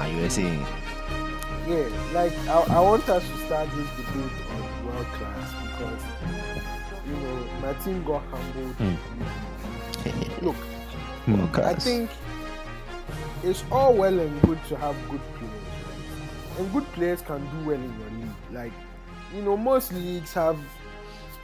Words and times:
Ah, 0.00 0.06
you 0.06 0.22
were 0.22 0.30
saying. 0.30 0.64
Yeah, 1.68 1.86
like 2.14 2.32
I, 2.48 2.78
I 2.78 2.80
want 2.80 3.06
us 3.10 3.22
to 3.22 3.36
start 3.44 3.68
this 3.76 3.86
debate 3.98 4.32
on 4.48 4.86
world 4.86 5.06
class 5.16 5.52
because 5.60 6.02
you 7.06 7.16
know 7.16 7.36
my 7.60 7.74
team 7.84 8.02
got 8.04 8.22
humbled. 8.32 8.76
Hmm. 8.80 8.96
Look, 10.46 10.56
World 11.28 11.60
I 11.66 11.74
think 11.74 12.08
it's 13.44 13.62
all 13.70 13.92
well 13.92 14.18
and 14.18 14.40
good 14.40 14.58
to 14.70 14.76
have 14.78 14.96
good 15.10 15.20
players, 15.34 15.68
right? 15.84 16.60
And 16.60 16.72
good 16.72 16.92
players 16.92 17.20
can 17.20 17.44
do 17.50 17.66
well 17.66 17.76
in 17.76 18.00
your 18.00 18.10
league. 18.20 18.52
Like, 18.52 18.72
you 19.34 19.42
know, 19.42 19.54
most 19.54 19.92
leagues 19.92 20.32
have 20.32 20.58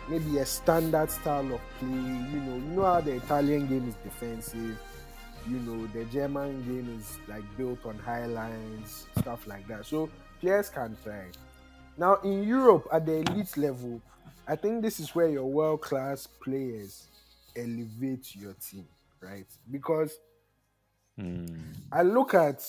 maybe 0.09 0.39
a 0.39 0.47
standard 0.47 1.11
style 1.11 1.53
of 1.53 1.61
play. 1.79 1.89
You 1.89 2.41
know, 2.41 2.55
you 2.55 2.73
know 2.75 2.85
how 2.87 3.03
the 3.03 3.17
Italian 3.17 3.67
game 3.67 3.87
is 3.87 3.97
defensive. 3.97 4.79
You 5.49 5.59
know, 5.61 5.87
the 5.89 6.05
German 6.07 6.63
game 6.65 6.99
is 6.99 7.19
like 7.29 7.45
built 7.57 7.85
on 7.87 7.99
high 7.99 8.27
lines, 8.27 9.07
stuff 9.19 9.47
like 9.47 9.67
that. 9.69 9.87
So 9.87 10.11
players 10.41 10.69
can 10.69 10.97
thrive. 11.03 11.33
Now 11.97 12.17
in 12.25 12.43
Europe 12.43 12.89
at 12.93 13.07
the 13.07 13.21
elite 13.21 13.57
level, 13.57 14.01
I 14.49 14.57
think 14.57 14.83
this 14.83 15.01
is 15.01 15.15
where 15.15 15.29
your 15.29 15.47
world 15.47 15.81
class 15.81 16.27
players 16.27 17.07
elevate 17.57 18.35
your 18.37 18.55
team, 18.55 18.87
right? 19.21 19.47
Because 19.71 20.19
hmm. 21.19 21.47
I 21.91 22.03
look 22.03 22.35
at 22.35 22.65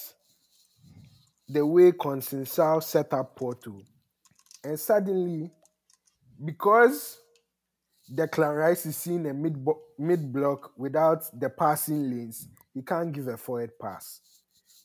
the 1.50 1.66
way 1.66 1.91
Conceição 1.91 2.84
set 2.84 3.14
up 3.14 3.36
Porto, 3.36 3.81
and 4.64 4.80
suddenly, 4.80 5.50
because 6.44 7.19
Declan 8.14 8.58
Rice 8.58 8.86
is 8.86 8.97
seeing 8.97 9.25
a 9.28 9.34
mid 9.34 9.66
mid 9.97 10.31
block 10.34 10.72
without 10.78 11.23
the 11.39 11.50
passing 11.50 12.09
lanes, 12.09 12.47
he 12.78 12.83
can't 12.83 13.11
give 13.11 13.28
a 13.28 13.38
forward 13.38 13.72
pass. 13.81 14.22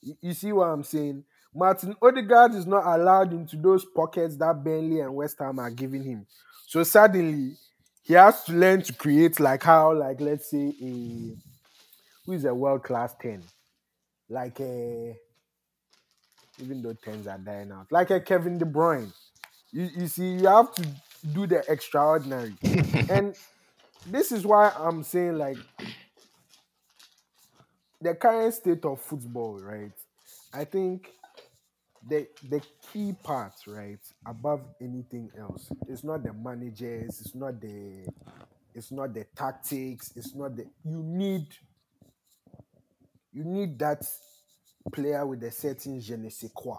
You, 0.01 0.15
you 0.23 0.33
see 0.33 0.51
what 0.51 0.65
I'm 0.65 0.83
saying? 0.83 1.25
Martin 1.55 1.95
Odegaard 2.01 2.55
is 2.55 2.67
not 2.67 2.87
allowed 2.87 3.35
into 3.35 3.57
those 3.57 3.85
pockets 3.85 4.37
that 4.37 4.65
Burnley 4.65 5.01
and 5.01 5.15
West 5.15 5.37
Ham 5.39 5.59
are 5.59 5.71
giving 5.71 6.03
him. 6.03 6.27
So 6.67 6.83
suddenly, 6.85 7.57
he 8.03 8.15
has 8.15 8.45
to 8.45 8.53
learn 8.53 8.81
to 8.83 8.95
create 8.95 9.39
like 9.39 9.63
how, 9.63 9.93
like 9.93 10.23
let's 10.23 10.51
say, 10.51 10.73
a 10.83 11.37
who 12.25 12.33
is 12.33 12.47
a 12.47 12.55
world 12.55 12.83
class 12.83 13.15
ten, 13.21 13.43
like 14.31 14.59
a 14.61 15.15
even 16.59 16.81
though 16.81 16.95
tens 16.95 17.27
are 17.27 17.37
dying 17.37 17.73
out, 17.73 17.93
like 17.93 18.11
a 18.11 18.21
Kevin 18.21 18.57
De 18.57 18.65
Bruyne. 18.65 19.13
You, 19.71 19.91
you 19.95 20.07
see, 20.07 20.29
you 20.37 20.47
have 20.47 20.75
to 20.77 20.87
do 21.35 21.47
the 21.47 21.63
extraordinary, 21.71 22.55
and 23.11 23.37
this 24.07 24.33
is 24.33 24.47
why 24.47 24.73
I'm 24.79 25.03
saying 25.03 25.37
like 25.37 25.59
the 28.03 28.15
current 28.15 28.55
state 28.55 28.85
of 28.85 29.01
football, 29.01 29.61
right? 29.61 29.93
I 30.55 30.65
think 30.65 31.11
the 32.09 32.27
the 32.51 32.63
key 32.93 33.15
part, 33.23 33.55
right, 33.67 34.01
above 34.27 34.63
anything 34.81 35.31
else, 35.39 35.71
it's 35.89 36.05
not 36.05 36.25
the 36.25 36.33
managers, 36.33 37.21
it's 37.21 37.35
not 37.35 37.61
the 37.61 38.07
it's 38.75 38.93
not 38.93 39.15
the 39.15 39.27
tactics, 39.37 40.13
it's 40.17 40.35
not 40.35 40.57
the 40.57 40.67
you 40.85 41.03
need 41.05 41.47
you 43.33 43.45
need 43.45 43.79
that 43.79 44.05
player 44.93 45.27
with 45.27 45.43
a 45.45 45.51
certain 45.53 46.01
je 46.01 46.17
ne 46.17 46.31
sais 46.31 46.51
quoi. 46.55 46.79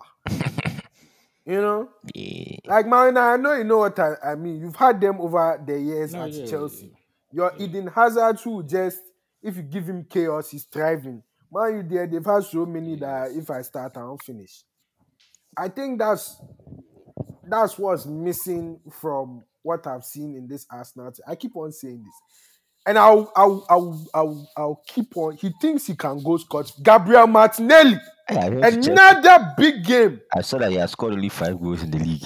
You 1.46 1.62
know? 1.62 1.90
Yeah. 2.16 2.58
Like 2.66 2.88
Marina, 2.88 3.22
I 3.22 3.38
know 3.38 3.54
you 3.54 3.64
know 3.66 3.80
what 3.80 4.00
I, 4.00 4.16
I 4.24 4.36
mean. 4.36 4.62
You've 4.62 4.76
had 4.78 5.02
them 5.02 5.22
over 5.22 5.62
the 5.66 5.80
years 5.80 6.16
No, 6.16 6.24
at 6.24 6.32
yeah, 6.32 6.46
Chelsea. 6.46 6.88
yeah, 6.88 6.96
Your 7.32 7.54
Eden 7.60 7.88
Hazard 7.88 8.39
who 8.42 8.64
just 8.64 9.02
if 9.43 9.58
you 9.58 9.64
give 9.64 9.86
him 9.87 10.05
chaos, 10.09 10.49
he's 10.49 10.64
thriving. 10.64 11.21
Man, 11.52 11.76
you 11.77 11.83
there, 11.83 12.08
they've 12.08 12.26
had 12.26 12.43
so 12.43 12.65
many 12.65 12.95
that 12.95 13.31
if 13.31 13.49
I 13.52 13.61
start, 13.61 13.95
I 13.98 14.02
don't 14.02 14.21
finish. 14.21 14.64
I 15.55 15.70
think 15.70 15.99
that's 15.99 16.42
that's 17.48 17.77
what's 17.77 18.05
missing 18.05 18.80
from 18.92 19.43
what 19.61 19.86
I've 19.86 20.03
seen 20.03 20.36
in 20.36 20.48
this 20.48 20.65
Arsenal. 20.71 21.11
team. 21.11 21.23
I 21.27 21.36
keep 21.36 21.55
on 21.55 21.71
saying 21.71 22.03
this. 22.03 22.15
And 22.86 22.98
I'll 22.98 23.32
I'll 23.36 23.65
I'll 23.70 24.08
I'll, 24.14 24.52
I'll 24.58 24.82
keep 24.87 25.15
on. 25.15 25.37
He 25.37 25.53
thinks 25.61 25.86
he 25.86 25.95
can 25.95 26.23
go 26.23 26.37
Scott. 26.37 26.71
Gabriel 26.82 27.27
Martinelli, 27.27 27.98
Hey, 28.27 28.37
I, 28.37 28.49
went 28.49 28.87
another 28.87 29.53
big 29.58 29.83
game. 29.83 30.21
I 30.36 30.42
saw 30.42 30.58
that 30.58 30.71
he 30.71 30.77
has 30.77 30.92
scored 30.92 31.14
only 31.14 31.30
five 31.30 31.59
goals 31.59 31.83
in 31.83 31.92
the 31.92 31.99
league. 31.99 32.26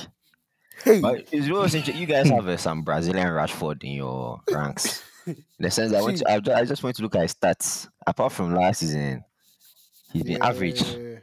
Hey, 0.83 1.01
But 1.01 1.27
it's 1.31 1.47
really 1.47 1.63
interesting. 1.63 1.97
You 1.97 2.06
guys 2.06 2.29
have 2.29 2.47
uh, 2.47 2.57
some 2.57 2.83
Brazilian 2.83 3.27
Rashford 3.27 3.83
in 3.83 3.94
your 3.94 4.41
ranks. 4.50 5.03
In 5.27 5.35
the 5.59 5.71
sense 5.71 5.91
that 5.91 5.99
I, 5.99 6.01
want 6.01 6.17
to, 6.17 6.31
I, 6.31 6.39
ju- 6.39 6.53
I 6.53 6.65
just 6.65 6.83
want 6.83 6.95
to 6.95 7.01
look 7.03 7.15
at 7.15 7.21
his 7.23 7.33
stats. 7.33 7.88
Apart 8.05 8.31
from 8.31 8.55
last 8.55 8.79
season, 8.79 9.23
he's 10.13 10.23
been 10.23 10.41
average. 10.41 10.81
Yeah. 10.81 11.15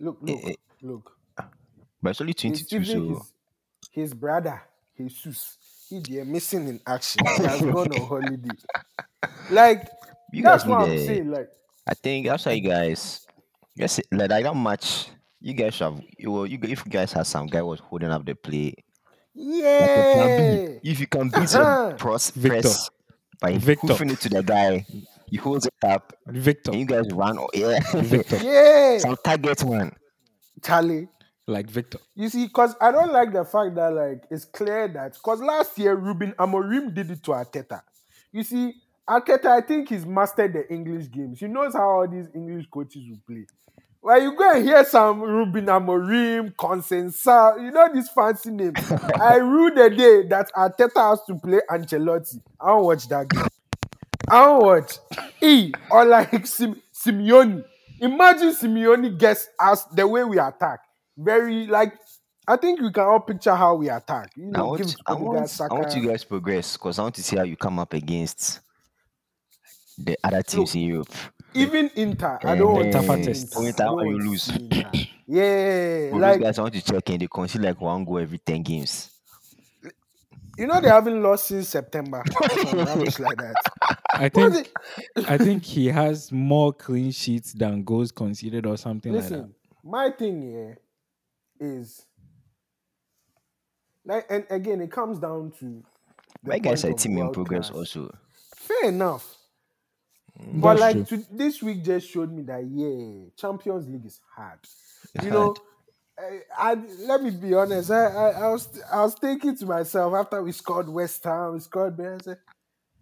Look, 0.00 0.18
look, 0.20 0.40
Eh, 0.44 0.50
eh. 0.50 0.54
look. 0.82 1.16
But 2.02 2.10
it's 2.10 2.20
only 2.20 2.34
22, 2.34 2.76
even 2.76 2.86
so 2.86 3.08
his, 3.08 3.18
his 3.90 4.14
brother, 4.14 4.62
Jesus, 4.96 5.56
he 5.88 6.00
there 6.00 6.24
missing 6.24 6.68
in 6.68 6.80
action. 6.86 7.26
He 7.36 7.42
has 7.44 7.60
gone 7.60 7.92
on 7.92 8.06
holiday. 8.06 8.48
Like, 9.50 9.86
you 10.32 10.42
that's 10.42 10.62
guys 10.64 10.70
what 10.70 10.80
I'm 10.82 10.90
a, 10.92 11.06
saying. 11.06 11.30
Like, 11.30 11.50
I 11.86 11.94
think 11.94 12.26
that's 12.26 12.46
why 12.46 12.52
you 12.52 12.68
guys, 12.68 13.26
yes, 13.74 14.00
like, 14.12 14.30
like 14.30 14.44
that 14.44 14.54
match. 14.56 15.08
You 15.40 15.54
guys 15.54 15.78
have. 15.80 16.00
You, 16.18 16.30
will- 16.30 16.46
you, 16.46 16.58
if 16.62 16.84
you 16.84 16.90
guys 16.90 17.12
had 17.12 17.26
some 17.26 17.46
guy 17.46 17.60
was 17.62 17.80
holding 17.80 18.10
up 18.10 18.24
the 18.24 18.34
play, 18.34 18.74
like 19.34 19.64
a 19.64 20.12
plan 20.14 20.58
yeah. 20.58 20.66
B. 20.82 20.90
If 20.90 21.00
you 21.00 21.06
can 21.06 21.28
beat 21.34 21.54
Uh-huh. 21.54 21.86
your 21.88 21.96
pros, 21.98 22.30
Victor. 22.30 22.60
press 22.60 22.90
by 23.40 23.56
Victor. 23.58 23.88
hoofing 23.88 24.10
it 24.10 24.20
to 24.20 24.28
the 24.28 24.42
guy, 24.42 24.84
he 25.26 25.36
holds 25.36 25.66
it 25.66 25.74
up, 25.84 26.12
Victor, 26.26 26.70
and 26.72 26.80
you 26.80 26.86
guys 26.86 27.06
run. 27.12 27.38
Oh, 27.38 27.48
yeah, 27.54 27.78
Victor, 27.94 28.36
Yeah. 28.42 28.98
some 28.98 29.16
target 29.24 29.62
one. 29.62 29.92
Charlie. 30.62 31.08
like 31.46 31.68
Victor. 31.70 31.98
You 32.14 32.28
see, 32.28 32.46
because 32.46 32.76
I 32.80 32.92
don't 32.92 33.12
like 33.12 33.32
the 33.32 33.44
fact 33.44 33.74
that, 33.76 33.92
like, 33.92 34.24
it's 34.30 34.44
clear 34.44 34.88
that, 34.88 35.14
because 35.14 35.40
last 35.40 35.78
year, 35.78 35.94
Ruben 35.96 36.32
Amorim 36.38 36.94
did 36.94 37.10
it 37.10 37.22
to 37.24 37.30
Arteta. 37.32 37.82
You 38.32 38.42
see, 38.44 38.74
Arteta, 39.08 39.46
I 39.46 39.60
think 39.60 39.88
he's 39.88 40.06
mastered 40.06 40.52
the 40.52 40.72
English 40.72 41.10
games. 41.10 41.40
He 41.40 41.46
knows 41.48 41.72
how 41.74 41.88
all 41.90 42.08
these 42.08 42.28
English 42.34 42.66
coaches 42.70 43.02
will 43.08 43.18
play. 43.26 43.46
Well, 44.02 44.22
you 44.22 44.34
go 44.34 44.54
and 44.54 44.64
hear 44.64 44.82
some 44.84 45.20
Ruben 45.20 45.66
Amorim, 45.66 46.54
Consensa, 46.54 47.62
you 47.62 47.70
know 47.70 47.92
these 47.92 48.08
fancy 48.08 48.50
names. 48.50 48.78
I 49.20 49.36
rue 49.36 49.70
the 49.70 49.90
day 49.90 50.26
that 50.28 50.50
Arteta 50.54 51.10
has 51.10 51.20
to 51.26 51.34
play 51.34 51.60
Ancelotti. 51.70 52.40
I 52.58 52.68
don't 52.68 52.84
watch 52.84 53.08
that 53.08 53.28
game. 53.28 53.46
I 54.30 54.44
don't 54.44 54.62
watch. 54.62 54.98
E 55.42 55.72
or 55.90 56.06
like 56.06 56.30
Sim- 56.46 56.80
Simeone. 56.94 57.64
Imagine 58.00 58.54
Simeone 58.54 59.18
gets 59.18 59.48
us 59.58 59.84
the 59.84 60.06
way 60.06 60.24
we 60.24 60.38
attack. 60.38 60.80
Very 61.18 61.66
like 61.66 61.92
I 62.48 62.56
think 62.56 62.80
we 62.80 62.90
can 62.90 63.04
all 63.04 63.20
picture 63.20 63.54
how 63.54 63.74
we 63.74 63.90
attack. 63.90 64.30
You 64.34 64.50
I 64.54 64.62
want, 64.62 64.96
I 65.06 65.12
want, 65.12 65.60
I 65.60 65.74
want 65.74 65.94
you 65.94 66.08
guys 66.08 66.24
progress 66.24 66.76
because 66.76 66.98
I 66.98 67.02
want 67.02 67.14
to 67.16 67.22
see 67.22 67.36
how 67.36 67.42
you 67.42 67.56
come 67.56 67.78
up 67.78 67.92
against 67.92 68.60
the 70.04 70.16
other 70.24 70.42
teams 70.42 70.74
in 70.74 70.82
Europe. 70.82 71.08
Even 71.54 71.90
Inter, 71.96 72.38
I 72.44 72.54
don't 72.54 72.70
eh, 72.70 72.72
want 72.72 72.92
to 72.92 72.92
Tougher 72.92 73.16
test. 73.22 73.54
Inter. 73.56 73.68
Inter, 73.68 73.84
I 73.84 73.86
don't 73.86 73.96
when 73.96 74.06
you 74.06 74.12
want 74.14 74.22
to 74.24 74.28
lose. 74.30 75.08
Yeah, 75.26 76.10
But 76.10 76.20
like 76.20 76.40
those 76.40 76.40
guys, 76.40 76.58
I 76.58 76.62
want 76.62 76.74
to 76.74 76.82
check 76.82 77.10
in. 77.10 77.20
They 77.20 77.28
concede 77.28 77.62
like 77.62 77.80
one 77.80 78.04
goal 78.04 78.18
every 78.18 78.38
ten 78.38 78.62
games. 78.62 79.10
you 80.58 80.66
know 80.66 80.80
they 80.80 80.88
haven't 80.88 81.22
lost 81.22 81.46
since 81.46 81.68
September. 81.68 82.22
rubbish 82.72 83.18
like 83.20 83.38
that. 83.38 83.54
I 84.12 84.28
think 84.28 84.68
I 85.28 85.38
think 85.38 85.62
he 85.64 85.86
has 85.86 86.32
more 86.32 86.72
clean 86.72 87.12
sheets 87.12 87.52
than 87.52 87.84
goals 87.84 88.10
conceded 88.12 88.66
or 88.66 88.76
something 88.76 89.12
like 89.12 89.28
that. 89.28 89.30
Listen, 89.30 89.54
my 89.84 90.10
thing 90.10 90.42
here 90.42 90.78
is 91.60 92.04
like, 94.04 94.26
and 94.30 94.44
again, 94.50 94.80
it 94.80 94.90
comes 94.90 95.18
down 95.18 95.52
to 95.60 95.82
the 96.42 96.48
My 96.48 96.58
guys 96.58 96.82
point 96.82 96.84
are 96.84 96.94
of 96.94 96.96
team 96.96 97.18
in 97.18 97.30
progress 97.30 97.70
class. 97.70 97.78
also. 97.78 98.12
Fair 98.56 98.88
enough. 98.90 99.29
But 100.52 100.78
like 100.78 101.06
to, 101.08 101.24
this 101.30 101.62
week 101.62 101.84
just 101.84 102.08
showed 102.08 102.32
me 102.32 102.42
that 102.42 102.64
yeah, 102.70 103.30
Champions 103.36 103.88
League 103.88 104.06
is 104.06 104.20
hard. 104.34 104.58
It's 105.14 105.24
you 105.24 105.30
know, 105.30 105.54
I, 106.18 106.22
eh, 106.22 106.38
I 106.58 106.74
let 107.06 107.22
me 107.22 107.30
be 107.30 107.54
honest. 107.54 107.90
I, 107.90 108.06
I, 108.06 108.30
I 108.30 108.48
was 108.48 108.68
I 108.92 109.02
was 109.02 109.14
thinking 109.14 109.56
to 109.56 109.66
myself 109.66 110.14
after 110.14 110.42
we 110.42 110.52
scored 110.52 110.88
West 110.88 111.22
Ham, 111.24 111.54
we 111.54 111.60
scored 111.60 111.96
Bayern. 111.96 112.20
I 112.20 112.24
said, 112.24 112.38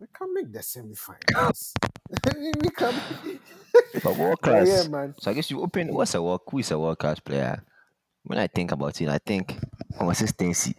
we 0.00 0.06
can 0.12 0.35
make 0.35 0.52
the 0.52 0.61
semifinals. 0.61 1.73
we 2.62 2.70
can. 2.70 2.94
But 4.02 4.17
world 4.17 4.41
class. 4.41 4.67
yeah, 4.67 4.88
man. 4.88 5.14
So 5.19 5.31
I 5.31 5.34
guess 5.34 5.50
you 5.50 5.61
open 5.61 5.93
what's 5.93 6.14
a 6.14 6.23
world 6.23 6.43
who 6.50 6.58
is 6.58 6.70
a 6.70 6.79
world 6.79 6.99
class 6.99 7.20
player? 7.20 7.62
When 8.25 8.38
I 8.38 8.46
think 8.46 8.73
about 8.73 9.00
it, 9.00 9.08
I 9.08 9.19
think 9.19 9.56
oh, 9.94 10.06
consistency. 10.06 10.75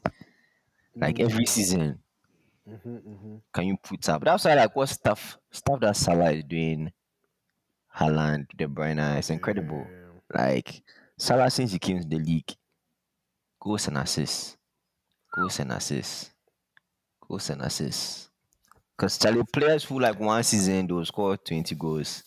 Like 0.96 1.16
mm. 1.16 1.26
every 1.26 1.46
season, 1.46 2.00
Mm-hmm, 2.70 2.96
mm-hmm. 2.96 3.36
can 3.54 3.68
you 3.68 3.78
put 3.82 4.08
up? 4.10 4.24
That's 4.24 4.46
why 4.46 4.56
like 4.56 4.76
what 4.76 4.90
stuff 4.90 5.38
stuff 5.52 5.80
that 5.82 5.96
Salah 5.96 6.32
is 6.32 6.44
doing, 6.44 6.92
Haaland, 7.96 8.48
De 8.56 8.68
Bruyne, 8.68 9.18
it's 9.18 9.30
incredible. 9.30 9.86
Like 10.34 10.84
Salah 11.18 11.50
since 11.50 11.72
he 11.72 11.80
came 11.80 12.00
to 12.00 12.08
the 12.08 12.20
league, 12.20 12.54
goals 13.60 13.88
and 13.88 13.98
assists, 13.98 14.58
goals 15.34 15.60
and 15.60 15.72
assists, 15.72 16.32
goals 17.28 17.50
and 17.50 17.62
assists. 17.62 18.30
Because 18.96 19.18
Charlie 19.18 19.44
players 19.52 19.86
who 19.86 20.00
like 20.00 20.20
one 20.20 20.44
season 20.44 20.88
they'll 20.88 21.06
score 21.06 21.38
twenty 21.38 21.76
goals, 21.76 22.24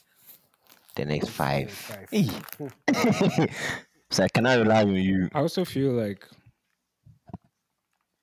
the 0.96 1.04
next 1.04 1.28
five. 1.28 1.70
Five. 1.70 2.08
Hey. 2.10 3.48
So 4.12 4.22
I 4.22 4.28
cannot 4.28 4.58
rely 4.58 4.82
on 4.82 4.94
you. 4.94 5.30
I 5.32 5.40
also 5.40 5.64
feel 5.64 5.92
like 5.92 6.28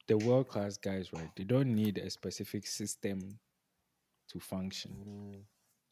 the 0.10 0.18
world 0.18 0.50
class 0.50 0.78
guys, 0.78 1.14
right? 1.14 1.30
They 1.38 1.46
don't 1.46 1.74
need 1.74 2.00
a 2.00 2.10
specific 2.10 2.68
system 2.68 3.40
to 4.32 4.40
function. 4.40 4.92
Mm, 5.08 5.42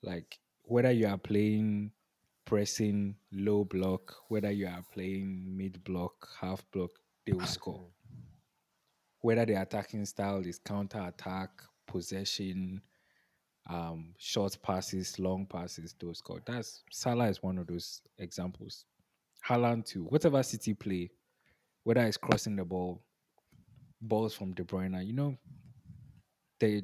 Like 0.04 0.40
whether 0.64 0.92
you 0.92 1.08
are 1.08 1.20
playing 1.20 1.92
pressing 2.46 3.16
low 3.32 3.64
block, 3.64 4.16
whether 4.30 4.52
you 4.52 4.68
are 4.68 4.84
playing 4.94 5.56
mid 5.56 5.84
block, 5.84 6.30
half 6.42 6.64
block, 6.72 6.92
they 7.26 7.34
will 7.34 7.46
score. 7.46 7.86
Whether 9.22 9.46
the 9.46 9.62
attacking 9.62 10.06
style 10.06 10.40
is 10.46 10.60
counter 10.60 11.02
attack, 11.08 11.50
possession, 11.88 12.82
um, 13.70 14.14
short 14.18 14.58
passes, 14.64 15.20
long 15.20 15.46
passes, 15.46 15.96
those 16.00 16.20
score. 16.20 16.42
That's 16.46 16.84
Salah 16.92 17.28
is 17.30 17.44
one 17.44 17.60
of 17.60 17.68
those 17.68 18.02
examples. 18.18 18.86
Haaland 19.48 19.86
too. 19.86 20.06
Whatever 20.06 20.42
City 20.44 20.74
play, 20.74 21.12
whether 21.84 22.02
it's 22.02 22.18
crossing 22.18 22.56
the 22.56 22.66
ball, 22.66 23.04
balls 24.02 24.34
from 24.34 24.54
De 24.54 24.64
Bruyne, 24.64 25.06
you 25.06 25.14
know, 25.14 25.38
they 26.60 26.84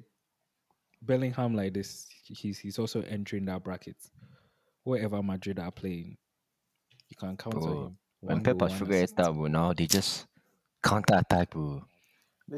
Bellingham 1.01 1.56
like 1.56 1.74
this, 1.74 2.07
he's 2.25 2.60
he's 2.60 2.80
also 2.80 3.01
entering 3.04 3.45
that 3.45 3.63
bracket. 3.63 3.98
Wherever 4.83 5.21
Madrid 5.24 5.60
are 5.60 5.71
playing, 5.71 6.18
you 7.10 7.15
can 7.18 7.38
count 7.38 7.62
Bro, 7.62 7.63
on 7.63 7.77
him. 7.77 7.98
When 8.21 8.38
One 8.38 8.44
Pep 8.44 8.57
goal, 8.57 8.69
has 8.69 8.71
one 8.71 8.80
figured 8.80 9.10
it 9.10 9.19
out, 9.19 9.36
bro, 9.36 9.48
now 9.48 9.74
they 9.74 9.86
just 9.88 10.27
counter 10.83 11.15
attack, 11.18 11.51
bro. 11.51 11.83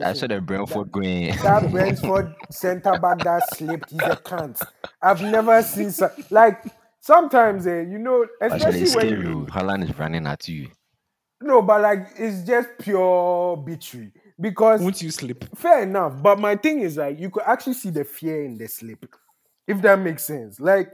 I 0.01 0.13
saw 0.13 0.27
listen, 0.27 0.29
the 0.29 0.41
Brentford 0.41 0.91
going. 0.91 1.39
that 1.43 1.71
Brentford 1.71 2.35
centre 2.51 2.97
back 2.97 3.23
that 3.23 3.43
slipped, 3.55 3.91
he's 3.91 4.07
a 4.07 4.15
cunt. 4.17 4.61
I've 5.01 5.21
never 5.21 5.61
seen 5.63 5.91
so, 5.91 6.11
like 6.31 6.63
sometimes, 6.99 7.67
eh, 7.67 7.81
you 7.81 7.99
know, 7.99 8.25
Actually, 8.41 8.57
especially 8.57 8.81
it's 8.81 8.95
when 8.95 9.05
scary. 9.07 9.21
you, 9.21 9.47
bro. 9.51 9.75
Is 9.83 9.97
running 9.99 10.27
at 10.27 10.47
you. 10.47 10.69
no, 11.41 11.61
but 11.61 11.81
like 11.81 12.07
it's 12.17 12.45
just 12.47 12.69
pure 12.79 13.57
betrayal 13.57 14.11
because 14.39 14.81
Won't 14.81 15.01
you 15.01 15.11
sleep, 15.11 15.45
fair 15.55 15.83
enough. 15.83 16.21
But 16.21 16.39
my 16.39 16.55
thing 16.55 16.81
is 16.81 16.97
like 16.97 17.19
you 17.19 17.29
could 17.29 17.43
actually 17.45 17.73
see 17.73 17.89
the 17.89 18.03
fear 18.03 18.43
in 18.43 18.57
the 18.57 18.67
slip, 18.67 19.05
if 19.67 19.81
that 19.81 19.99
makes 19.99 20.25
sense. 20.25 20.59
Like 20.59 20.93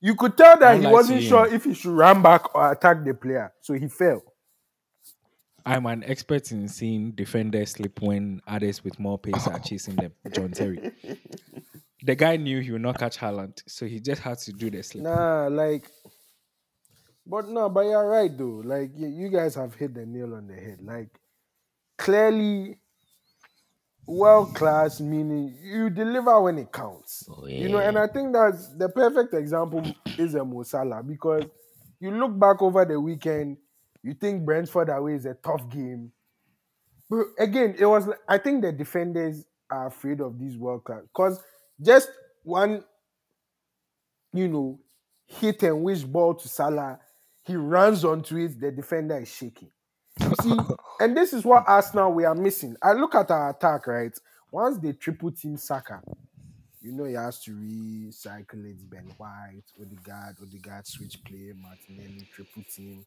you 0.00 0.14
could 0.14 0.36
tell 0.36 0.58
that 0.58 0.72
he 0.72 0.78
Unlike 0.78 0.92
wasn't 0.92 1.22
sure 1.22 1.46
if 1.52 1.64
he 1.64 1.74
should 1.74 1.92
run 1.92 2.22
back 2.22 2.54
or 2.54 2.72
attack 2.72 3.04
the 3.04 3.14
player, 3.14 3.52
so 3.60 3.74
he 3.74 3.88
fell. 3.88 4.22
I'm 5.66 5.84
an 5.86 6.04
expert 6.04 6.52
in 6.52 6.68
seeing 6.68 7.10
defenders 7.10 7.72
slip 7.72 8.00
when 8.00 8.40
others 8.46 8.82
with 8.82 8.98
more 8.98 9.18
pace 9.18 9.46
are 9.46 9.58
chasing 9.64 9.96
them. 9.96 10.12
John 10.32 10.52
Terry. 10.52 10.92
The 12.02 12.14
guy 12.14 12.36
knew 12.36 12.60
he 12.60 12.70
would 12.70 12.80
not 12.80 12.98
catch 12.98 13.18
Haaland, 13.18 13.62
so 13.66 13.84
he 13.84 14.00
just 14.00 14.22
had 14.22 14.38
to 14.38 14.52
do 14.52 14.70
the 14.70 14.82
slip. 14.82 15.04
Nah, 15.04 15.48
like, 15.48 15.90
but 17.26 17.48
no, 17.48 17.68
but 17.68 17.82
you're 17.84 18.08
right 18.08 18.36
though. 18.36 18.62
Like 18.64 18.92
you, 18.96 19.08
you 19.08 19.28
guys 19.28 19.54
have 19.56 19.74
hit 19.74 19.92
the 19.92 20.06
nail 20.06 20.34
on 20.34 20.46
the 20.46 20.54
head. 20.54 20.78
Like 20.80 21.19
clearly, 22.00 22.78
world 24.06 24.54
class 24.54 25.00
meaning 25.00 25.54
you 25.62 25.90
deliver 25.90 26.40
when 26.40 26.58
it 26.58 26.72
counts. 26.72 27.28
Oh, 27.30 27.46
You 27.46 27.68
know, 27.68 27.78
and 27.78 27.98
I 27.98 28.06
think 28.08 28.32
that's 28.32 28.68
the 28.76 28.88
perfect 28.88 29.34
example 29.34 29.84
is 30.18 30.34
a 30.34 30.44
Mo 30.44 30.62
Salah 30.62 31.02
because 31.02 31.44
you 32.00 32.10
look 32.10 32.38
back 32.38 32.62
over 32.62 32.84
the 32.86 32.98
weekend, 32.98 33.58
you 34.02 34.14
think 34.14 34.44
Brentford 34.46 34.88
away 34.88 35.14
is 35.14 35.26
a 35.26 35.34
tough 35.34 35.68
game. 35.68 36.10
But 37.10 37.26
again, 37.38 37.76
it 37.78 37.84
was 37.86 38.08
I 38.26 38.38
think 38.38 38.62
the 38.62 38.72
defenders 38.72 39.44
are 39.70 39.88
afraid 39.88 40.20
of 40.20 40.38
these 40.38 40.56
world 40.56 40.84
class 40.84 41.02
because 41.02 41.38
just 41.80 42.10
one, 42.42 42.82
you 44.32 44.48
know, 44.48 44.80
hit 45.26 45.62
and 45.62 45.82
wish 45.82 46.02
ball 46.02 46.34
to 46.34 46.48
Salah, 46.48 46.98
he 47.42 47.56
runs 47.56 48.04
onto 48.04 48.38
it, 48.38 48.58
the 48.58 48.70
defender 48.72 49.18
is 49.18 49.28
shaking. 49.28 49.70
You 50.18 50.34
see, 50.42 50.56
and 51.00 51.16
this 51.16 51.32
is 51.32 51.44
what 51.44 51.64
Arsenal 51.66 52.12
we 52.12 52.24
are 52.24 52.34
missing. 52.34 52.76
I 52.82 52.92
look 52.92 53.14
at 53.14 53.30
our 53.30 53.50
attack, 53.50 53.86
right? 53.86 54.12
Once 54.50 54.78
they 54.78 54.92
triple 54.92 55.30
team 55.30 55.56
Saka, 55.56 56.02
you 56.82 56.92
know 56.92 57.04
he 57.04 57.14
has 57.14 57.40
to 57.44 57.52
recycle 57.52 58.64
it. 58.64 58.90
Ben 58.90 59.12
White, 59.16 59.64
Odegaard, 59.80 60.36
Odegaard 60.42 60.86
switch 60.86 61.22
play, 61.24 61.52
Martinelli 61.54 62.28
triple 62.34 62.62
team. 62.74 63.04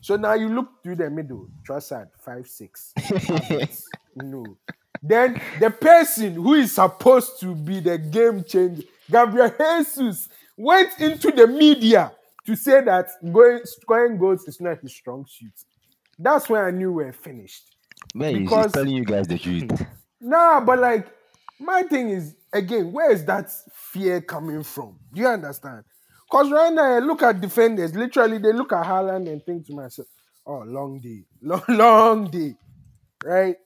So 0.00 0.16
now 0.16 0.34
you 0.34 0.48
look 0.48 0.82
through 0.82 0.96
the 0.96 1.10
middle, 1.10 1.46
Trossard 1.66 2.08
five 2.24 2.46
six, 2.48 2.92
no. 4.16 4.44
Then 5.02 5.40
the 5.60 5.70
person 5.70 6.34
who 6.34 6.54
is 6.54 6.72
supposed 6.72 7.40
to 7.40 7.54
be 7.54 7.80
the 7.80 7.98
game 7.98 8.44
changer, 8.44 8.82
Gabriel 9.10 9.52
Jesus, 9.58 10.28
went 10.56 10.98
into 11.00 11.30
the 11.30 11.46
media 11.46 12.12
to 12.46 12.54
say 12.56 12.82
that 12.82 13.08
going 13.32 13.60
scoring 13.64 14.18
goals 14.18 14.46
is 14.46 14.60
not 14.60 14.80
his 14.80 14.92
strong 14.92 15.26
suit. 15.26 15.52
That's 16.22 16.48
when 16.48 16.62
I 16.62 16.70
knew 16.70 16.92
we 16.92 17.04
we're 17.04 17.12
finished. 17.12 17.64
Man, 18.14 18.34
he's, 18.34 18.40
Because- 18.42 18.64
he's 18.66 18.72
telling 18.72 18.94
you 18.94 19.04
guys 19.04 19.26
the 19.26 19.38
truth. 19.38 19.70
Nah, 20.22 20.60
but 20.60 20.78
like 20.78 21.06
my 21.58 21.82
thing 21.84 22.10
is 22.10 22.34
again, 22.52 22.92
where 22.92 23.10
is 23.10 23.24
that 23.24 23.50
fear 23.72 24.20
coming 24.20 24.62
from? 24.62 24.98
Do 25.14 25.20
you 25.22 25.26
understand? 25.26 25.82
Because 26.30 26.52
right 26.52 26.70
now 26.72 26.96
I 26.96 26.98
look 26.98 27.22
at 27.22 27.40
defenders, 27.40 27.94
literally 27.94 28.36
they 28.36 28.52
look 28.52 28.70
at 28.74 28.84
Haaland 28.84 29.30
and 29.32 29.42
think 29.42 29.66
to 29.68 29.72
myself, 29.74 30.06
oh, 30.46 30.58
long 30.66 31.00
day, 31.00 31.24
long, 31.42 31.62
long 31.68 32.30
day. 32.30 32.54
Right? 33.24 33.56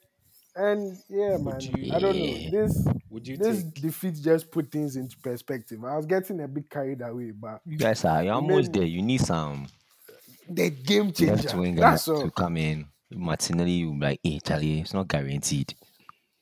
And 0.55 0.97
yeah, 1.09 1.39
man, 1.39 1.61
you- 1.61 1.93
I 1.93 1.99
don't 1.99 2.17
know. 2.17 2.51
This 2.53 2.87
Would 3.11 3.27
you 3.27 3.37
this 3.37 3.65
take 3.65 3.75
defeat 3.75 4.15
just 4.23 4.49
put 4.53 4.71
things 4.71 4.95
into 4.95 5.17
perspective. 5.19 5.85
I 5.85 5.97
was 5.97 6.07
getting 6.07 6.41
a 6.41 6.47
bit 6.47 6.71
carried 6.71 7.03
away, 7.03 7.33
but 7.33 7.61
You 7.67 7.77
guys 7.79 8.05
are 8.05 8.23
you're 8.23 8.35
almost 8.35 8.69
made- 8.69 8.75
there. 8.81 8.87
You 8.89 9.03
need 9.03 9.23
some 9.23 9.67
the 10.49 10.71
game 10.71 11.13
changer. 11.13 11.37
left 11.37 11.55
changer. 11.55 11.59
winger 11.59 11.81
That's 11.81 12.05
to 12.07 12.13
all. 12.15 12.31
come 12.31 12.57
in. 12.57 12.87
Martinelli, 13.13 13.71
you 13.73 13.93
be 13.93 13.99
like, 14.07 14.21
hey, 14.23 14.41
Charlie, 14.45 14.81
it's 14.81 14.95
not 14.95 15.09
guaranteed. 15.09 15.75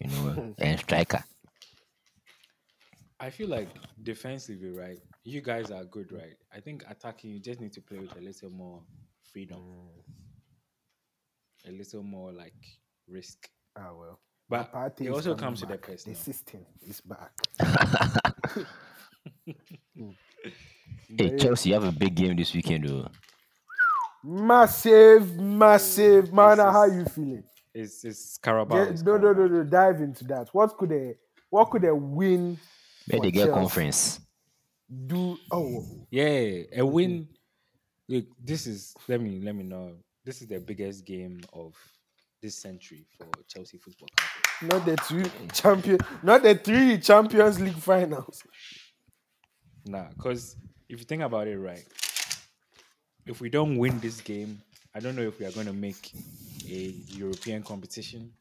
You 0.00 0.08
know, 0.10 0.54
and 0.58 0.78
striker. 0.80 1.24
I 3.20 3.30
feel 3.30 3.48
like 3.48 3.68
defensively, 4.02 4.70
right? 4.70 4.98
You 5.24 5.40
guys 5.42 5.70
are 5.70 5.84
good, 5.84 6.10
right? 6.12 6.36
I 6.54 6.60
think 6.60 6.84
attacking, 6.88 7.30
you 7.30 7.40
just 7.40 7.60
need 7.60 7.72
to 7.74 7.80
play 7.80 7.98
with 7.98 8.16
a 8.16 8.20
little 8.20 8.50
more 8.50 8.82
freedom, 9.32 9.62
a 11.66 11.70
little 11.70 12.02
more 12.02 12.32
like 12.32 12.54
risk. 13.08 13.48
Ah 13.76 13.92
well. 13.96 14.18
But 14.48 14.72
Partey 14.72 15.06
it 15.06 15.14
is 15.16 15.16
also 15.16 15.34
coming 15.36 15.36
comes 15.36 15.60
to 15.60 15.66
the 15.66 15.76
back. 15.76 15.82
personal. 15.82 16.16
The 16.16 16.22
system 16.24 16.66
is 16.82 17.00
back. 17.00 17.32
Hey, 21.16 21.36
Chelsea, 21.36 21.68
you 21.70 21.74
have 21.74 21.84
a 21.84 21.92
big 21.92 22.14
game 22.14 22.36
this 22.36 22.54
weekend, 22.54 22.88
though. 22.88 23.06
Massive, 24.24 25.36
massive. 25.38 26.32
Man, 26.32 26.56
This 26.58 26.66
how 26.66 26.84
is- 26.84 26.94
you 26.94 27.04
feeling? 27.06 27.44
It's 27.74 28.04
it's 28.04 28.36
Carabao. 28.38 28.76
Yeah, 28.76 28.90
no, 29.02 29.16
no, 29.16 29.32
no, 29.32 29.46
no. 29.46 29.64
Dive 29.64 30.00
into 30.02 30.24
that. 30.24 30.48
What 30.52 30.76
could 30.76 30.92
a 30.92 31.14
what 31.48 31.70
could 31.70 31.84
a 31.84 31.94
win 31.94 32.58
Where 33.06 33.18
for 33.18 33.22
they 33.24 33.30
get 33.30 33.46
Chelsea 33.46 33.52
conference. 33.60 34.20
do? 35.06 35.38
Oh, 35.50 36.06
Yeah, 36.10 36.64
a 36.76 36.82
win. 36.84 37.10
Mm-hmm. 37.22 38.14
Look, 38.14 38.24
this 38.44 38.66
is 38.66 38.94
let 39.08 39.20
me 39.22 39.40
let 39.42 39.54
me 39.54 39.62
know. 39.64 39.94
This 40.24 40.42
is 40.42 40.48
the 40.48 40.60
biggest 40.60 41.06
game 41.06 41.40
of 41.54 41.74
this 42.42 42.56
century 42.56 43.06
for 43.16 43.26
Chelsea 43.48 43.78
Football 43.78 44.08
Club. 44.16 44.70
not 44.72 44.84
the 44.84 44.96
two 45.08 45.24
champion, 45.54 45.98
not 46.22 46.42
the 46.42 46.54
three 46.54 46.98
Champions 46.98 47.58
League 47.58 47.74
finals. 47.74 48.42
Nah, 49.86 50.08
because 50.10 50.56
if 50.90 50.98
you 50.98 51.04
think 51.06 51.22
about 51.22 51.48
it, 51.48 51.56
right, 51.58 51.84
if 53.26 53.40
we 53.40 53.48
don't 53.48 53.76
win 53.76 53.98
this 54.00 54.20
game, 54.20 54.60
I 54.94 55.00
don't 55.00 55.16
know 55.16 55.22
if 55.22 55.38
we 55.38 55.46
are 55.46 55.52
going 55.52 55.66
to 55.66 55.72
make 55.72 56.12
a 56.68 56.94
European 57.08 57.62
competition, 57.62 58.32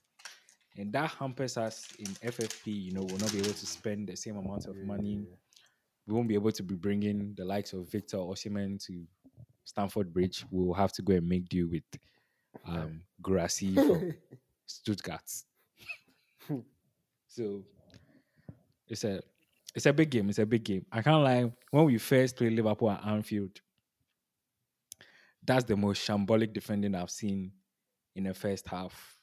and 0.77 0.91
that 0.93 1.11
hampers 1.11 1.57
us 1.57 1.88
in 2.00 2.07
FFP. 2.07 2.67
You 2.67 2.93
know, 2.93 3.01
we'll 3.03 3.17
not 3.17 3.31
be 3.31 3.39
able 3.39 3.53
to 3.53 3.65
spend 3.65 4.07
the 4.07 4.15
same 4.15 4.38
amount 4.38 4.65
of 4.65 4.75
money. 4.77 5.25
We 6.07 6.13
won't 6.13 6.27
be 6.27 6.35
able 6.35 6.51
to 6.51 6.63
be 6.63 6.75
bringing 6.75 7.33
the 7.38 7.45
likes 7.45 7.73
of 7.73 7.89
Victor 7.91 8.17
Osimhen 8.17 8.83
to 8.85 9.05
Stamford 9.63 10.13
Bridge. 10.13 10.45
We 10.51 10.65
will 10.65 10.73
have 10.73 10.91
to 10.93 11.01
go 11.01 11.13
and 11.13 11.27
make 11.27 11.47
do 11.47 11.69
with 11.69 11.83
um, 12.67 13.01
Guirassy 13.21 13.75
from 13.75 14.13
Stuttgart. 14.65 15.29
so 17.27 17.63
it's 18.88 19.03
a 19.03 19.21
it's 19.73 19.85
a 19.85 19.93
big 19.93 20.09
game. 20.09 20.29
It's 20.29 20.39
a 20.39 20.45
big 20.45 20.63
game. 20.63 20.85
I 20.91 21.01
can't 21.01 21.23
lie. 21.23 21.51
When 21.69 21.85
we 21.85 21.97
first 21.97 22.35
played 22.35 22.53
Liverpool 22.53 22.91
at 22.91 23.05
Anfield, 23.05 23.61
that's 25.45 25.65
the 25.65 25.75
most 25.75 26.07
shambolic 26.07 26.53
defending 26.53 26.95
I've 26.95 27.10
seen 27.10 27.51
in 28.15 28.25
the 28.25 28.33
first 28.33 28.67
half 28.67 29.17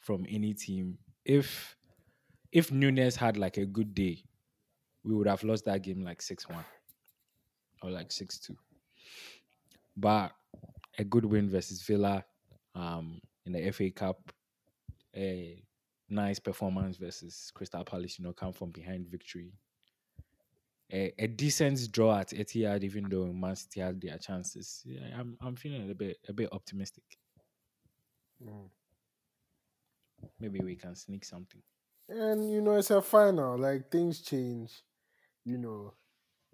from 0.00 0.26
any 0.28 0.54
team. 0.54 0.98
If 1.24 1.76
if 2.52 2.70
Núñez 2.70 3.16
had 3.16 3.36
like 3.36 3.56
a 3.56 3.66
good 3.66 3.94
day, 3.94 4.22
we 5.04 5.14
would 5.14 5.26
have 5.26 5.42
lost 5.42 5.64
that 5.66 5.82
game 5.82 6.02
like 6.02 6.22
six 6.22 6.48
one 6.48 6.64
or 7.82 7.90
like 7.90 8.12
six 8.12 8.38
two. 8.38 8.56
But 9.96 10.32
a 10.98 11.04
good 11.04 11.24
win 11.24 11.50
versus 11.50 11.82
Villa 11.82 12.24
um, 12.74 13.20
in 13.44 13.52
the 13.52 13.70
FA 13.72 13.90
Cup, 13.90 14.32
a 15.14 15.62
nice 16.08 16.38
performance 16.38 16.96
versus 16.96 17.50
Crystal 17.54 17.84
Palace. 17.84 18.18
You 18.18 18.24
know, 18.24 18.32
come 18.32 18.52
from 18.52 18.70
behind 18.70 19.08
victory. 19.08 19.52
A, 20.92 21.12
a 21.18 21.26
decent 21.26 21.90
draw 21.92 22.18
at 22.20 22.28
Etihad, 22.30 22.84
even 22.84 23.08
though 23.08 23.26
Man 23.32 23.56
City 23.56 23.80
had 23.80 24.00
their 24.00 24.18
chances. 24.18 24.82
Yeah, 24.84 25.00
I'm 25.18 25.36
I'm 25.40 25.56
feeling 25.56 25.90
a 25.90 25.94
bit 25.94 26.18
a 26.28 26.32
bit 26.32 26.48
optimistic. 26.52 27.04
Mm. 28.42 28.68
Maybe 30.40 30.60
we 30.60 30.76
can 30.76 30.94
sneak 30.94 31.24
something. 31.24 31.62
And 32.08 32.50
you 32.52 32.60
know, 32.60 32.76
it's 32.76 32.90
a 32.90 33.02
final. 33.02 33.58
Like 33.58 33.90
things 33.90 34.20
change. 34.20 34.72
You 35.44 35.58
know. 35.58 35.94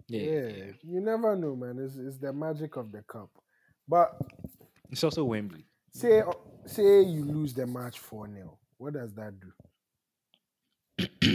Yeah, 0.07 0.21
Yeah. 0.21 0.47
yeah. 0.47 0.71
You 0.83 0.99
never 1.01 1.35
know, 1.35 1.55
man. 1.55 1.79
It's, 1.79 1.95
it's 1.95 2.17
the 2.17 2.33
magic 2.33 2.75
of 2.75 2.91
the 2.91 3.01
cup. 3.03 3.29
But 3.87 4.17
It's 4.91 5.03
also 5.03 5.23
Wembley. 5.23 5.65
say 5.93 6.23
say 6.65 7.01
you 7.03 7.23
lose 7.25 7.53
the 7.53 7.67
match 7.67 7.99
4 7.99 8.27
0. 8.33 8.57
What 8.77 8.93
does 8.93 9.13
that 9.13 9.33
do? 9.39 9.51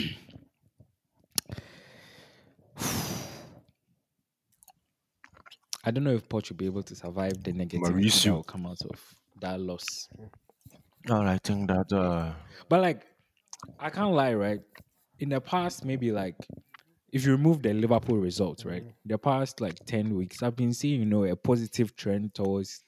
I 5.85 5.91
don't 5.91 6.05
know 6.05 6.15
if 6.15 6.29
Poch 6.29 6.51
will 6.51 6.57
be 6.57 6.67
able 6.67 6.83
to 6.83 6.95
survive 6.95 7.43
the 7.43 7.53
negativity 7.53 7.85
that 7.85 7.95
Mauricio. 7.95 8.33
will 8.33 8.43
come 8.43 8.67
out 8.67 8.81
of 8.83 9.01
that 9.41 9.61
loss. 9.61 10.09
Well, 11.09 11.23
I 11.23 11.39
think 11.39 11.69
that 11.69 11.93
uh, 11.93 12.33
But 12.69 12.83
like, 12.83 13.07
I 13.79 13.91
can't 13.91 14.13
lie, 14.13 14.35
right? 14.35 14.61
In 15.21 15.31
the 15.31 15.41
past, 15.41 15.85
maybe 15.85 16.13
like, 16.13 16.37
if 17.13 17.25
you 17.25 17.33
remove 17.33 17.63
the 17.63 17.73
Liverpool 17.73 18.19
results, 18.19 18.65
right? 18.65 18.85
The 19.07 19.19
past 19.19 19.61
like 19.61 19.77
ten 19.87 20.15
weeks, 20.15 20.43
I've 20.43 20.57
been 20.57 20.75
seeing 20.75 21.01
you 21.01 21.07
know 21.07 21.25
a 21.25 21.37
positive 21.37 21.97
trend 21.97 22.35
towards 22.35 22.85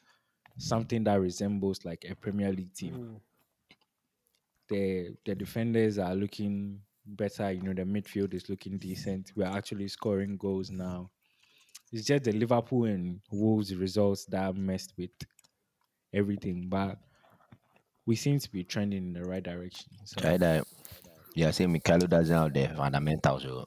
something 0.59 1.05
that 1.05 1.21
resembles 1.21 1.85
like 1.85 2.05
a 2.09 2.15
Premier 2.15 2.53
League 2.53 2.75
team. 2.75 2.95
Mm. 2.95 3.21
The 4.69 5.17
the 5.25 5.35
defenders 5.35 5.99
are 5.99 6.15
looking 6.15 6.81
better. 7.07 7.51
You 7.51 7.63
know, 7.63 7.73
the 7.73 7.83
midfield 7.83 8.35
is 8.35 8.49
looking 8.49 8.79
decent. 8.79 9.33
We're 9.35 9.47
actually 9.47 9.89
scoring 9.89 10.37
goals 10.37 10.71
now. 10.71 11.11
It's 11.93 12.07
just 12.07 12.25
the 12.25 12.33
Liverpool 12.33 12.85
and 12.85 13.21
Wolves 13.33 13.75
results 13.75 14.25
that 14.27 14.55
messed 14.57 14.93
with 14.97 15.11
everything, 16.15 16.69
but 16.69 16.99
we 18.07 18.17
seem 18.17 18.39
to 18.39 18.51
be 18.51 18.65
trending 18.65 19.09
in 19.09 19.13
the 19.13 19.25
right 19.25 19.43
direction. 19.43 19.91
So 20.05 20.29
either 20.29 20.63
yeah, 21.35 21.51
say 21.51 21.67
Mykhailo 21.67 22.09
doesn't 22.09 22.37
have 22.37 22.53
the 22.53 22.75
fundamentals. 22.77 23.45
oh. 23.47 23.65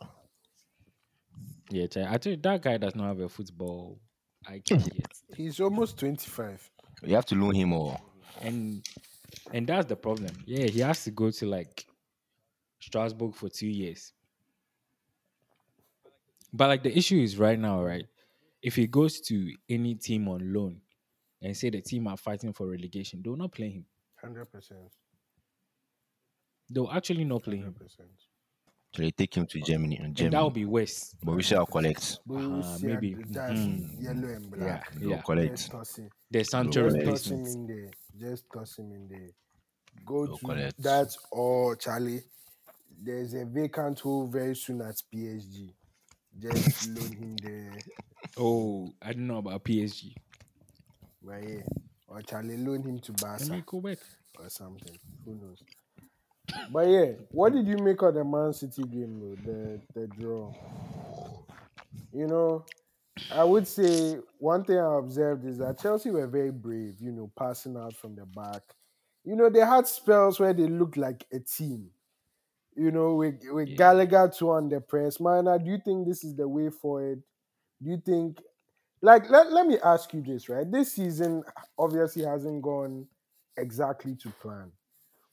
Yeah, 1.69 1.87
Chai, 1.87 2.05
I 2.09 2.17
think 2.17 2.43
that 2.43 2.61
guy 2.61 2.77
does 2.77 2.95
not 2.95 3.07
have 3.07 3.19
a 3.19 3.29
football 3.29 3.99
IQ 4.47 4.81
hmm. 4.81 4.89
yet, 4.93 5.11
He's 5.35 5.59
almost 5.59 5.97
25. 5.97 6.69
You 7.03 7.15
have 7.15 7.25
to 7.27 7.35
loan 7.35 7.55
him 7.55 7.73
or 7.73 7.97
and 8.41 8.85
and 9.51 9.67
that's 9.67 9.87
the 9.87 9.95
problem. 9.95 10.31
Yeah, 10.45 10.67
he 10.67 10.79
has 10.81 11.03
to 11.05 11.11
go 11.11 11.31
to 11.31 11.45
like 11.45 11.85
Strasbourg 12.79 13.35
for 13.35 13.49
two 13.49 13.67
years. 13.67 14.13
But 16.51 16.67
like 16.67 16.83
the 16.83 16.95
issue 16.95 17.19
is 17.19 17.37
right 17.37 17.57
now, 17.57 17.83
right? 17.83 18.05
If 18.63 18.75
he 18.75 18.87
goes 18.87 19.19
to 19.21 19.53
any 19.69 19.95
team 19.95 20.27
on 20.29 20.53
loan 20.53 20.81
and 21.41 21.55
say 21.55 21.69
the 21.69 21.81
team 21.81 22.07
are 22.07 22.17
fighting 22.17 22.53
for 22.53 22.67
relegation, 22.67 23.21
they'll 23.23 23.35
not 23.35 23.51
play 23.51 23.69
him. 23.71 23.85
100%. 24.23 24.71
They'll 26.69 26.89
actually 26.91 27.25
not 27.25 27.43
play 27.43 27.57
100%. 27.57 27.63
him, 27.65 27.75
so 28.95 29.01
they 29.01 29.11
take 29.11 29.35
him 29.35 29.45
to 29.47 29.59
Germany 29.59 29.97
and 29.97 30.05
and 30.07 30.15
Germany. 30.15 30.35
that 30.37 30.41
will 30.43 30.49
be 30.51 30.65
worse. 30.65 31.13
But 31.21 31.35
we 31.35 31.43
shall 31.43 31.65
collect. 31.65 32.19
Borussia, 32.27 32.81
maybe. 32.83 33.15
That's 33.27 33.59
Mm. 33.59 34.01
yellow 34.01 34.27
and 34.29 34.43
Yeah, 34.45 34.49
black. 34.57 34.93
They 34.93 35.05
will 35.05 35.09
yeah. 35.11 35.15
Just 35.17 35.25
collect. 35.25 35.71
toss 35.71 35.95
him. 35.97 36.09
The 36.31 36.43
Sancho 36.43 36.83
Just 36.89 36.95
Just 36.95 37.05
toss 37.05 37.27
him 37.31 37.37
replacement. 37.39 37.47
in 37.47 37.67
there. 37.75 37.91
Just 38.29 38.43
toss 38.53 38.77
him 38.79 38.91
in 38.93 39.07
there. 39.09 39.29
Go 40.05 40.25
They'll 40.25 40.37
to 40.37 40.45
collect. 40.45 40.81
that's 40.81 41.17
all, 41.31 41.75
Charlie. 41.75 42.21
There's 42.97 43.33
a 43.33 43.45
vacant 43.45 43.99
hole 43.99 44.27
very 44.27 44.55
soon 44.55 44.81
at 44.81 44.95
PSG. 45.13 45.73
Just 46.39 46.87
loan 46.89 47.11
him 47.11 47.35
there. 47.37 47.77
Oh, 48.37 48.89
I 49.01 49.13
don't 49.13 49.27
know 49.27 49.37
about 49.37 49.63
PSG. 49.63 50.15
Right 51.21 51.43
here. 51.43 51.63
Or 52.07 52.21
Charlie, 52.21 52.57
loan 52.57 52.83
him 52.83 52.99
to 52.99 53.11
Let 53.11 53.21
Barca 53.21 53.45
me 53.51 53.63
go 53.65 53.81
back. 53.81 53.97
or 54.39 54.49
something. 54.49 54.97
Who 55.25 55.35
knows? 55.35 55.63
But 56.71 56.87
yeah, 56.87 57.11
what 57.31 57.53
did 57.53 57.67
you 57.67 57.77
make 57.77 58.01
of 58.01 58.13
the 58.13 58.23
Man 58.23 58.53
City 58.53 58.83
game 58.83 59.19
though? 59.19 59.51
The 59.51 59.81
the 60.01 60.07
draw. 60.07 60.53
You 62.11 62.27
know, 62.27 62.65
I 63.31 63.43
would 63.43 63.67
say 63.67 64.17
one 64.39 64.63
thing 64.63 64.77
I 64.77 64.97
observed 64.97 65.45
is 65.45 65.57
that 65.59 65.79
Chelsea 65.79 66.11
were 66.11 66.27
very 66.27 66.51
brave, 66.51 66.95
you 66.99 67.11
know, 67.11 67.31
passing 67.37 67.77
out 67.77 67.95
from 67.95 68.15
the 68.15 68.25
back. 68.25 68.61
You 69.23 69.35
know, 69.35 69.49
they 69.49 69.61
had 69.61 69.87
spells 69.87 70.39
where 70.39 70.53
they 70.53 70.67
looked 70.67 70.97
like 70.97 71.25
a 71.31 71.39
team. 71.39 71.89
You 72.75 72.91
know, 72.91 73.15
with, 73.15 73.41
with 73.51 73.69
Yeah. 73.69 73.75
Gallagher 73.77 74.29
too 74.35 74.51
on 74.51 74.67
the 74.69 74.81
press. 74.81 75.19
Mana, 75.19 75.57
do 75.59 75.69
you 75.71 75.77
think 75.83 76.07
this 76.07 76.23
is 76.23 76.35
the 76.35 76.47
way 76.47 76.69
forward? 76.69 77.23
Do 77.83 77.91
you 77.91 77.97
think 77.97 78.41
like 79.01 79.29
let, 79.29 79.51
let 79.51 79.67
me 79.67 79.79
ask 79.79 80.13
you 80.13 80.21
this, 80.21 80.49
right? 80.49 80.69
This 80.71 80.93
season 80.93 81.43
obviously 81.77 82.23
hasn't 82.25 82.61
gone 82.63 83.07
exactly 83.57 84.15
to 84.17 84.31
plan. 84.31 84.73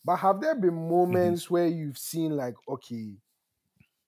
But 0.05 0.17
have 0.19 0.41
there 0.41 0.55
been 0.57 0.89
moments 0.89 1.51
where 1.51 1.69
you've 1.69 1.99
seen 1.99 2.37
like, 2.37 2.55
okay, 2.69 3.17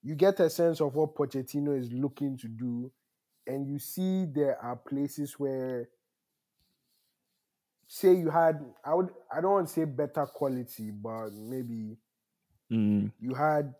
you 0.02 0.14
get 0.16 0.40
a 0.40 0.50
sense 0.50 0.80
of 0.80 0.94
what 0.94 1.14
Pochettino 1.14 1.78
is 1.78 1.92
looking 1.92 2.37
to 2.38 2.49
do, 2.49 2.92
and 3.46 3.66
you 3.68 3.78
see 3.78 4.26
there 4.26 4.58
are 4.62 4.76
places 4.76 5.38
where 5.38 5.88
say 7.87 8.14
you 8.14 8.30
had 8.30 8.64
I 8.84 8.94
would 8.94 9.11
I 9.30 9.40
don't 9.40 9.52
want 9.52 9.68
to 9.68 9.72
say 9.72 9.84
better 9.84 10.26
quality, 10.26 10.90
but 10.90 11.32
maybe 11.32 11.96
Mm, 12.70 13.12
you 13.18 13.34
had 13.34 13.75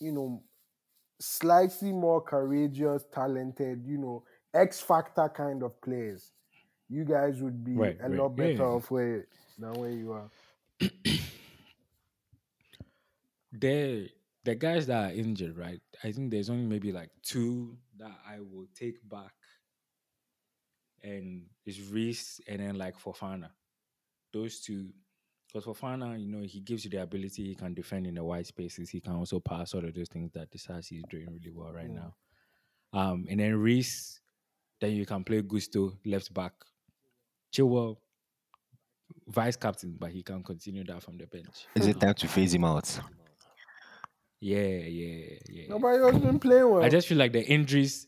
you 0.00 0.12
know 0.12 0.42
slightly 1.20 1.92
more 1.92 2.20
courageous, 2.22 3.04
talented, 3.12 3.84
you 3.86 3.98
know, 3.98 4.24
X 4.54 4.80
factor 4.80 5.28
kind 5.28 5.62
of 5.62 5.80
players. 5.82 6.32
You 6.88 7.04
guys 7.04 7.40
would 7.42 7.64
be 7.64 7.74
Right, 7.74 7.98
a 8.00 8.08
right. 8.08 8.18
lot 8.18 8.30
better 8.30 8.52
yeah. 8.52 8.62
off 8.62 8.90
where 8.90 9.26
than 9.58 9.72
where 9.74 9.90
you 9.90 10.12
are. 10.12 10.30
the 13.52 14.08
the 14.44 14.54
guys 14.54 14.86
that 14.86 15.10
are 15.10 15.14
injured, 15.14 15.56
right? 15.56 15.80
I 16.02 16.12
think 16.12 16.30
there's 16.30 16.50
only 16.50 16.66
maybe 16.66 16.92
like 16.92 17.10
two 17.22 17.76
that 17.98 18.18
I 18.26 18.40
will 18.40 18.66
take 18.74 18.96
back, 19.08 19.32
and 21.02 21.46
it's 21.66 21.80
Reece 21.90 22.40
and 22.48 22.60
then 22.60 22.76
like 22.76 22.98
Fofana. 22.98 23.50
Those 24.32 24.60
two, 24.60 24.90
because 25.52 25.64
Fofana, 25.66 26.20
you 26.20 26.28
know, 26.28 26.42
he 26.46 26.60
gives 26.60 26.84
you 26.84 26.90
the 26.90 27.02
ability. 27.02 27.44
He 27.48 27.54
can 27.54 27.74
defend 27.74 28.06
in 28.06 28.14
the 28.14 28.24
wide 28.24 28.46
spaces. 28.46 28.90
He 28.90 29.00
can 29.00 29.14
also 29.14 29.40
pass 29.40 29.74
all 29.74 29.84
of 29.84 29.94
those 29.94 30.08
things 30.08 30.30
that 30.32 30.50
Disasi 30.50 30.98
is 30.98 31.04
doing 31.10 31.26
really 31.32 31.50
well 31.52 31.72
right 31.72 31.90
Mm. 31.90 31.94
now. 31.94 32.14
Um, 32.92 33.26
and 33.28 33.40
then 33.40 33.56
Reece, 33.56 34.20
then 34.80 34.92
you 34.92 35.06
can 35.06 35.24
play 35.24 35.42
Gusto 35.42 35.92
left 36.04 36.32
back. 36.32 36.52
Chilwell, 37.52 37.96
vice 39.26 39.56
captain, 39.56 39.96
but 39.98 40.10
he 40.10 40.22
can 40.22 40.42
continue 40.42 40.84
that 40.84 41.02
from 41.02 41.18
the 41.18 41.26
bench. 41.26 41.66
Is 41.74 41.86
it 41.86 42.00
time 42.00 42.14
to 42.14 42.28
phase 42.28 42.54
him 42.54 42.64
out? 42.64 43.00
Yeah, 44.40 44.58
yeah, 44.60 45.26
yeah. 45.48 45.64
Nobody 45.68 45.98
else 45.98 46.18
been 46.18 46.38
playing 46.38 46.70
well. 46.70 46.82
I 46.82 46.88
just 46.88 47.08
feel 47.08 47.18
like 47.18 47.32
the 47.32 47.44
injuries. 47.44 48.06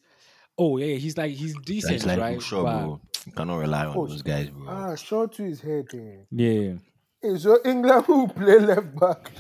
Oh 0.57 0.77
yeah, 0.79 0.95
he's 0.97 1.17
like 1.17 1.33
he's 1.33 1.55
decent, 1.61 1.95
It's 1.95 2.07
like 2.07 2.19
right? 2.19 2.41
sure, 2.43 2.63
But- 2.65 2.81
bro. 2.85 3.01
You 3.25 3.33
cannot 3.33 3.59
rely 3.59 3.87
on 3.87 3.97
Oh, 3.97 4.07
those 4.09 4.23
guys, 4.23 4.51
bro. 4.51 4.67
ah, 4.69 4.97
short 4.97 5.33
to 5.35 5.45
his 5.45 5.61
head. 5.61 5.87
Eh. 5.95 6.25
Yeah, 6.33 6.75
Hey, 7.23 7.35
your 7.37 7.61
England 7.65 8.05
who 8.07 8.27
play 8.29 8.59
left 8.59 8.99
back 8.99 9.31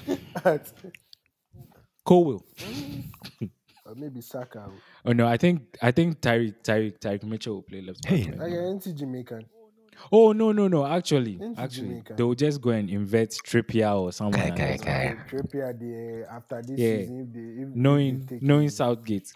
at 0.44 0.72
Cole. 2.04 2.44
or 3.86 3.94
maybe 3.96 4.20
Saka. 4.20 4.70
Oh 5.04 5.12
no, 5.12 5.26
I 5.26 5.36
think 5.36 5.76
I 5.82 5.90
think 5.90 6.20
Tyrick 6.20 6.62
Tyrick 6.62 6.98
Tyrick 7.00 7.24
Mitchell 7.24 7.54
will 7.56 7.62
play 7.62 7.80
left 7.82 8.02
back. 8.02 8.12
Hey. 8.12 8.30
right 8.30 8.38
Like 8.38 8.52
now. 8.52 8.68
anti 8.70 8.92
Jamaican. 8.92 9.44
Oh 10.10 10.32
no 10.32 10.50
no 10.52 10.66
no! 10.68 10.84
Actually, 10.86 11.38
Into 11.40 11.60
actually, 11.60 11.88
Jamaica. 11.88 12.14
they'll 12.16 12.34
just 12.34 12.60
go 12.60 12.70
and 12.70 12.88
invert 12.90 13.30
Trippier 13.30 14.00
or 14.00 14.10
someone. 14.12 14.40
Guy, 14.40 14.46
and 14.46 14.56
guy, 14.56 14.72
just- 14.72 14.84
guy. 14.84 15.16
Trippier 15.28 15.78
there 15.78 16.28
after 16.30 16.62
this 16.62 16.78
Yeah. 16.78 16.96
season. 16.98 17.20
If 17.20 17.32
they, 17.32 17.62
if, 17.62 17.68
if 17.68 17.74
Knowing 17.76 18.26
they 18.26 18.38
knowing 18.40 18.64
him. 18.64 18.70
Southgate, 18.70 19.32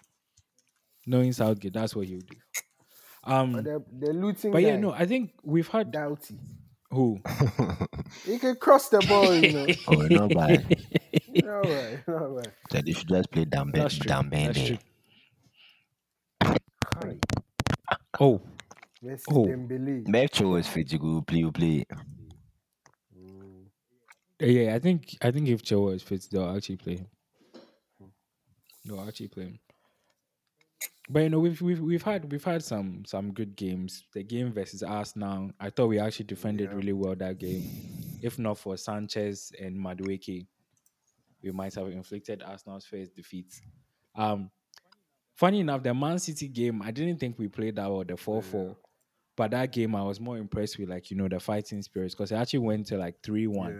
knowing 1.05 1.31
Southgate, 1.31 1.73
that's 1.73 1.95
what 1.95 2.07
he'll 2.07 2.19
do. 2.19 2.35
Um, 3.23 3.51
But 3.53 3.63
the, 3.65 3.83
the 3.99 4.13
looting 4.13 4.51
but 4.51 4.61
yeah, 4.61 4.77
no, 4.77 4.91
I 4.91 5.05
think 5.05 5.31
we've 5.43 5.67
had 5.67 5.91
Doughty. 5.91 6.37
Who 6.91 7.19
He 8.25 8.39
can 8.39 8.55
cross 8.57 8.89
the 8.89 8.99
ball, 9.07 9.33
you 9.33 9.53
know. 9.53 9.67
oh, 9.87 10.07
not 10.09 10.33
bad. 10.33 10.75
all 11.43 11.61
right, 11.61 11.99
all 12.07 12.27
right. 12.29 12.47
So 12.71 12.81
they 12.81 12.93
should 12.93 13.09
just 13.09 13.31
play 13.31 13.45
Dambe, 13.45 13.73
that's 13.73 13.97
true. 13.97 14.09
That's 14.09 14.67
true. 14.67 14.77
Hi. 17.03 17.17
Oh, 18.19 18.41
Versus 19.01 19.25
Oh. 19.31 19.45
Dembele. 19.45 20.07
Metro 20.07 20.49
was 20.49 20.67
fit 20.67 20.89
to 20.89 20.97
go 20.97 21.21
play, 21.21 21.39
you 21.39 21.51
play. 21.51 21.85
Mm. 23.17 23.65
yeah, 24.41 24.75
I 24.75 24.79
think 24.79 25.17
I 25.21 25.31
think 25.31 25.47
if 25.49 25.63
Chilwell 25.63 25.95
is 25.95 26.03
fit, 26.03 26.25
they'll 26.31 26.55
actually 26.55 26.77
play 26.77 26.97
him. 26.97 27.07
They'll 28.85 29.07
actually 29.07 29.27
play 29.29 29.43
him. 29.45 29.59
But 31.09 31.19
you 31.23 31.29
know, 31.29 31.39
we've 31.39 31.61
we've 31.61 31.79
we've 31.79 32.03
had 32.03 32.29
we've 32.31 32.43
had 32.43 32.63
some 32.63 33.03
some 33.05 33.31
good 33.33 33.55
games. 33.55 34.03
The 34.13 34.23
game 34.23 34.51
versus 34.51 34.83
Arsenal, 34.83 35.51
I 35.59 35.69
thought 35.69 35.87
we 35.87 35.99
actually 35.99 36.25
defended 36.25 36.69
Yeah. 36.69 36.75
really 36.75 36.93
well 36.93 37.15
that 37.15 37.37
game. 37.37 37.63
If 38.21 38.37
not 38.37 38.57
for 38.57 38.75
Sanchez 38.77 39.53
and 39.61 39.77
Madueke, 39.79 40.45
we 41.41 41.51
might 41.51 41.73
have 41.75 41.87
inflicted 41.87 42.43
Arsenal's 42.43 42.85
first 42.85 43.15
defeat. 43.15 43.61
Um, 44.15 44.51
funny 45.35 45.61
enough, 45.61 45.83
the 45.83 45.93
Man 45.93 46.19
City 46.19 46.47
game, 46.49 46.81
I 46.81 46.91
didn't 46.91 47.19
think 47.19 47.37
we 47.39 47.47
played 47.47 47.75
that 47.77 47.89
well, 47.89 48.03
the 48.03 48.17
4 48.17 48.41
4. 48.41 48.75
But 49.37 49.51
that 49.51 49.71
game, 49.71 49.95
I 49.95 50.01
was 50.01 50.19
more 50.19 50.37
impressed 50.37 50.79
with, 50.79 50.89
like, 50.89 51.11
you 51.11 51.15
know, 51.15 51.27
the 51.27 51.39
fighting 51.39 51.81
spirits 51.83 52.15
because 52.15 52.31
it 52.31 52.35
actually 52.35 52.59
went 52.59 52.87
to 52.87 52.97
like 52.97 53.21
3 53.21 53.45
1 53.47 53.71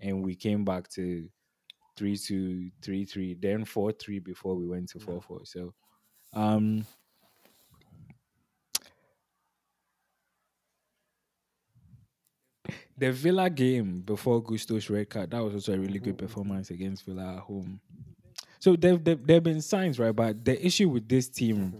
Yeah. 0.00 0.08
and 0.08 0.24
we 0.24 0.34
came 0.34 0.64
back 0.64 0.88
to 0.92 1.28
3 1.96 2.16
2, 2.16 2.70
3 2.82 3.04
3, 3.04 3.34
then 3.34 3.64
4 3.66 3.92
3 3.92 4.18
before 4.20 4.56
we 4.56 4.66
went 4.66 4.88
to 4.88 4.98
4 4.98 5.20
4. 5.20 5.44
So, 5.44 5.74
um, 6.32 6.86
the 12.96 13.12
Villa 13.12 13.50
game 13.50 14.00
before 14.00 14.42
Gusto's 14.42 14.88
red 14.88 15.10
card, 15.10 15.30
that 15.30 15.42
was 15.42 15.54
also 15.54 15.74
a 15.74 15.78
really 15.78 15.98
good 15.98 16.18
performance 16.18 16.70
against 16.70 17.04
Villa 17.04 17.36
at 17.36 17.40
home. 17.40 17.80
So 18.60 18.76
there 18.76 18.92
have 18.92 19.42
been 19.42 19.60
signs, 19.60 19.98
right? 19.98 20.14
But 20.14 20.44
the 20.44 20.64
issue 20.64 20.88
with 20.88 21.08
this 21.08 21.28
team, 21.28 21.74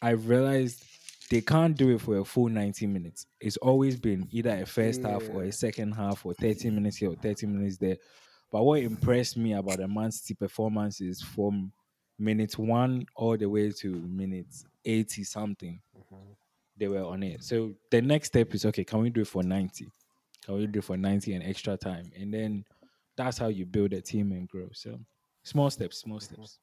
I 0.00 0.10
realized 0.10 0.84
they 1.30 1.40
can't 1.40 1.76
do 1.76 1.94
it 1.94 2.00
for 2.00 2.18
a 2.18 2.24
full 2.24 2.48
90 2.48 2.86
minutes. 2.86 3.26
It's 3.40 3.56
always 3.56 3.98
been 3.98 4.28
either 4.30 4.50
a 4.50 4.66
first 4.66 5.02
half 5.02 5.28
or 5.30 5.42
a 5.42 5.52
second 5.52 5.92
half 5.92 6.24
or 6.24 6.34
30 6.34 6.70
minutes 6.70 6.98
here 6.98 7.10
or 7.10 7.16
30 7.16 7.46
minutes 7.46 7.76
there. 7.76 7.96
But 8.52 8.64
what 8.64 8.80
impressed 8.82 9.36
me 9.36 9.52
about 9.52 9.78
the 9.78 9.88
Man 9.88 10.10
City 10.12 10.34
performance 10.34 11.00
is 11.00 11.22
from 11.22 11.72
minute 12.20 12.58
one 12.58 13.06
all 13.16 13.36
the 13.36 13.48
way 13.48 13.72
to 13.72 13.88
minute 13.88 14.46
80 14.84 15.24
something, 15.24 15.80
mm-hmm. 15.96 16.32
they 16.76 16.88
were 16.88 17.04
on 17.04 17.22
it. 17.22 17.42
So 17.42 17.72
the 17.90 18.02
next 18.02 18.28
step 18.28 18.54
is 18.54 18.64
okay, 18.66 18.84
can 18.84 19.00
we 19.00 19.10
do 19.10 19.22
it 19.22 19.28
for 19.28 19.42
90? 19.42 19.86
Can 20.44 20.54
we 20.54 20.66
do 20.66 20.78
it 20.78 20.84
for 20.84 20.96
90 20.96 21.34
and 21.34 21.44
extra 21.44 21.76
time? 21.76 22.12
And 22.18 22.32
then 22.32 22.64
that's 23.16 23.38
how 23.38 23.48
you 23.48 23.66
build 23.66 23.92
a 23.92 24.00
team 24.00 24.32
and 24.32 24.48
grow. 24.48 24.68
So 24.72 24.98
small 25.42 25.70
steps, 25.70 25.98
small 25.98 26.20
mm-hmm. 26.20 26.44
steps. 26.44 26.58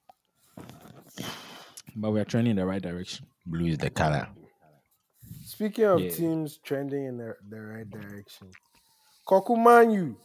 But 1.96 2.12
we're 2.12 2.26
trending 2.26 2.52
in 2.52 2.58
the 2.58 2.66
right 2.66 2.82
direction. 2.82 3.26
Blue 3.46 3.68
is 3.68 3.78
the 3.78 3.90
color. 3.90 4.28
Speaking 5.44 5.86
of 5.86 6.00
Yeah. 6.00 6.10
teams 6.12 6.58
trending 6.58 7.06
in 7.06 7.18
the, 7.18 7.36
the 7.50 7.60
right 7.60 7.90
direction, 7.90 8.52
Kokumanyu 9.28 10.16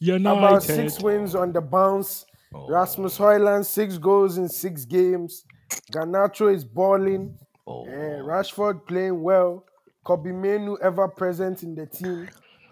United. 0.00 0.38
about 0.38 0.62
six 0.62 1.00
wins 1.00 1.34
on 1.34 1.52
the 1.52 1.60
bounce. 1.60 2.26
Oh. 2.54 2.68
Rasmus 2.68 3.18
Højlund 3.18 3.64
six 3.64 3.98
goals 3.98 4.38
in 4.38 4.48
six 4.48 4.84
games. 4.84 5.44
Garnacho 5.92 6.54
is 6.54 6.64
balling. 6.64 7.36
Oh. 7.66 7.84
Eh, 7.86 8.20
Rashford 8.22 8.86
playing 8.86 9.22
well. 9.22 9.64
Kobbie 10.04 10.32
Mainoo 10.32 10.76
ever 10.82 11.08
present 11.08 11.62
in 11.62 11.74
the 11.74 11.86
team. 11.86 12.28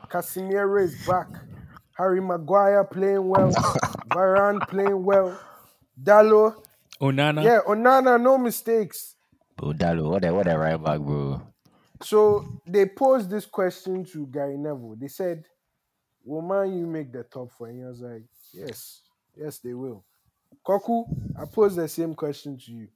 Casemiro 0.08 0.82
is 0.82 0.94
back. 1.06 1.28
Harry 1.96 2.20
Maguire 2.20 2.84
playing 2.84 3.26
well. 3.26 3.50
Varane 4.10 4.60
playing 4.68 5.02
well. 5.04 5.38
Dalot, 6.02 6.54
Onana. 7.00 7.42
yeah, 7.42 7.60
Onana, 7.66 8.20
no 8.20 8.38
mistakes. 8.38 9.16
Bro, 9.56 9.72
Dalot, 9.72 10.10
what 10.10 10.24
a 10.24 10.32
what 10.32 10.46
a 10.48 10.58
right 10.58 10.82
back, 10.82 11.00
bro. 11.00 11.42
So 12.02 12.44
they 12.66 12.86
posed 12.86 13.30
this 13.30 13.46
question 13.46 14.04
to 14.06 14.26
Gary 14.26 14.56
Neville. 14.58 14.96
They 15.00 15.08
said, 15.08 15.44
Will 16.24 16.42
Man 16.42 16.76
you 16.78 16.86
make 16.86 17.12
the 17.12 17.22
top 17.24 17.50
four? 17.52 17.68
And 17.68 17.78
he 17.78 17.84
was 17.84 18.00
like, 18.00 18.22
Yes, 18.52 19.02
yes, 19.36 19.58
they 19.58 19.74
will. 19.74 20.04
Koku, 20.64 21.04
I 21.38 21.44
pose 21.44 21.76
the 21.76 21.88
same 21.88 22.14
question 22.14 22.58
to 22.58 22.72
you. 22.72 22.88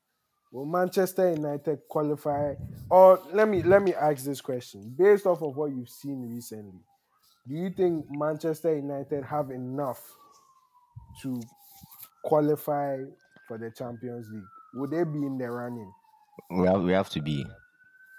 Will 0.52 0.64
Manchester 0.64 1.30
United 1.34 1.80
qualify? 1.88 2.54
Or 2.88 3.20
let 3.32 3.48
me 3.48 3.62
let 3.62 3.82
me 3.82 3.94
ask 3.94 4.24
this 4.24 4.40
question. 4.40 4.94
Based 4.96 5.26
off 5.26 5.42
of 5.42 5.56
what 5.56 5.70
you've 5.72 5.88
seen 5.88 6.30
recently, 6.32 6.80
do 7.46 7.54
you 7.54 7.70
think 7.70 8.06
Manchester 8.10 8.74
United 8.74 9.24
have 9.24 9.50
enough 9.50 10.00
to 11.22 11.40
qualify 12.22 12.98
for 13.48 13.58
the 13.58 13.70
Champions 13.70 14.28
League? 14.30 14.42
Would 14.74 14.90
they 14.92 15.04
be 15.04 15.26
in 15.26 15.36
the 15.38 15.50
running? 15.50 15.92
We 16.50 16.66
have 16.66 16.82
we 16.82 16.92
have 16.92 17.10
to 17.10 17.20
be. 17.20 17.44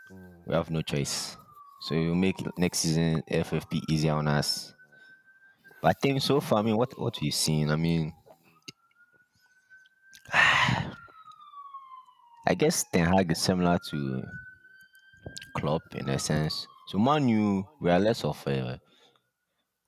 Hmm. 0.10 0.16
We 0.46 0.56
have 0.56 0.70
no 0.70 0.82
choice. 0.82 1.38
So 1.82 1.96
will 1.96 2.16
make 2.16 2.36
next 2.58 2.80
season 2.80 3.24
FFP 3.32 3.82
easier 3.90 4.14
on 4.14 4.28
us. 4.28 4.74
I 5.88 5.94
think 5.94 6.22
so 6.22 6.42
far, 6.42 6.60
I 6.60 6.64
mean, 6.64 6.76
what 6.76 7.00
what 7.00 7.18
we've 7.22 7.34
seen, 7.34 7.72
I 7.72 7.78
mean, 7.78 8.12
I 10.34 10.92
guess 12.58 12.84
Ten 12.92 13.08
Hag 13.08 13.32
is 13.32 13.40
similar 13.40 13.80
to 13.92 14.24
Klopp 15.56 15.96
in 15.96 16.10
a 16.10 16.20
sense. 16.20 16.68
So 16.88 16.98
Man 16.98 17.30
U, 17.30 17.66
we 17.80 17.90
are 17.90 18.00
less 18.00 18.26
of 18.26 18.46
a. 18.48 18.82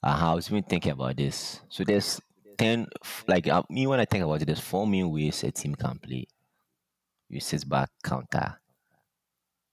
Uh, 0.02 0.04
I 0.04 0.34
was 0.36 0.50
even 0.50 0.64
thinking 0.64 0.94
about 0.94 1.18
this. 1.18 1.60
So 1.68 1.84
there's 1.84 2.22
ten, 2.58 2.88
f- 3.04 3.26
like 3.28 3.50
uh, 3.50 3.64
me 3.70 3.86
when 3.86 4.00
I 4.00 4.06
think 4.06 4.24
about 4.24 4.42
it, 4.42 4.46
there's 4.46 4.62
four 4.62 4.88
main 4.88 5.12
ways 5.12 5.44
a 5.44 5.52
team 5.52 5.76
can 5.76 6.00
play. 6.00 6.28
You 7.28 7.42
sit 7.42 7.68
back, 7.68 7.90
counter, 8.02 8.58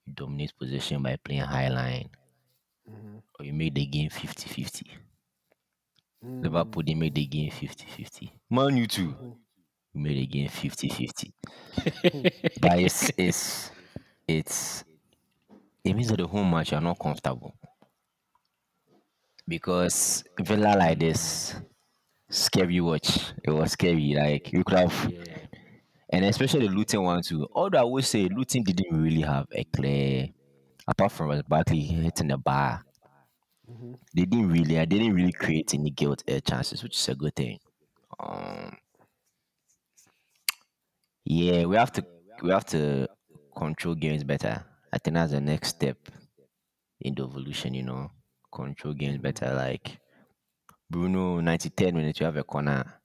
you 0.04 0.12
dominate 0.12 0.58
position 0.58 1.04
by 1.04 1.18
playing 1.22 1.42
high 1.42 1.68
line, 1.68 2.10
or 3.38 3.46
you 3.46 3.52
make 3.52 3.74
the 3.74 3.86
game 3.86 4.10
50 4.10 4.48
50. 4.48 4.90
Liverpool, 6.22 6.82
mm. 6.82 6.86
they 6.86 6.94
made 6.94 7.14
the 7.14 7.26
game 7.26 7.50
50 7.50 7.86
50. 7.86 8.32
Man, 8.50 8.76
you 8.76 8.86
too. 8.86 9.14
You 9.92 10.00
made 10.00 10.16
the 10.16 10.26
game 10.26 10.48
50 10.48 10.88
50. 10.88 11.34
but 12.60 12.78
it's, 12.78 13.10
it's, 13.16 13.70
it's, 14.26 14.84
it 15.84 15.94
means 15.94 16.08
that 16.08 16.18
the 16.18 16.26
home 16.26 16.50
match 16.50 16.72
you're 16.72 16.80
not 16.80 16.98
comfortable. 16.98 17.54
Because 19.48 20.24
Villa 20.40 20.76
like 20.76 20.98
this, 20.98 21.54
scary 22.28 22.80
watch. 22.80 23.32
It 23.44 23.50
was 23.50 23.72
scary. 23.72 24.14
Like, 24.16 24.52
you 24.52 24.64
could 24.64 24.78
have 24.78 25.12
and 26.10 26.24
especially 26.24 26.68
the 26.68 26.74
Luton 26.74 27.02
one 27.02 27.22
too. 27.22 27.48
Although 27.52 27.78
I 27.78 27.84
would 27.84 28.04
say 28.04 28.28
Luton 28.28 28.62
didn't 28.62 29.02
really 29.02 29.22
have 29.22 29.46
a 29.52 29.64
clear, 29.64 30.28
apart 30.86 31.12
from 31.12 31.28
Ross 31.28 31.42
Barkley 31.42 31.80
hitting 31.80 32.28
the 32.28 32.38
bar, 32.38 32.84
they 34.14 34.24
didn't 34.24 34.48
really, 34.48 34.74
they 34.74 34.86
didn't 34.86 35.14
really 35.14 35.32
create 35.32 35.74
any 35.74 35.90
guilt 35.90 36.22
air 36.26 36.40
chances, 36.40 36.82
which 36.82 36.96
is 36.96 37.08
a 37.08 37.14
good 37.14 37.34
thing. 37.34 37.58
Um, 38.18 38.76
yeah, 41.24 41.64
we 41.66 41.76
have 41.76 41.92
to, 41.92 42.06
we 42.42 42.50
have 42.50 42.64
to 42.66 43.08
control 43.56 43.94
games 43.94 44.24
better. 44.24 44.64
I 44.92 44.98
think 44.98 45.14
that's 45.14 45.32
the 45.32 45.40
next 45.40 45.68
step 45.68 45.98
in 47.00 47.14
the 47.14 47.24
evolution. 47.24 47.74
You 47.74 47.82
know, 47.82 48.10
control 48.52 48.94
games 48.94 49.18
better. 49.18 49.52
Like 49.54 49.98
Bruno, 50.88 51.40
93rd 51.40 51.94
minute, 51.94 52.20
you 52.20 52.26
have 52.26 52.36
a 52.36 52.44
corner. 52.44 53.00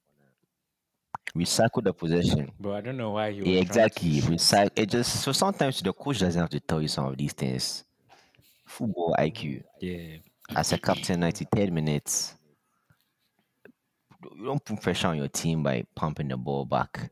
Recycle 1.36 1.82
the 1.82 1.92
possession. 1.94 2.52
Bro, 2.60 2.74
I 2.74 2.80
don't 2.82 2.96
know 2.96 3.10
why 3.10 3.28
you. 3.28 3.42
Yeah, 3.44 3.60
exactly. 3.60 4.20
Recycle. 4.20 4.70
It 4.76 4.90
just 4.90 5.22
so 5.22 5.32
sometimes 5.32 5.80
the 5.80 5.92
coach 5.92 6.18
doesn't 6.20 6.40
have 6.40 6.50
to 6.50 6.60
tell 6.60 6.80
you 6.82 6.88
some 6.88 7.06
of 7.06 7.16
these 7.16 7.32
things. 7.32 7.84
Football 8.66 9.14
IQ. 9.18 9.62
Yeah. 9.80 10.18
As 10.54 10.72
a 10.72 10.78
captain, 10.78 11.20
93rd 11.20 11.70
minutes, 11.72 12.34
you 14.36 14.44
don't 14.44 14.64
put 14.64 14.80
pressure 14.82 15.08
on 15.08 15.16
your 15.16 15.28
team 15.28 15.62
by 15.62 15.84
pumping 15.94 16.28
the 16.28 16.36
ball 16.36 16.64
back. 16.64 17.10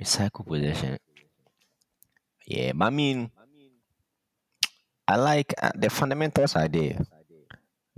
Recycle 0.00 0.46
possession. 0.46 0.98
Yeah, 2.46 2.72
but 2.72 2.86
I 2.86 2.90
mean, 2.90 3.30
I 5.06 5.16
like 5.16 5.54
uh, 5.62 5.70
the 5.74 5.90
fundamentals 5.90 6.56
are 6.56 6.68
there. 6.68 6.98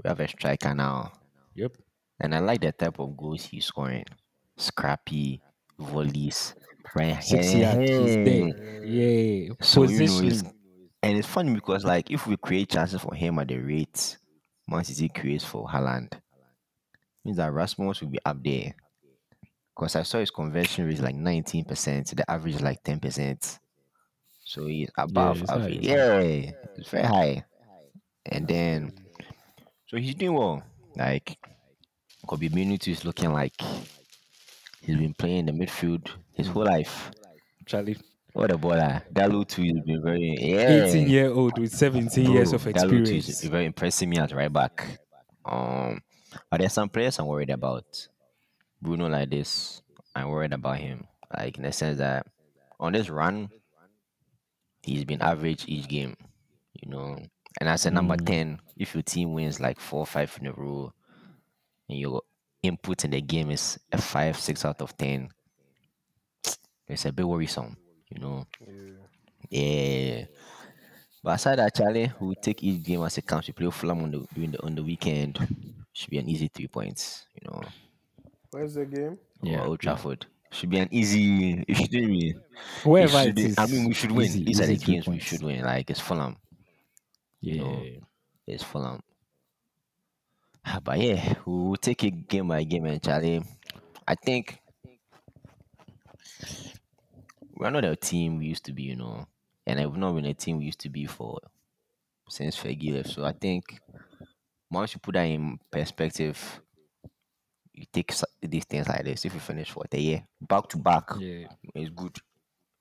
We 0.03 0.09
have 0.09 0.21
a 0.21 0.29
striker 0.29 0.75
now, 0.75 1.13
Yep. 1.55 1.77
and 2.21 2.35
I 2.35 2.39
like 2.41 2.61
the 2.63 2.73
type 2.73 2.99
of 2.99 3.17
goals 3.17 3.45
he's 3.45 3.67
scoring. 3.67 4.05
Scrappy 4.57 5.41
volleys, 5.79 6.55
right? 6.97 7.23
Six 7.23 7.55
yard. 7.55 7.79
He's 7.89 8.15
hand. 8.15 8.55
Yeah. 8.85 9.55
So 9.61 9.85
you 9.85 10.07
know, 10.07 10.21
it's, 10.23 10.43
and 11.03 11.17
it's 11.19 11.29
funny 11.29 11.55
because 11.55 11.85
like 11.85 12.11
if 12.11 12.27
we 12.27 12.37
create 12.37 12.71
chances 12.71 13.01
for 13.01 13.15
him 13.15 13.39
at 13.39 13.49
the 13.49 13.59
rate 13.59 14.19
Man 14.73 14.85
City 14.85 15.09
creates 15.09 15.45
for 15.45 15.69
Haaland, 15.69 16.13
means 17.25 17.37
that 17.37 17.53
Rasmus 17.53 18.01
will 18.01 18.09
be 18.09 18.19
up 18.25 18.43
there. 18.43 18.75
Because 19.75 19.97
I 19.97 20.03
saw 20.03 20.19
his 20.19 20.31
conversion 20.31 20.87
rate 20.87 20.95
is 20.95 21.01
like 21.01 21.15
19%, 21.15 22.15
the 22.15 22.31
average 22.31 22.57
is 22.57 22.61
like 22.61 22.83
10%. 22.83 23.59
So 24.45 24.67
he's 24.67 24.91
above 24.99 25.41
high, 25.49 25.55
average. 25.55 25.77
it's 25.77 25.87
Yeah, 25.87 26.19
it's 26.77 26.89
very 26.89 27.05
high. 27.05 27.45
And 28.27 28.47
then, 28.47 28.93
so 29.87 29.97
he's 29.97 30.15
doing 30.15 30.35
well. 30.35 30.63
Like, 30.97 31.39
Kobe 32.27 32.49
Minutu 32.49 32.89
is 32.89 33.05
looking 33.05 33.33
like 33.33 33.55
he's 34.83 34.97
been 34.97 35.15
playing 35.15 35.49
in 35.49 35.59
the 35.59 35.65
midfield 35.67 36.09
his 36.35 36.49
whole 36.49 36.65
life. 36.65 37.11
Charlie. 37.67 37.97
What 38.33 38.51
a 38.51 38.57
baller. 38.57 39.03
Dalot 39.13 39.49
too 39.49 39.63
has 39.65 39.81
been 39.85 40.03
very 40.03 40.37
yeah. 40.41 40.85
18 40.87 41.09
year 41.09 41.31
old 41.31 41.59
with 41.59 41.73
17 41.73 42.33
years 42.33 42.51
Bro, 42.51 42.57
of 42.57 42.63
Dalot 42.65 42.89
too 42.89 42.97
experience. 43.01 43.29
is 43.29 43.45
very 43.45 43.67
impressing 43.67 44.09
me 44.09 44.17
at 44.19 44.33
right 44.33 44.53
back. 44.53 44.99
Um, 45.45 46.01
but 46.51 46.61
there's 46.61 46.73
some 46.73 46.89
players 46.89 47.19
I'm 47.19 47.27
worried 47.27 47.51
about. 47.51 48.09
Bruno 48.81 49.09
like 49.09 49.31
this, 49.31 49.83
I'm 50.15 50.29
worried 50.29 50.53
about 50.55 50.79
him. 50.79 51.07
Like 51.37 51.57
in 51.59 51.65
the 51.65 51.73
sense 51.73 51.99
that 51.99 52.27
on 52.81 52.93
this 52.93 53.11
run, 53.11 53.51
he's 54.83 55.05
been 55.05 55.21
average 55.23 55.65
each 55.69 55.87
game. 55.89 56.17
You 56.73 56.91
know, 56.91 57.19
and 57.61 57.69
as 57.69 57.85
a 57.87 57.91
number 57.91 58.17
Mm. 58.17 58.27
ten, 58.27 58.61
if 58.77 58.95
your 58.95 59.03
team 59.03 59.35
wins 59.35 59.61
like 59.61 59.79
four 59.79 60.01
or 60.01 60.07
five 60.07 60.37
in 60.41 60.47
a 60.47 60.53
row, 60.53 60.93
and 61.89 61.99
your 61.99 62.23
input 62.63 63.05
in 63.05 63.11
the 63.11 63.21
game 63.21 63.51
is 63.51 63.79
a 63.93 64.01
five, 64.01 64.39
six 64.39 64.65
out 64.65 64.81
of 64.81 64.97
ten, 64.97 65.29
it's 66.89 67.05
a 67.05 67.13
bit 67.13 67.29
worrisome. 67.29 67.77
You 68.15 68.21
know, 68.21 68.47
Yeah. 69.51 69.61
yeah. 69.61 70.25
But 71.23 71.35
aside 71.37 71.59
that, 71.61 71.75
Charlie, 71.75 72.11
we'll 72.21 72.35
take 72.35 72.63
each 72.63 72.83
game 72.83 73.03
as 73.03 73.17
it 73.19 73.27
comes. 73.27 73.47
We 73.47 73.53
play 73.53 73.71
Fulham 73.71 74.03
on 74.03 74.11
the 74.11 74.27
during 74.35 74.51
the 74.51 74.63
on 74.63 74.75
the 74.75 74.83
weekend. 74.83 75.39
Should 75.93 76.11
be 76.11 76.19
an 76.19 76.29
easy 76.29 76.49
three 76.49 76.67
points. 76.69 77.27
You 77.41 77.49
know, 77.51 77.63
Where's 78.51 78.75
the 78.75 78.85
game? 78.87 79.19
yeah, 79.43 79.53
Yeah, 79.53 79.65
Old 79.67 79.81
Trafford 79.81 80.27
should 80.51 80.71
be 80.71 80.79
an 80.79 80.89
easy. 80.91 81.65
It 81.69 81.75
shouldn't 81.77 82.07
be. 82.09 82.31
it 82.31 82.37
Wherever 82.85 83.19
should 83.21 83.29
it 83.31 83.37
be- 83.37 83.45
is. 83.47 83.59
I 83.59 83.67
mean, 83.67 83.87
we 83.87 83.95
should 83.95 84.11
win. 84.13 84.25
easy- 84.27 84.45
These 84.45 84.61
are 84.61 84.67
the 84.67 84.73
easy 84.73 84.85
three 84.85 84.95
games 84.95 85.07
we 85.07 85.13
points. 85.13 85.25
should 85.27 85.43
win. 85.43 85.63
Like 85.63 85.91
it's 85.91 86.01
Fulham. 86.01 86.37
Yeah. 87.41 87.63
know. 87.63 87.83
It's 88.47 88.63
Fulham. 88.65 89.01
Ah, 90.65 90.81
But 90.83 90.99
yeah, 90.99 91.35
we'll 91.47 91.77
take 91.77 92.05
it 92.05 92.29
game 92.29 92.49
by 92.49 92.65
game, 92.65 92.87
and 92.87 93.03
Charlie. 93.03 93.43
I 94.07 94.15
think 94.15 94.59
we're 97.63 97.71
not 97.71 97.85
a 97.85 97.95
team 97.97 98.39
we 98.39 98.47
used 98.47 98.65
to 98.65 98.73
be, 98.73 98.83
you 98.83 98.97
know, 98.97 99.27
and 99.67 99.79
I've 99.81 99.97
not 99.97 100.15
been 100.15 100.25
a 100.25 100.35
team 100.35 100.59
we 100.59 100.65
used 100.65 100.81
to 100.81 100.89
be 100.89 101.07
for 101.07 101.39
since 102.29 102.57
Fergie 102.57 102.95
left. 102.95 103.11
So 103.11 103.25
I 103.25 103.33
think 103.33 103.79
once 104.71 104.95
you 104.95 105.01
put 105.01 105.15
that 105.15 105.23
in 105.25 105.59
perspective, 105.71 106.61
you 107.73 107.85
take 107.93 108.13
these 108.43 108.65
things 108.65 108.89
like 108.89 109.05
this. 109.05 109.25
If 109.25 109.35
you 109.35 109.41
finish 109.41 109.71
for 109.71 109.85
the 109.91 110.01
year 110.01 110.25
back 110.41 110.69
to 110.71 110.77
back, 110.79 111.11
Yeah. 111.19 111.47
it's 111.75 111.91
good, 111.91 112.17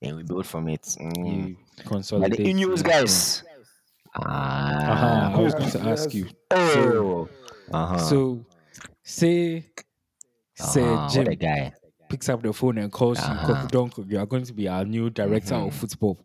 and 0.01 0.17
we 0.17 0.23
build 0.23 0.45
from 0.47 0.67
it. 0.69 0.81
Mm. 0.81 1.49
You 1.49 1.57
consolidate. 1.85 2.37
the 2.37 2.45
Ineos 2.53 2.77
yeah, 2.83 2.89
guys. 2.89 3.43
Uh-huh. 4.13 4.25
Ah, 4.27 5.33
I 5.33 5.39
was 5.39 5.53
going 5.53 5.69
to 5.71 5.79
ask 5.81 6.13
you. 6.13 6.27
Oh, 6.49 7.29
uh-huh. 7.71 7.97
So, 7.99 8.45
say, 9.03 9.65
say 10.55 10.83
Ah, 10.83 11.05
what 11.05 11.13
Jim 11.13 11.27
a 11.27 11.35
guy. 11.35 11.73
Picks 12.11 12.29
up 12.29 12.41
the 12.43 12.53
phone 12.53 12.77
and 12.77 12.91
calls 12.91 13.17
Uh-huh. 13.19 13.47
you, 13.47 13.53
Kofi 13.55 13.71
Donko, 13.71 14.11
you 14.11 14.19
are 14.19 14.25
going 14.25 14.43
to 14.43 14.53
be 14.53 14.67
our 14.67 14.85
new 14.85 15.09
director 15.09 15.55
of 15.55 15.71
Mhm. 15.71 15.73
football. 15.73 16.19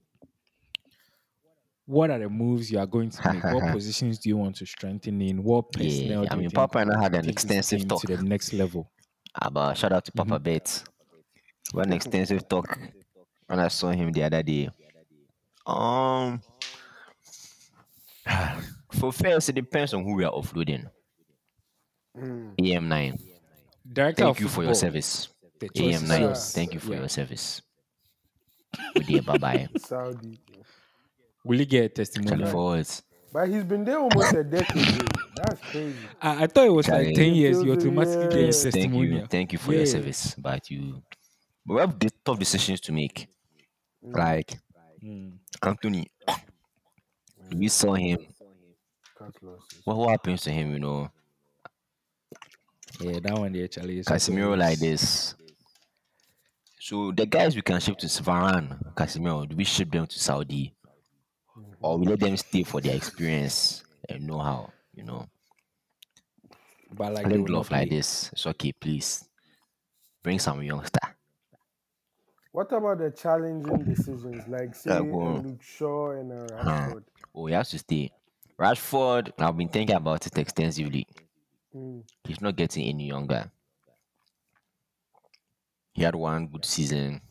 What 1.87 2.11
are 2.11 2.19
the 2.19 2.29
moves 2.29 2.71
you 2.71 2.79
are 2.81 2.87
going 2.87 3.11
to 3.11 3.33
make? 3.33 3.45
what 3.45 3.73
positions 3.73 4.19
do 4.19 4.29
you 4.29 4.37
want 4.37 4.57
to 4.57 4.67
strengthen 4.67 5.21
in? 5.23 5.43
What 5.43 5.71
personnel 5.73 6.25
Yeah, 6.25 6.29
do 6.31 6.33
I 6.33 6.35
you 6.35 6.41
mean, 6.41 6.51
think 6.51 6.55
Papa 6.55 6.79
and 6.79 6.93
I 6.93 7.01
had 7.03 7.15
an 7.15 7.29
extensive 7.29 7.87
talk. 7.87 8.01
to 8.03 8.17
the 8.17 8.23
next 8.23 8.53
level? 8.53 8.91
About 9.41 9.77
shout 9.79 9.93
out 9.93 10.05
to 10.07 10.13
Mm-hmm. 10.13 10.29
Papa 10.31 10.41
Bates. 10.43 10.85
We 11.73 11.81
had 11.81 11.87
an 11.89 11.93
extensive 11.95 12.49
talk 12.49 12.79
when 13.47 13.61
I 13.61 13.69
saw 13.69 13.91
him 13.91 14.11
the 14.13 14.25
other 14.25 14.43
day. 14.43 14.69
Um, 15.67 16.41
for 18.93 19.13
first, 19.13 19.49
it 19.51 19.55
depends 19.55 19.95
on 19.95 20.03
who 20.05 20.15
we 20.15 20.25
are 20.25 20.33
offloading. 20.33 20.89
Mm. 22.17 22.55
AM9, 22.59 23.21
Director 23.93 24.25
thank 24.25 24.37
of 24.39 24.41
you 24.41 24.49
for 24.49 24.65
your 24.65 24.75
service. 24.75 25.29
The 25.59 25.69
AM9, 25.71 26.53
thank 26.53 26.75
you 26.75 26.81
for 26.81 26.93
Yeah. 26.93 27.01
your 27.01 27.09
service. 27.09 27.63
Good 28.95 29.07
day, 29.07 29.21
bye 29.21 29.39
bye. 29.39 29.69
Saudi. 29.79 30.39
Will 31.45 31.59
you 31.61 31.65
get 31.67 31.85
a 31.85 31.89
Charlie 31.89 31.95
testimonial? 32.05 32.51
forwards. 32.51 33.03
But 33.33 33.49
he's 33.49 33.65
been 33.65 33.85
there 33.85 33.99
almost 33.99 34.33
a 34.35 34.45
decade. 34.45 35.03
That's 35.37 35.61
crazy. 35.71 35.95
I, 36.21 36.45
I 36.45 36.47
thought 36.47 36.67
it 36.67 36.73
was 36.73 36.87
Charlie. 36.87 37.07
like 37.07 37.15
10 37.15 37.35
years. 37.35 37.57
You 37.63 37.65
Those 37.75 37.85
are- 37.85 37.89
automatically 37.89 38.25
get 38.29 38.33
a 38.35 38.41
yeah. 38.41 38.47
Yes, 38.47 38.63
thank 38.65 38.95
you, 38.95 39.27
thank 39.27 39.53
you 39.53 39.59
for 39.59 39.73
your 39.75 39.87
service. 39.87 40.35
But 40.39 40.71
you, 40.71 41.03
we 41.67 41.79
have 41.81 41.99
the 41.99 42.11
tough 42.25 42.39
decisions 42.39 42.81
to 42.83 42.93
make. 42.93 43.29
Like 44.03 44.59
Mm. 45.05 45.35
Anthony, 45.63 46.11
we 47.55 47.69
saw 47.69 47.95
him. 47.95 48.19
Cut. 49.17 49.35
What, 49.85 49.97
what 49.97 50.11
happens 50.11 50.43
to 50.43 50.51
him? 50.51 50.73
You 50.73 50.79
know, 50.81 51.11
Yeah, 53.01 53.21
that 53.21 53.35
one 53.39 53.53
there, 53.53 53.69
Charlie. 53.69 54.03
Casemiro 54.03 54.57
like 54.59 54.79
this. 54.79 55.35
So 56.87 57.11
the 57.11 57.27
guys 57.27 57.57
we 57.57 57.63
can 57.63 57.81
ship 57.81 57.99
to 57.99 58.07
Varane, 58.07 58.95
Casemiro, 58.95 59.49
do 59.49 59.57
we 59.57 59.65
ship 59.65 59.91
them 59.91 60.07
to 60.07 60.19
Saudi, 60.21 60.73
or 61.81 61.99
we 61.99 62.07
let 62.07 62.21
them 62.21 62.37
stay 62.37 62.63
for 62.63 62.81
their 62.81 62.95
experience 62.95 63.83
and 64.09 64.25
know-how? 64.25 64.71
You 64.95 65.03
know, 65.03 65.27
But 66.93 67.15
like, 67.15 67.27
will 67.27 67.39
Lindelof 67.39 67.73
like 67.73 67.91
this. 67.91 68.31
It's 68.33 68.47
okay, 68.47 68.71
please. 68.71 69.29
Bring 70.23 70.39
some 70.39 70.63
youngster. 70.63 71.01
What 72.53 72.71
about 72.71 72.99
the 72.99 73.11
challenging 73.11 73.83
decisions, 73.83 74.47
like 74.47 74.73
say 74.77 74.91
Yeah, 74.93 75.01
on. 75.01 75.43
Luke 75.43 75.63
Shaw 75.63 76.13
and 76.13 76.31
uh. 76.31 76.47
Rashford? 76.55 77.03
Oh, 77.35 77.47
he 77.47 77.55
has 77.55 77.69
to 77.71 77.81
stay. 77.81 78.13
Rashford, 78.61 79.33
I've 79.41 79.57
been 79.57 79.71
thinking 79.71 79.97
about 79.97 80.25
it 80.25 80.39
extensively. 80.39 81.09
Mm. 81.75 82.05
He's 82.23 82.41
not 82.41 82.55
getting 82.55 82.87
any 82.87 83.09
younger. 83.09 83.51
He 85.97 86.03
had 86.03 86.15
one 86.15 86.49
good 86.49 86.67
season 86.67 87.23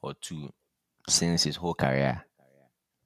or 0.00 0.14
two 0.14 0.48
since 1.08 1.42
his 1.42 1.56
whole 1.56 1.74
career. 1.74 2.24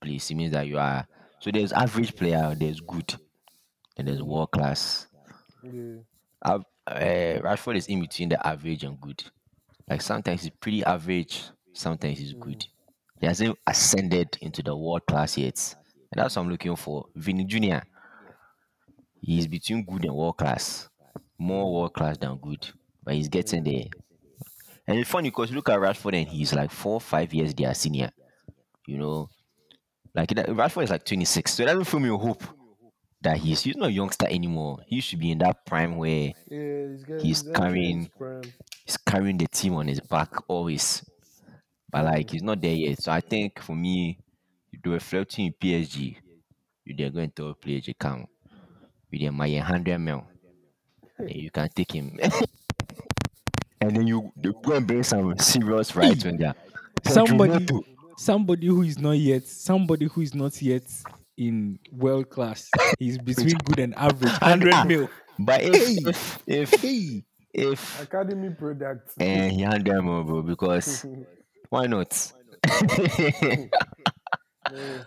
Please, 0.03 0.31
it 0.31 0.35
means 0.35 0.53
that 0.53 0.66
you 0.66 0.79
are. 0.79 1.09
So 1.40 1.51
there's 1.51 1.73
average 1.73 2.14
player, 2.14 2.55
there's 2.55 2.81
good, 2.81 3.14
and 3.97 4.07
there's 4.07 4.23
world 4.23 4.51
class. 4.51 5.07
Yeah. 5.62 6.01
Uh, 6.42 6.59
Rashford 6.87 7.79
is 7.79 7.87
in 7.87 8.03
between 8.03 8.29
the 8.29 8.47
average 8.47 8.85
and 8.85 9.01
good. 9.01 9.25
Like 9.88 10.03
sometimes 10.03 10.42
he's 10.42 10.51
pretty 10.51 10.85
average, 10.85 11.42
sometimes 11.73 12.18
he's 12.18 12.35
good. 12.35 12.66
He 13.18 13.27
hasn't 13.27 13.59
ascended 13.66 14.37
into 14.42 14.62
the 14.62 14.77
world 14.77 15.07
class 15.07 15.38
yet. 15.38 15.75
And 16.12 16.23
that's 16.23 16.37
what 16.37 16.42
I'm 16.42 16.51
looking 16.51 16.77
for. 16.77 17.07
Vinny 17.16 17.44
Jr. 17.44 17.79
He's 19.23 19.47
between 19.47 19.87
good 19.87 20.05
and 20.05 20.14
world 20.14 20.37
class. 20.37 20.90
More 21.38 21.73
world 21.73 21.94
class 21.94 22.18
than 22.18 22.37
good. 22.37 22.68
But 23.03 23.14
he's 23.14 23.29
getting 23.29 23.64
there. 23.64 23.85
And 24.88 24.98
it's 24.98 25.11
funny 25.11 25.29
because 25.29 25.53
look 25.53 25.68
at 25.68 25.79
Rashford 25.79 26.14
and 26.18 26.27
he's 26.29 26.55
like 26.55 26.70
four, 26.70 27.01
five 27.01 27.33
years 27.35 27.55
their 27.55 27.74
senior. 27.74 28.11
You 28.87 28.98
know, 28.98 29.29
like 30.14 30.31
that- 30.31 30.46
Rashford 30.48 30.85
is 30.85 30.90
like 30.90 31.05
26. 31.05 31.53
So 31.53 31.62
it 31.62 31.66
doesn't 31.66 31.85
fill 31.85 32.01
me 32.01 32.09
hope 32.09 32.42
that 33.20 33.37
he's 33.37 33.62
he's 33.62 33.77
not 33.77 33.90
a 33.90 33.92
youngster 33.92 34.27
anymore. 34.27 34.79
He 34.87 35.01
should 35.01 35.18
be 35.20 35.31
in 35.33 35.38
that 35.38 35.66
prime 35.66 35.96
where 35.96 36.33
Yeah, 36.51 36.88
he's, 36.90 37.05
get, 37.05 37.22
He's 37.22 37.42
carrying- 37.55 38.11
he's 38.87 38.96
carrying 38.96 39.37
the 39.37 39.46
team 39.48 39.74
on 39.74 39.88
his 39.88 40.01
back 40.01 40.31
always. 40.48 41.05
But 41.90 42.05
like 42.07 42.31
he's 42.31 42.42
not 42.42 42.61
there 42.61 42.74
yet. 42.74 43.03
So 43.03 43.12
I 43.12 43.20
think 43.20 43.61
for 43.61 43.77
me, 43.77 44.18
the 44.83 44.90
reflecting 44.90 45.46
in 45.46 45.53
PSG, 45.55 46.16
you 46.87 46.94
they're 46.96 47.11
going 47.11 47.31
to 47.33 47.55
PSG 47.62 47.94
come 47.98 48.27
with 49.12 49.22
a 49.22 49.31
my 49.31 49.55
hundred 49.59 49.98
mil. 49.98 50.24
and 51.18 51.31
eh, 51.31 51.35
you 51.35 51.51
can 51.51 51.68
take 51.74 51.92
him. 51.92 52.18
and 53.80 53.96
then 53.96 54.06
you, 54.06 54.32
you 54.42 54.54
go 54.62 54.74
and 54.76 54.86
bring 54.86 55.02
some 55.02 55.36
serious 55.38 55.94
rights 55.94 56.24
right 56.24 56.32
winger. 56.32 56.54
Somebody, 57.04 57.66
Pedro 57.66 57.82
somebody 58.16 58.66
who 58.66 58.82
is 58.82 58.98
not 58.98 59.12
yet, 59.12 59.46
somebody 59.46 60.06
who 60.06 60.20
is 60.20 60.34
not 60.34 60.60
yet 60.60 60.82
in 61.36 61.78
world 61.92 62.28
class. 62.30 62.70
He's 62.98 63.16
between 63.30 63.58
good 63.58 63.78
and 63.78 63.94
average. 63.94 64.32
Hundred 64.32 64.74
Ah, 64.74 64.84
mil. 64.84 65.08
But 65.38 65.62
if 65.62 65.88
if 66.06 66.38
if, 66.46 66.80
Hey, 66.80 67.24
if 67.54 68.02
Academy 68.02 68.50
product. 68.50 69.12
eh, 69.20 69.50
he 69.50 69.62
hundred 69.62 70.02
mil, 70.02 70.24
bro, 70.24 70.42
because 70.42 71.06
why 71.70 71.86
not? 71.86 72.32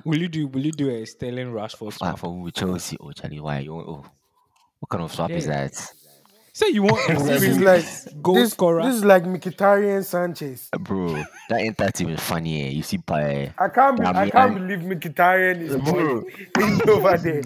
will 0.06 0.18
you 0.18 0.30
do? 0.30 0.48
Will 0.48 0.66
you 0.66 0.72
do 0.72 0.90
a 0.90 1.06
Sterling 1.06 1.52
Rashford 1.52 1.88
Ah, 2.02 2.16
swap? 2.16 2.20
for 2.20 2.32
who? 2.32 2.50
Chelsea. 2.52 2.98
Oh, 3.00 3.12
Charlie, 3.12 3.40
why? 3.42 3.60
You, 3.60 3.76
oh, 3.76 4.06
what 4.80 4.90
kind 4.90 5.04
of 5.04 5.12
swap 5.14 5.32
is 5.32 5.48
Yeah. 5.48 5.68
That? 6.54 6.58
So 6.58 6.68
you 6.68 6.84
want 6.84 7.08
this 7.08 7.44
is 7.44 7.58
experienced 7.58 8.06
like 8.14 8.22
goal 8.24 8.36
this, 8.36 8.52
scorer? 8.52 8.84
This 8.84 8.96
is 8.96 9.06
like 9.06 9.24
Mkhitaryan 9.24 10.04
Sanchez. 10.04 10.70
Bro, 10.80 11.24
that 11.50 11.60
ain't 11.62 11.78
team 11.96 12.08
even 12.10 12.18
funny. 12.18 12.64
Eh? 12.68 12.70
You 12.70 12.84
see, 12.84 12.98
by 12.98 13.54
I 13.58 13.70
can't. 13.70 13.98
Be, 14.00 14.06
I 14.06 14.14
Darmian- 14.14 14.32
can't 14.32 14.54
believe 14.56 14.80
Mkhitaryan 14.80 15.62
is 15.62 15.76
Bro. 15.78 16.24
he's 16.58 16.82
over 16.90 17.18
there. 17.18 17.42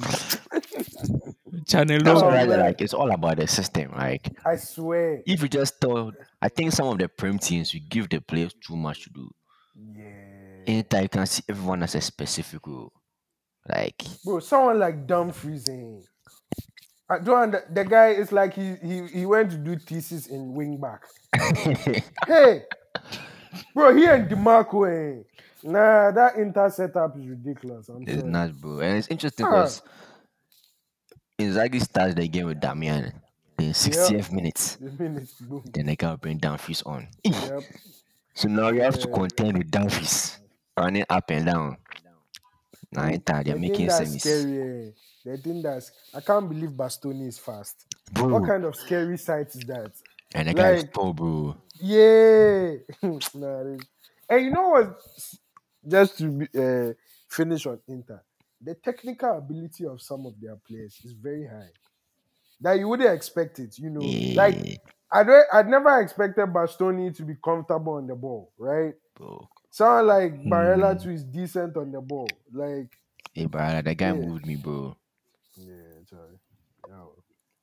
Channel 1.68 2.00
that's 2.04 2.22
Oh, 2.22 2.28
why 2.28 2.44
like 2.44 2.82
it's 2.82 2.94
all 2.94 3.12
about 3.12 3.38
the 3.38 3.48
system. 3.48 3.92
Like 3.96 4.30
I 4.46 4.56
swear. 4.58 5.22
if 5.26 5.42
you 5.42 5.48
just 5.48 5.80
thought, 5.80 6.14
I 6.42 6.50
think 6.50 6.72
some 6.74 6.88
of 6.88 6.98
the 6.98 7.08
prem 7.08 7.40
teams 7.40 7.74
you 7.74 7.80
give 7.88 8.10
the 8.10 8.20
players 8.20 8.54
too 8.66 8.76
much 8.76 9.04
to 9.04 9.10
do. 9.10 9.30
Yeah. 9.76 10.64
Inter, 10.68 11.02
you 11.02 11.10
can 11.10 11.26
see 11.28 11.44
everyone 11.50 11.82
has 11.82 11.96
a 11.96 12.02
specific 12.02 12.66
role. 12.68 12.92
Like 13.68 14.04
Bro, 14.24 14.40
someone 14.42 14.80
like 14.80 15.08
Dumfries. 15.08 15.68
Eh? 15.70 16.02
Don't. 17.24 17.30
Under, 17.30 17.64
the 17.72 17.84
guy 17.86 18.10
is 18.10 18.32
like 18.32 18.54
he, 18.54 18.76
he 18.84 19.06
he 19.08 19.26
went 19.26 19.52
to 19.52 19.58
do 19.58 19.78
thesis 19.78 20.28
in 20.28 20.54
wing 20.54 20.78
back. 20.82 21.04
hey, 22.28 22.64
bro, 23.76 23.96
he 23.96 24.06
and 24.06 24.28
Dimarco. 24.30 24.88
Eh? 24.90 25.24
Nah, 25.64 26.12
that 26.12 26.36
inter 26.36 26.70
setup 26.70 27.18
is 27.18 27.28
ridiculous. 27.28 27.90
I'm 27.90 28.04
it's 28.08 28.24
nuts, 28.24 28.54
bro. 28.54 28.80
And 28.80 28.98
it's 28.98 29.08
interesting 29.08 29.46
Ah. 29.46 29.50
because 29.52 29.82
Inzaghi 31.40 31.82
starts 31.82 32.16
the 32.16 32.28
game 32.28 32.48
with 32.48 32.60
Darmian 32.62 33.14
in 33.60 33.72
60th 33.72 34.32
minutes. 34.32 34.80
Minutes. 34.80 35.36
Then 35.74 35.86
they 35.88 35.96
gotta 35.96 36.18
bring 36.18 36.38
Dumfries 36.38 36.82
on. 36.84 37.08
Yep. 37.24 37.64
So 38.38 38.50
now 38.50 38.68
you 38.68 38.82
have 38.82 39.00
to 39.00 39.08
contend 39.08 39.58
with 39.58 39.72
Dumfries 39.72 40.40
running 40.78 41.06
up 41.10 41.30
and 41.30 41.46
down. 41.46 41.78
Now 42.92 43.04
they're 43.26 43.44
The 43.44 43.56
making 43.56 43.88
semis. 43.88 44.20
scary. 44.20 44.88
Eh? 44.88 44.92
The 45.26 45.38
thing 45.38 45.62
that's 45.62 45.92
I 46.14 46.22
can't 46.22 46.48
believe 46.48 46.70
Bastoni 46.70 47.28
is 47.28 47.38
fast. 47.40 47.86
Bro, 48.14 48.28
What 48.28 48.48
kind 48.48 48.64
of 48.66 48.76
scary 48.76 49.18
sight 49.18 49.48
is 49.56 49.62
that? 49.68 49.92
and 50.34 50.48
the 50.48 50.54
guy 50.54 50.72
is 50.74 50.84
like- 50.84 50.94
tall, 50.94 51.14
bro. 51.14 51.58
Yeah. 51.80 52.76
nah, 53.34 53.76
and 54.30 54.46
you 54.46 54.52
know 54.52 54.70
what? 54.70 55.00
just 55.88 56.18
to 56.18 56.30
be, 56.32 56.48
uh, 56.58 56.94
finish 57.30 57.66
on 57.68 57.80
Inter, 57.88 58.22
the 58.62 58.74
technical 58.76 59.38
ability 59.38 59.86
of 59.86 60.02
some 60.02 60.26
of 60.26 60.34
their 60.42 60.56
players 60.68 61.00
is 61.04 61.12
very 61.14 61.46
high. 61.46 61.70
That 62.62 62.80
you 62.80 62.88
wouldn't 62.88 63.14
expect 63.14 63.60
it, 63.60 63.78
you 63.78 63.90
know. 63.90 64.02
Like 64.36 64.80
I 65.12 65.24
don't, 65.24 65.46
I'd 65.54 65.68
never 65.68 66.00
expected 66.02 66.48
Bastoni 66.48 67.16
to 67.18 67.24
be 67.24 67.36
comfortable 67.44 67.94
on 67.94 68.08
the 68.08 68.16
ball, 68.16 68.52
right? 68.58 68.94
bro. 69.16 69.48
Someone 69.70 70.08
like 70.08 70.44
Barella 70.44 70.94
Hmm. 70.98 71.04
too 71.04 71.12
is 71.12 71.24
decent 71.24 71.76
on 71.78 71.92
the 71.92 72.02
ball. 72.02 72.28
Like, 72.54 72.90
Hey, 73.34 73.46
bro, 73.46 73.82
that 73.82 73.98
guy 73.98 74.08
Yeah. 74.08 74.14
moved 74.14 74.46
me, 74.46 74.56
bro. 74.56 74.96
Yeah, 76.12 76.18
sorry. 76.18 77.10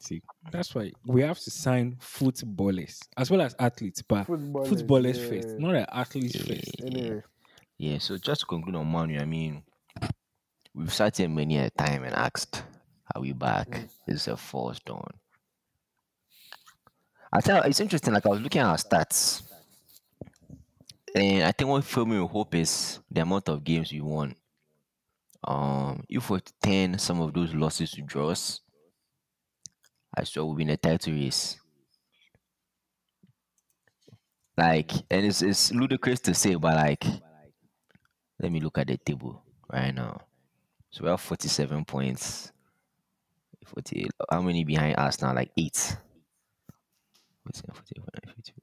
See, 0.00 0.20
that's 0.50 0.74
why 0.74 0.90
we 1.06 1.22
have 1.22 1.38
to 1.38 1.50
sign 1.50 1.96
footballers 2.00 3.00
as 3.16 3.30
well 3.30 3.40
as 3.40 3.54
athletes, 3.58 4.02
but 4.02 4.26
Footballers, 4.26 4.68
footballers 4.68 5.18
yeah. 5.18 5.28
first, 5.28 5.58
not 5.60 5.72
the 5.72 5.96
athletes 5.96 6.36
first. 6.36 6.82
Anyway, 6.84 7.22
Yeah, 7.78 7.98
so 7.98 8.18
just 8.18 8.40
to 8.40 8.46
conclude 8.46 8.74
on 8.74 8.86
Manu, 8.88 9.20
I 9.20 9.24
mean, 9.24 9.62
we've 10.74 10.92
sat 10.92 11.18
here 11.18 11.28
many 11.28 11.58
a 11.58 11.70
time 11.70 12.02
and 12.02 12.14
asked, 12.16 12.64
are 13.14 13.20
we 13.22 13.32
back? 13.32 13.68
Mm. 13.68 13.88
Is 14.08 14.26
a 14.26 14.36
force 14.36 14.80
done? 14.80 15.06
I 17.32 17.40
tell 17.40 17.58
you, 17.58 17.70
it's 17.70 17.80
interesting. 17.80 18.12
Like 18.12 18.26
I 18.26 18.30
was 18.30 18.40
looking 18.40 18.60
at 18.60 18.66
our 18.66 18.76
stats, 18.76 19.42
and 21.14 21.44
I 21.44 21.52
think 21.52 21.70
what 21.70 21.84
filled 21.84 22.08
me 22.08 22.18
with 22.20 22.30
hope 22.30 22.54
is 22.56 22.98
the 23.10 23.20
amount 23.22 23.48
of 23.48 23.62
games 23.62 23.92
we 23.92 24.00
won. 24.00 24.34
Um, 25.44 26.04
if 26.08 26.30
we're 26.30 26.40
turn 26.62 26.98
some 26.98 27.20
of 27.20 27.34
those 27.34 27.54
losses 27.54 27.90
to 27.92 28.02
draws, 28.02 28.60
I 30.14 30.24
swear 30.24 30.44
we'll 30.44 30.54
be 30.54 30.62
in 30.62 30.70
a 30.70 30.76
title 30.76 31.12
race. 31.12 31.58
Like, 34.56 34.92
and 35.10 35.26
it's 35.26 35.42
it's 35.42 35.72
ludicrous 35.72 36.20
to 36.20 36.34
say, 36.34 36.54
but 36.54 36.76
like, 36.76 37.04
let 38.38 38.52
me 38.52 38.60
look 38.60 38.78
at 38.78 38.86
the 38.86 38.98
table 38.98 39.42
right 39.72 39.94
now. 39.94 40.20
So 40.90 41.04
we 41.04 41.10
have 41.10 41.20
47 41.20 41.84
points. 41.86 42.52
48. 43.64 44.10
How 44.30 44.42
many 44.42 44.64
behind 44.64 44.96
us 44.98 45.20
now? 45.22 45.34
Like 45.34 45.50
eight. 45.56 45.96
47, 47.44 47.74
45, 47.74 48.34
51. 48.36 48.58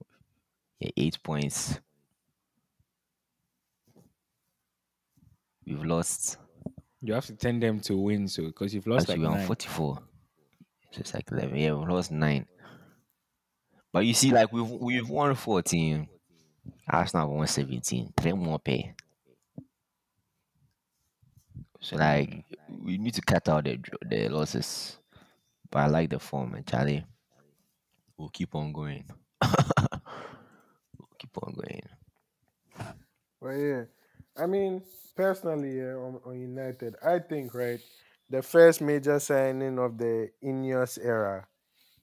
Yeah, 0.79 0.89
eight 0.95 1.17
points. 1.23 1.79
We've 5.65 5.83
lost. 5.83 6.37
You 7.01 7.13
have 7.13 7.25
to 7.27 7.35
turn 7.35 7.59
them 7.59 7.79
to 7.81 7.95
win, 7.95 8.27
so 8.27 8.43
because 8.43 8.73
you've 8.73 8.87
lost 8.87 9.09
Actually, 9.09 9.23
like 9.23 9.29
we're 9.29 9.33
on 9.33 9.37
nine. 9.39 9.47
44. 9.47 9.99
So 10.91 10.99
it's 10.99 11.13
like 11.13 11.31
11. 11.31 11.55
Yeah, 11.55 11.73
we've 11.73 11.87
lost 11.87 12.11
nine. 12.11 12.45
But 13.91 14.05
you 14.05 14.13
see, 14.13 14.31
like, 14.31 14.51
we've 14.51 14.69
we've 14.69 15.09
won 15.09 15.33
14. 15.33 16.07
Arsenal 16.89 17.35
won 17.35 17.47
17. 17.47 18.13
Three 18.17 18.33
more 18.33 18.59
pay. 18.59 18.93
So, 21.79 21.95
like, 21.95 22.43
we 22.67 22.97
need 22.97 23.13
to 23.13 23.21
cut 23.21 23.47
out 23.47 23.63
the, 23.63 23.79
the 24.05 24.27
losses. 24.27 24.97
But 25.71 25.79
I 25.79 25.87
like 25.87 26.09
the 26.09 26.19
form, 26.19 26.55
and 26.55 26.67
Charlie. 26.67 27.05
We'll 28.17 28.29
keep 28.29 28.53
on 28.53 28.73
going. 28.73 29.05
we'll 29.41 31.09
keep 31.17 31.37
on 31.41 31.53
going. 31.53 31.81
Well, 33.39 33.57
yeah. 33.57 33.83
I 34.39 34.45
mean, 34.45 34.83
personally, 35.15 35.77
yeah, 35.77 35.95
on, 35.95 36.19
on 36.25 36.39
United, 36.39 36.95
I 37.05 37.19
think, 37.19 37.53
right, 37.53 37.79
the 38.29 38.41
first 38.41 38.79
major 38.81 39.19
signing 39.19 39.77
of 39.79 39.97
the 39.97 40.29
Ineos 40.43 40.97
era 41.03 41.47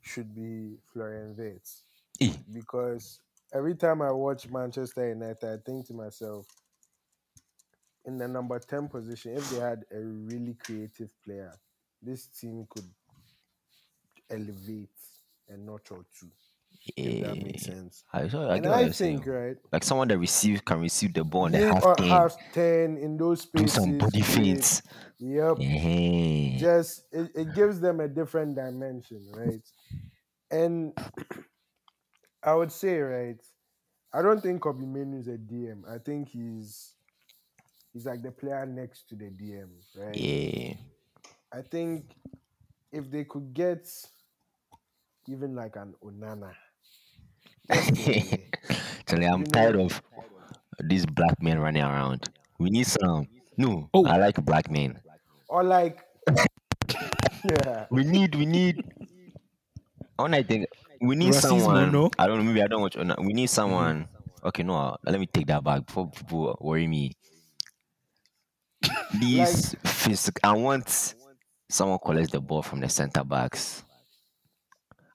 should 0.03 0.35
be 0.35 0.77
Florian 0.93 1.35
Wirtz. 1.37 1.83
Because 2.53 3.21
every 3.55 3.75
time 3.75 4.03
I 4.03 4.11
watch 4.13 4.49
Manchester 4.51 5.09
United, 5.09 5.45
I 5.45 5.57
think 5.65 5.87
to 5.87 5.95
myself, 5.95 6.47
in 8.05 8.19
the 8.19 8.29
number 8.29 8.59
10 8.59 8.89
position, 8.89 9.37
if 9.37 9.51
they 9.51 9.59
had 9.59 9.85
a 9.91 10.01
really 10.01 10.55
creative 10.55 11.11
player, 11.25 11.53
this 12.03 12.27
team 12.27 12.67
could 12.71 12.89
elevate 14.31 14.91
a 15.49 15.57
notch 15.57 15.91
or 15.91 16.05
two, 16.19 16.31
if 16.97 17.23
that 17.25 17.37
eh, 17.37 17.43
makes 17.43 17.67
Yeah. 17.69 17.75
sense. 17.75 18.05
I, 18.13 18.29
saw, 18.29 18.49
I 18.49 18.55
And 18.55 18.63
get 18.65 18.71
what 18.71 18.79
I 18.79 18.83
you're 18.83 18.93
saying. 18.93 19.19
think, 19.23 19.27
right, 19.35 19.57
Like 19.73 19.85
someone 19.85 20.09
that 20.09 20.19
receive 20.19 20.65
can 20.65 20.81
receive 20.81 21.15
the 21.15 21.25
ball 21.25 21.43
on 21.47 21.53
the 21.53 21.59
being 21.59 21.73
half 21.73 21.85
on 21.85 21.97
ten, 21.97 22.07
half 22.09 22.37
10 22.53 22.97
in 22.99 23.17
those 23.17 23.45
do 23.47 23.59
spaces, 23.67 23.73
some 23.73 23.99
body 23.99 24.19
with- 24.19 24.27
feints. 24.29 24.83
Yep. 25.19 25.57
Yeah. 25.61 26.59
just 26.59 27.05
it, 27.13 27.31
it 27.35 27.55
gives 27.55 27.81
them 27.81 28.01
a 28.01 28.09
different 28.09 28.55
dimension, 28.57 29.27
right? 29.35 29.63
And 30.51 30.93
I 32.43 32.55
would 32.55 32.71
say, 32.71 32.99
right, 32.99 33.41
I 34.13 34.23
don't 34.23 34.41
think 34.43 34.61
Kobbie 34.63 34.87
Mainoo 34.87 35.19
is 35.19 35.27
a 35.29 35.39
DM. 35.39 35.83
I 35.89 35.99
think 35.99 36.29
he's 36.29 36.93
he's 37.93 38.05
like 38.07 38.23
the 38.23 38.31
player 38.31 38.67
next 38.67 39.09
to 39.09 39.17
the 39.17 39.31
DM, 39.31 39.69
right? 39.97 40.15
Yeah. 40.17 40.75
I 41.53 41.63
think 41.63 42.15
if 42.93 43.11
they 43.11 43.25
could 43.25 43.55
get 43.55 43.89
even 45.29 45.55
like 45.55 45.77
an 45.77 45.95
Onana, 46.05 46.53
just 47.73 49.13
a- 49.13 49.27
I'm 49.27 49.41
You 49.41 49.47
tired 49.47 49.77
of 49.77 50.03
these 50.83 51.07
black 51.07 51.43
men 51.43 51.59
running 51.59 51.83
around. 51.83 52.29
We 52.59 52.71
need 52.71 52.87
some. 52.87 53.29
No, 53.57 53.89
Oh. 53.95 54.07
I 54.07 54.17
like 54.19 54.43
black 54.45 54.71
men. 54.71 55.01
or 55.49 55.63
like 55.65 56.01
yeah, 57.45 57.87
We 57.91 58.05
need, 58.05 58.35
we 58.35 58.47
need. 58.47 58.83
When 60.17 60.35
I 60.35 60.43
think 60.43 60.67
we 61.01 61.15
need 61.17 61.33
Racismo, 61.33 61.61
someone. 61.61 61.93
no? 61.93 62.11
I 62.19 62.27
don't 62.27 62.39
know. 62.39 62.45
Maybe 62.45 62.63
I 62.63 62.67
don't 62.67 62.81
want. 62.81 62.97
We 63.25 63.33
need 63.33 63.49
someone. 63.49 64.09
Okay, 64.45 64.63
no. 64.63 64.77
uh, 64.77 64.97
Let 65.05 65.19
me 65.21 65.27
take 65.27 65.47
that 65.49 65.63
back 65.65 65.87
before 65.87 66.11
people 66.11 66.57
worry 66.61 66.87
me. 66.87 67.13
These 69.21 69.75
physical. 69.85 70.41
I 70.49 70.55
want 70.57 71.15
someone 71.69 71.99
collects 72.05 72.31
the 72.33 72.41
ball 72.41 72.63
from 72.63 72.81
the 72.81 72.89
center 72.89 73.25
backs. 73.25 73.83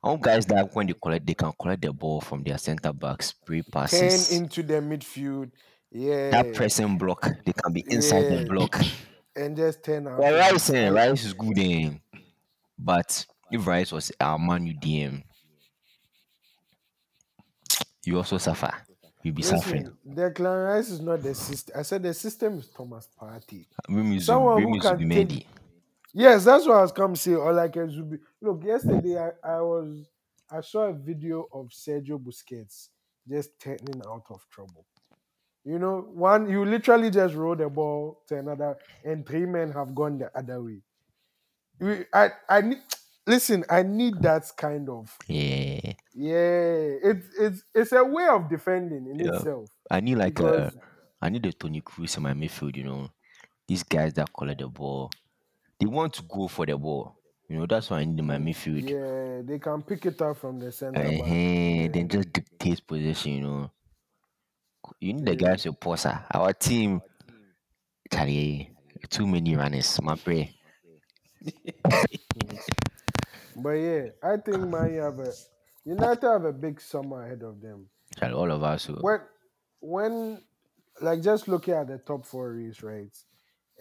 I 0.04 0.08
want 0.10 0.22
guys 0.22 0.46
that 0.48 0.74
when 0.74 0.88
they 0.88 0.94
collect, 0.94 1.26
they 1.28 1.34
can 1.36 1.52
collect 1.60 1.82
the 1.84 1.94
ball 1.94 2.22
from 2.22 2.44
their 2.44 2.58
center 2.58 2.92
backs, 2.92 3.28
spray 3.28 3.62
turn 3.62 3.72
passes. 3.72 4.32
into 4.32 4.64
the 4.64 4.76
midfield, 4.76 5.52
yeah, 5.92 6.32
that 6.32 6.54
pressing 6.56 6.98
block, 6.98 7.28
they 7.46 7.54
can 7.54 7.72
be 7.74 7.84
inside 7.88 8.24
the 8.24 8.38
Yeah. 8.42 8.46
block. 8.46 8.82
and 9.36 9.56
just 9.56 9.84
turn 9.84 10.08
out. 10.08 10.18
Well, 10.20 10.34
Rice, 10.52 10.70
eh, 10.72 10.90
Rice 10.90 11.24
is 11.26 11.34
good, 11.34 11.58
eh? 11.60 11.92
But 12.78 13.26
if 13.52 13.66
Rice 13.68 13.92
was 13.92 14.12
our 14.20 14.38
man, 14.40 14.66
you 14.66 14.74
DM, 14.74 15.24
you 18.04 18.18
also 18.18 18.38
suffer. 18.38 18.72
You'll 19.24 19.36
be 19.36 19.44
suffering. 19.44 19.84
Listen, 20.06 20.34
Declan 20.34 20.68
Rice 20.68 20.90
is 20.90 21.00
not 21.00 21.22
the 21.22 21.36
system. 21.36 21.76
I 21.78 21.84
said 21.84 22.02
the 22.02 22.14
system 22.14 22.58
is 22.58 22.68
Thomas 22.70 23.08
Partey. 23.22 23.68
Remy 23.88 24.20
someone 24.20 24.64
who 24.64 24.80
Zubi 24.80 24.82
can 24.82 24.98
take- 25.10 25.28
Mendy. 25.30 25.46
Yes, 26.14 26.44
that's 26.46 26.68
what 26.68 26.78
I 26.78 26.82
was 26.82 26.92
come 26.92 27.14
to 27.14 27.20
say. 27.20 27.36
Or 27.36 27.54
like 27.54 27.76
a 27.76 27.80
Zubi. 27.88 28.20
Look, 28.42 28.64
yesterday 28.64 29.18
I, 29.18 29.30
I 29.44 29.62
was 29.62 30.10
I 30.52 30.62
saw 30.62 30.84
a 30.88 30.94
video 30.94 31.48
of 31.54 31.68
Sergio 31.70 32.20
Busquets 32.20 32.90
just 33.30 33.58
turning 33.60 34.02
out 34.08 34.26
of 34.30 34.46
trouble. 34.50 34.86
You 35.64 35.80
know, 35.80 36.02
one 36.14 36.50
you 36.50 36.66
literally 36.66 37.12
just 37.12 37.36
roll 37.36 37.56
the 37.56 37.70
ball 37.70 38.22
to 38.28 38.40
another, 38.40 38.78
and 39.06 39.26
three 39.26 39.46
men 39.46 39.72
have 39.72 39.94
gone 39.96 40.18
the 40.18 40.36
other 40.38 40.62
way. 40.62 40.82
We, 41.80 42.06
I 42.14 42.32
I 42.50 42.62
need 42.62 42.80
listen. 43.28 43.64
I 43.70 43.84
need 43.84 44.22
that 44.22 44.52
kind 44.58 44.90
of 44.90 45.16
Yeah, 45.28 45.94
yeah. 46.14 46.98
It's 47.04 47.28
it's 47.40 47.64
it's 47.74 47.92
a 47.92 48.04
way 48.04 48.28
of 48.28 48.50
defending 48.50 49.08
in 49.08 49.20
Yeah. 49.20 49.36
itself. 49.36 49.70
I 49.90 50.00
need 50.02 50.16
like 50.18 50.40
a, 50.40 50.72
because 50.72 50.78
I 51.22 51.30
need 51.30 51.46
a 51.46 51.54
Toni 51.54 51.82
Kroos 51.82 52.18
in 52.18 52.24
my 52.24 52.34
midfield. 52.34 52.76
You 52.76 52.84
know, 52.84 53.10
these 53.68 53.84
guys 53.84 54.14
that 54.16 54.34
collect 54.34 54.60
the 54.62 54.68
ball, 54.68 55.12
they 55.82 55.88
want 55.88 56.14
to 56.16 56.24
go 56.24 56.48
for 56.48 56.66
the 56.68 56.78
ball. 56.78 57.18
You 57.50 57.58
know, 57.60 57.66
that's 57.68 57.90
why 57.90 58.00
I 58.00 58.06
need 58.06 58.24
my 58.24 58.38
midfield. 58.38 58.90
yeah, 58.90 59.42
they 59.44 59.60
can 59.60 59.82
pick 59.84 60.06
it 60.06 60.22
up 60.22 60.38
from 60.38 60.60
the 60.60 60.72
center. 60.72 61.02
Uh-huh, 61.02 61.26
Yeah. 61.26 61.88
Then 61.90 62.08
just 62.08 62.32
dictate 62.34 62.88
position, 62.88 63.34
you 63.34 63.42
know. 63.42 63.72
You 65.02 65.14
need 65.14 65.26
the 65.26 65.36
Yeah. 65.36 65.50
guys 65.50 65.64
to 65.64 65.74
pause. 65.74 66.06
ah. 66.06 66.26
Our 66.34 66.54
team, 66.54 67.02
Charlie, 68.14 68.72
too 69.10 69.28
many 69.28 69.56
runners. 69.56 70.00
My 70.02 70.16
pray. 70.16 70.56
But 73.56 73.72
yeah, 73.72 74.06
I 74.24 74.38
think 74.38 74.58
Man 74.70 74.96
have 74.96 75.20
a 75.20 75.34
United 75.86 76.24
have 76.28 76.46
a 76.46 76.54
big 76.54 76.80
summer 76.80 77.24
ahead 77.26 77.44
of 77.44 77.62
them. 77.62 77.88
Charlie, 78.18 78.36
all 78.36 78.52
of 78.52 78.64
us. 78.64 78.86
Who, 78.86 78.96
When 79.02 79.20
when 79.80 80.42
like 81.02 81.22
just 81.22 81.48
looking 81.48 81.74
at 81.74 81.88
the 81.88 81.98
top 81.98 82.26
four 82.26 82.54
race, 82.54 82.82
right? 82.84 83.12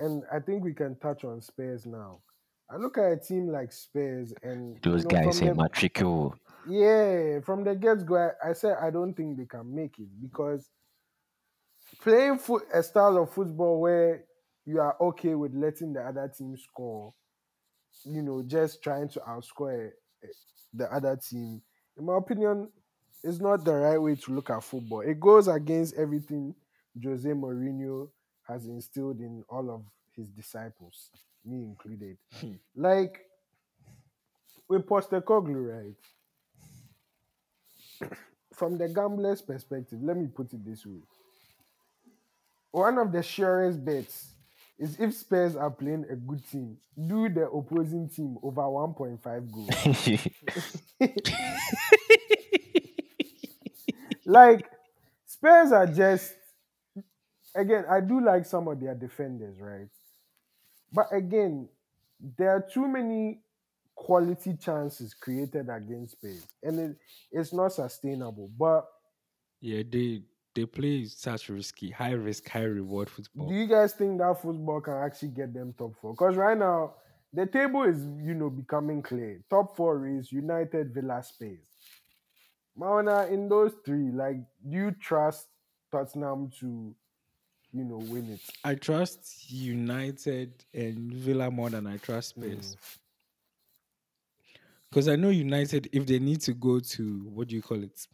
And 0.00 0.22
I 0.32 0.38
think 0.40 0.64
we 0.64 0.72
can 0.74 0.96
touch 0.96 1.24
on 1.24 1.40
Spurs 1.40 1.86
now. 1.86 2.20
I 2.70 2.76
look 2.76 2.98
at 2.98 3.12
a 3.12 3.16
team 3.16 3.48
like 3.48 3.72
Spurs 3.72 4.32
and 4.42 4.74
you 4.76 4.80
those 4.92 5.04
know, 5.04 5.10
guys 5.10 5.24
say 5.32 5.48
the- 5.48 5.54
Yeah, 6.68 7.40
from 7.40 7.64
the 7.64 7.74
get 7.74 8.06
go, 8.06 8.16
I, 8.16 8.50
I 8.50 8.52
said 8.52 8.76
I 8.80 8.90
don't 8.90 9.14
think 9.14 9.36
they 9.36 9.46
can 9.46 9.74
make 9.74 9.98
it 9.98 10.08
because 10.20 10.68
playing 12.00 12.38
foot 12.38 12.62
a 12.72 12.82
style 12.82 13.18
of 13.18 13.30
football 13.32 13.80
where 13.80 14.24
you 14.66 14.80
are 14.80 14.96
okay 15.00 15.34
with 15.34 15.54
letting 15.54 15.92
the 15.92 16.00
other 16.00 16.30
team 16.36 16.56
score, 16.56 17.12
you 18.04 18.22
know, 18.22 18.42
just 18.46 18.82
trying 18.82 19.08
to 19.08 19.20
outscore 19.20 19.88
eh, 20.22 20.26
the 20.74 20.92
other 20.94 21.16
team, 21.16 21.60
in 21.98 22.04
my 22.06 22.16
opinion, 22.16 22.68
is 23.24 23.40
not 23.40 23.64
the 23.64 23.74
right 23.74 23.98
way 24.00 24.14
to 24.14 24.32
look 24.32 24.50
at 24.50 24.62
football. 24.62 25.00
It 25.00 25.18
goes 25.18 25.48
against 25.48 25.94
everything 25.96 26.54
Jose 27.02 27.28
Mourinho 27.28 28.08
has 28.50 28.66
instilled 28.66 29.20
in 29.20 29.44
all 29.48 29.70
of 29.70 29.82
his 30.16 30.28
disciples, 30.28 31.10
me 31.44 31.62
included. 31.62 32.18
Hmm. 32.40 32.52
like 32.74 33.20
with 34.68 34.86
Postecoglou, 34.86 35.94
right? 38.00 38.10
From 38.54 38.76
the 38.76 38.88
gambler's 38.88 39.42
perspective, 39.42 39.98
let 40.02 40.16
me 40.16 40.26
put 40.26 40.52
it 40.52 40.64
this 40.64 40.84
way. 40.84 41.00
One 42.72 42.98
of 42.98 43.12
the 43.12 43.22
surest 43.22 43.84
bets 43.84 44.34
is 44.78 44.98
if 44.98 45.14
Spurs 45.14 45.56
are 45.56 45.70
playing 45.70 46.06
a 46.10 46.16
good 46.16 46.42
team, 46.50 46.76
do 47.06 47.28
the 47.28 47.48
opposing 47.48 48.08
team 48.08 48.36
over 48.42 48.62
1.5 48.62 49.50
goals. 49.52 49.68
like 54.24 54.66
Spurs 55.26 55.72
are 55.72 55.86
just 55.86 56.34
again, 57.54 57.84
I 57.90 58.00
do 58.00 58.20
like 58.20 58.46
some 58.46 58.68
of 58.68 58.80
their 58.80 58.94
defenders, 58.94 59.60
right? 59.60 59.88
But 60.92 61.06
again, 61.12 61.68
there 62.36 62.50
are 62.50 62.60
too 62.72 62.86
many 62.88 63.40
quality 63.94 64.56
chances 64.56 65.14
created 65.14 65.68
against 65.68 66.12
Spurs, 66.12 66.46
and 66.62 66.78
it, 66.78 66.96
it's 67.30 67.52
not 67.52 67.72
sustainable. 67.72 68.50
But 68.58 68.86
Yeah, 69.60 69.82
they 69.88 70.22
they 70.54 70.66
play 70.66 71.04
such 71.06 71.48
risky, 71.48 71.90
high 71.90 72.12
risk, 72.12 72.48
high 72.48 72.62
reward 72.64 73.08
football. 73.08 73.48
do 73.48 73.54
you 73.54 73.66
guys 73.66 73.92
think 73.92 74.18
that 74.18 74.40
football 74.42 74.80
can 74.80 74.94
actually 74.94 75.28
get 75.28 75.54
them 75.54 75.72
top 75.78 75.92
four? 76.00 76.12
Because 76.12 76.36
right 76.36 76.58
now 76.58 76.94
the 77.32 77.46
table 77.46 77.84
is, 77.84 78.04
you 78.20 78.34
know, 78.34 78.50
becoming 78.50 79.02
clear. 79.02 79.42
Top 79.48 79.76
four 79.76 80.08
is 80.08 80.32
United, 80.32 80.92
Villa, 80.92 81.22
Spurs. 81.22 81.58
Mauna, 82.76 83.26
in 83.26 83.48
those 83.48 83.74
three, 83.84 84.10
like, 84.10 84.36
do 84.68 84.76
you 84.76 84.90
trust 84.92 85.46
Tottenham 85.92 86.50
to, 86.60 86.94
you 87.72 87.84
know, 87.84 87.98
win 87.98 88.30
it? 88.30 88.40
I 88.64 88.74
trust 88.74 89.50
United 89.50 90.52
and 90.74 91.12
Villa 91.14 91.50
more 91.50 91.70
than 91.70 91.86
I 91.86 91.96
trust 91.98 92.38
Mm. 92.38 92.42
Spurs. 92.62 92.76
Because 94.90 95.06
I 95.08 95.16
know 95.16 95.28
United, 95.30 95.88
if 95.92 96.04
they 96.06 96.18
need 96.18 96.40
to 96.42 96.52
go 96.52 96.80
to 96.80 97.20
what 97.32 97.48
do 97.48 97.54
you 97.54 97.62
call 97.62 97.82
it? 97.82 98.06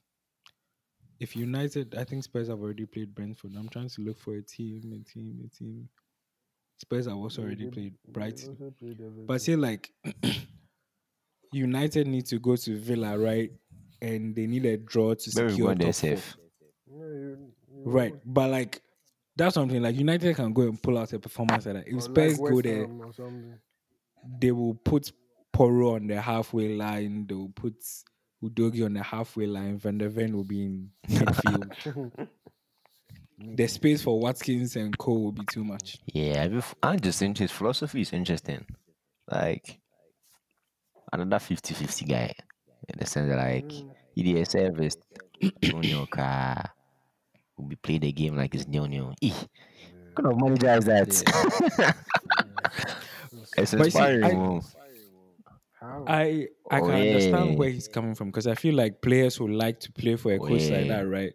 If 1.19 1.35
United, 1.35 1.95
I 1.95 2.05
think 2.05 2.25
Spurs 2.25 2.49
have 2.49 2.61
already 2.61 2.85
played 2.85 3.14
Brentford. 3.14 3.53
I'm 3.57 3.71
trying 3.71 3.88
to 3.88 4.01
look 4.03 4.19
for 4.19 4.35
a 4.35 4.42
team, 4.42 4.92
a 4.92 5.11
team, 5.11 5.40
a 5.47 5.49
team. 5.57 5.88
Spurs 6.79 7.07
have 7.07 7.16
also 7.16 7.40
They- 7.40 7.47
already 7.47 7.64
they- 7.64 7.71
played 7.71 7.95
Brighton. 8.09 8.75
played 8.79 9.27
But 9.27 9.40
say 9.40 9.57
like 9.57 9.90
United 11.53 12.07
need 12.07 12.27
to 12.27 12.38
go 12.38 12.57
to 12.57 12.77
Villa, 12.77 13.19
right? 13.19 13.51
And 14.03 14.35
they 14.37 14.47
need 14.47 14.66
a 14.66 14.77
draw 14.77 15.14
to 15.14 15.31
Very 15.31 15.51
secure 15.51 15.69
good, 15.69 15.79
they're 15.79 15.87
top 15.92 15.95
safe. 15.95 16.37
Yeah, 16.87 16.97
you- 16.99 17.53
you 17.71 17.83
Right. 17.87 18.14
But 18.27 18.51
like 18.51 18.83
that's 19.37 19.55
something 19.55 19.83
like 19.83 19.96
United 19.96 20.35
can 20.35 20.53
go 20.53 20.62
and 20.62 20.83
pull 20.83 20.99
out 20.99 21.12
a 21.12 21.18
performance 21.18 21.66
like 21.66 21.75
that. 21.77 21.88
If 21.88 21.96
or 21.96 22.01
Spurs 22.01 22.38
like 22.38 22.53
go 22.53 22.62
there, 22.62 22.87
Ham 22.87 23.01
or 23.01 23.12
something. 23.12 23.59
they 24.40 24.51
will 24.51 24.75
put 24.75 25.12
Porro 25.53 25.94
on 25.94 26.07
the 26.07 26.20
halfway 26.20 26.75
line. 26.75 27.27
They 27.27 27.35
will 27.35 27.51
put 27.51 27.75
Udogie 28.42 28.85
on 28.85 28.94
the 28.94 29.03
halfway 29.03 29.46
line. 29.46 29.79
Van 29.79 29.99
der 29.99 30.09
Ven 30.09 30.35
will 30.35 30.44
be 30.44 30.64
in 30.64 30.90
midfield. 31.09 32.29
the 33.38 33.66
space 33.66 34.03
for 34.03 34.18
Watkins 34.18 34.77
and 34.77 34.96
Co 34.96 35.12
will 35.12 35.33
be 35.33 35.44
too 35.51 35.64
much. 35.64 35.99
Yeah, 36.07 36.42
I 36.42 36.49
bef- 36.49 37.01
just 37.03 37.18
think 37.18 37.38
his 37.38 37.53
philosophy 37.53 38.01
is 38.01 38.12
interesting. 38.12 38.64
Like 39.31 39.79
another 41.12 41.37
50-50 41.37 42.09
guy. 42.09 42.33
In 42.88 42.99
the 42.99 43.07
sense 43.07 43.29
that 43.29 43.37
like 43.37 43.68
mm. 43.68 43.90
he 44.14 44.38
is 44.38 44.51
service 44.51 44.96
Junior 45.61 46.07
car 46.07 46.55
ah, 46.64 46.76
will 47.57 47.66
be 47.66 47.77
play 47.77 47.99
the 47.99 48.12
game 48.12 48.37
like 48.37 48.55
it's 48.55 48.66
new 48.66 48.87
new. 48.88 49.07
What 49.07 49.49
kind 50.16 50.29
of 50.33 50.40
manager 50.40 50.77
is 50.79 50.85
that? 50.87 51.95
it's 53.57 53.73
But 53.77 53.85
you 53.85 53.90
see, 53.90 54.11
inspiring. 54.11 54.23
I- 54.23 54.38
oh. 54.38 54.61
How? 55.81 56.05
I 56.07 56.49
I 56.71 56.81
Oh, 56.81 56.87
can 56.87 56.95
understand 56.95 57.59
where 57.59 57.69
he's 57.69 57.88
coming 57.88 58.14
from 58.14 58.29
because 58.29 58.47
I 58.47 58.55
feel 58.55 58.75
like 58.75 59.03
players 59.03 59.37
who 59.37 59.49
like 59.49 59.81
to 59.81 59.92
play 59.92 60.16
for 60.16 60.33
a 60.33 60.38
Oh, 60.38 60.47
coach 60.47 60.71
like 60.71 60.87
that, 60.88 61.03
oh, 61.03 61.09
right? 61.09 61.33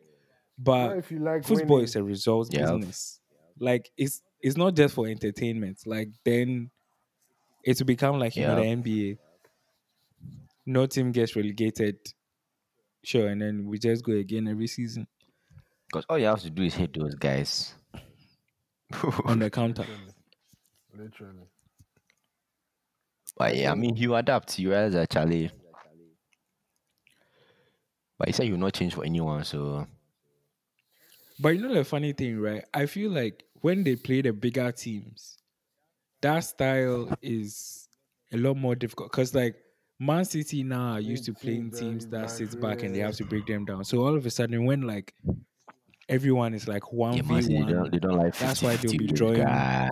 But 0.58 0.98
if 0.98 1.12
you 1.12 1.20
like 1.20 1.44
football 1.44 1.78
winning, 1.78 1.86
is 1.86 1.96
a 1.96 2.04
results 2.04 2.50
Yeah. 2.50 2.78
business. 2.78 3.20
Like 3.60 3.92
it's 3.98 4.24
it's 4.42 4.58
not 4.58 4.76
just 4.76 4.96
for 4.96 5.08
entertainment. 5.08 5.86
Like 5.86 6.10
then 6.24 6.72
it 7.64 7.80
will 7.80 7.86
become 7.88 8.20
like 8.20 8.38
you 8.38 8.46
know 8.46 8.56
the 8.56 8.64
NBA. 8.64 9.18
No 10.66 10.86
team 10.88 11.12
gets 11.12 11.36
relegated, 11.36 11.98
sure, 13.04 13.28
and 13.28 13.42
then 13.42 13.66
we 13.66 13.80
just 13.80 14.04
go 14.04 14.14
again 14.14 14.48
every 14.48 14.68
season 14.68 15.08
Because 15.92 16.06
all 16.10 16.18
you 16.18 16.26
have 16.26 16.42
to 16.42 16.50
do 16.50 16.64
is 16.64 16.74
hit 16.74 16.94
those 16.98 17.16
guys. 17.16 17.74
on 19.26 19.40
the 19.40 19.50
counter. 19.50 19.86
literally. 20.98 21.48
But 23.38 23.56
yeah, 23.56 23.72
I 23.72 23.76
mean, 23.76 23.96
you 23.96 24.16
adapt. 24.16 24.60
You 24.60 24.74
as 24.74 24.94
that 24.94 25.10
Charlie. 25.10 25.52
But 28.18 28.28
he 28.28 28.34
said 28.34 28.46
you 28.46 28.54
will 28.54 28.60
not 28.60 28.74
change 28.74 28.94
for 28.94 29.04
anyone, 29.04 29.44
so 29.44 29.88
But 31.40 31.50
you 31.50 31.62
know 31.62 31.74
the 31.74 31.84
funny 31.84 32.14
thing, 32.14 32.40
right? 32.40 32.64
I 32.74 32.86
feel 32.86 33.12
like 33.12 33.44
when 33.62 33.84
they 33.84 33.96
play 33.96 34.22
the 34.22 34.32
bigger 34.32 34.72
teams, 34.72 35.38
that 36.22 36.42
style 36.42 37.18
is 37.22 37.90
a 38.32 38.38
lot 38.38 38.58
more 38.58 38.76
difficult. 38.76 39.12
Cause 39.12 39.34
like 39.34 39.56
Man 40.00 40.24
City 40.24 40.64
now 40.64 40.94
are 40.94 41.00
used 41.00 41.26
to 41.26 41.34
playing 41.34 41.72
teams, 41.72 41.80
teams 41.80 42.08
that 42.08 42.22
back, 42.22 42.30
sits 42.30 42.56
back 42.56 42.84
and 42.84 42.94
they 42.94 43.00
have 43.00 43.16
to 43.16 43.26
break 43.26 43.48
them 43.48 43.66
down. 43.66 43.84
So 43.86 44.06
all 44.06 44.16
of 44.16 44.26
a 44.26 44.30
sudden, 44.30 44.66
when 44.66 44.82
like 44.82 45.16
everyone 46.10 46.54
is 46.54 46.68
like 46.68 46.92
one 46.92 47.14
v 47.14 47.22
man, 47.22 47.42
City, 47.42 47.54
they 47.56 47.62
one, 47.64 47.74
don't, 47.74 47.92
they 47.92 48.00
don't 48.00 48.18
like 48.18 48.34
50, 48.36 48.46
That's 48.46 48.62
why 48.62 48.70
they'll 48.76 48.92
50 48.92 48.98
be 48.98 49.08
drawing- 49.08 49.38
guy. 49.44 49.90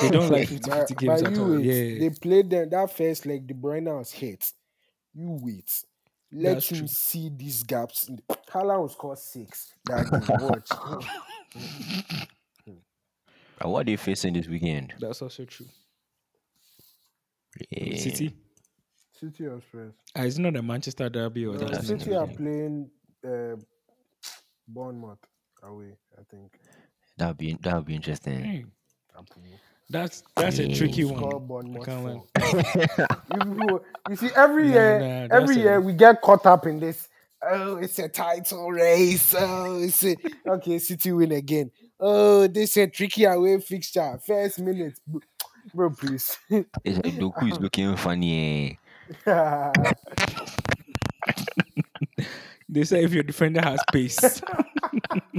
they 0.00 0.10
don't 0.10 0.30
like 0.30 0.48
50 0.48 0.70
But, 0.70 0.88
50 0.88 0.94
games 1.06 1.22
but 1.22 1.30
at 1.32 1.36
you 1.36 1.42
all. 1.44 1.50
wait, 1.56 1.64
Yeah, 1.64 1.98
they 2.00 2.10
played 2.10 2.50
them 2.50 2.68
that 2.70 2.96
first 2.96 3.26
leg. 3.26 3.46
De 3.46 3.54
Bruyne 3.54 3.96
was 3.98 4.12
hit. 4.12 4.52
You 5.14 5.38
wait. 5.42 5.70
Let 6.34 6.54
That's 6.54 6.70
him 6.70 6.78
true. 6.78 6.86
see 6.88 7.30
these 7.34 7.62
gaps. 7.62 8.08
in 8.08 8.16
the- 8.16 8.34
Haaland 8.50 8.80
will 8.80 8.88
score 8.88 9.16
six. 9.16 9.72
That 9.86 10.10
game. 10.10 10.38
Watch. 10.48 10.68
But 13.58 13.68
what 13.68 13.80
are 13.82 13.84
they 13.84 13.96
facing 13.96 14.32
this 14.34 14.48
weekend? 14.48 14.94
that's 14.98 15.22
also 15.22 15.44
true. 15.44 15.66
Yeah. 17.70 17.98
City, 17.98 18.34
City 19.20 19.44
or 19.46 19.60
Spurs? 19.60 19.92
uh, 20.18 20.22
it's 20.22 20.38
not 20.38 20.56
a 20.56 20.62
Manchester 20.62 21.08
derby 21.10 21.44
or 21.46 21.52
No, 21.52 21.58
that's 21.58 21.86
That's 21.88 22.02
City 22.04 22.16
are 22.16 22.26
playing 22.26 22.90
uh, 23.24 23.56
Bournemouth 24.66 25.18
away. 25.62 25.92
I 26.18 26.22
think. 26.30 26.58
That 27.18 27.28
would 27.28 27.38
be 27.38 27.58
that 27.62 27.74
would 27.76 27.84
be 27.86 27.94
interesting. 27.94 28.68
Hmm, 29.14 29.20
That's 29.90 30.22
that's 30.36 30.58
a 30.58 30.74
tricky 30.74 31.02
Score 31.04 31.38
one. 31.38 31.46
Bournemouth 31.46 31.84
can't 31.86 32.02
four. 32.02 32.26
you, 33.34 33.82
you 34.08 34.16
see, 34.16 34.30
every 34.36 34.68
Nah, 34.68 34.74
year, 34.74 34.98
nah, 34.98 35.28
that's 35.28 35.32
every 35.42 35.56
a- 35.56 35.64
year 35.64 35.80
we 35.80 35.92
get 35.92 36.22
caught 36.22 36.46
up 36.46 36.66
in 36.66 36.80
this. 36.80 37.08
Oh, 37.42 37.76
it's 37.76 37.98
a 37.98 38.08
title 38.08 38.70
race. 38.70 39.34
Oh, 39.38 39.82
it's 39.82 40.04
a, 40.04 40.16
okay. 40.48 40.78
City 40.78 41.12
win 41.12 41.32
again. 41.32 41.70
Oh, 42.00 42.46
this 42.46 42.76
a 42.76 42.86
tricky 42.86 43.24
away 43.24 43.58
fixture. 43.60 44.18
First 44.24 44.60
minute, 44.60 44.98
bro, 45.06 45.20
bro 45.74 45.90
please. 45.90 46.38
It's 46.84 46.96
like 47.04 47.18
Doku 47.18 47.50
is 47.52 47.60
looking 47.60 47.96
funny. 47.96 48.78
eh. 49.26 49.82
They 52.68 52.84
say 52.84 53.04
if 53.04 53.12
your 53.12 53.22
defender 53.24 53.60
has 53.60 53.80
pace, 53.92 54.40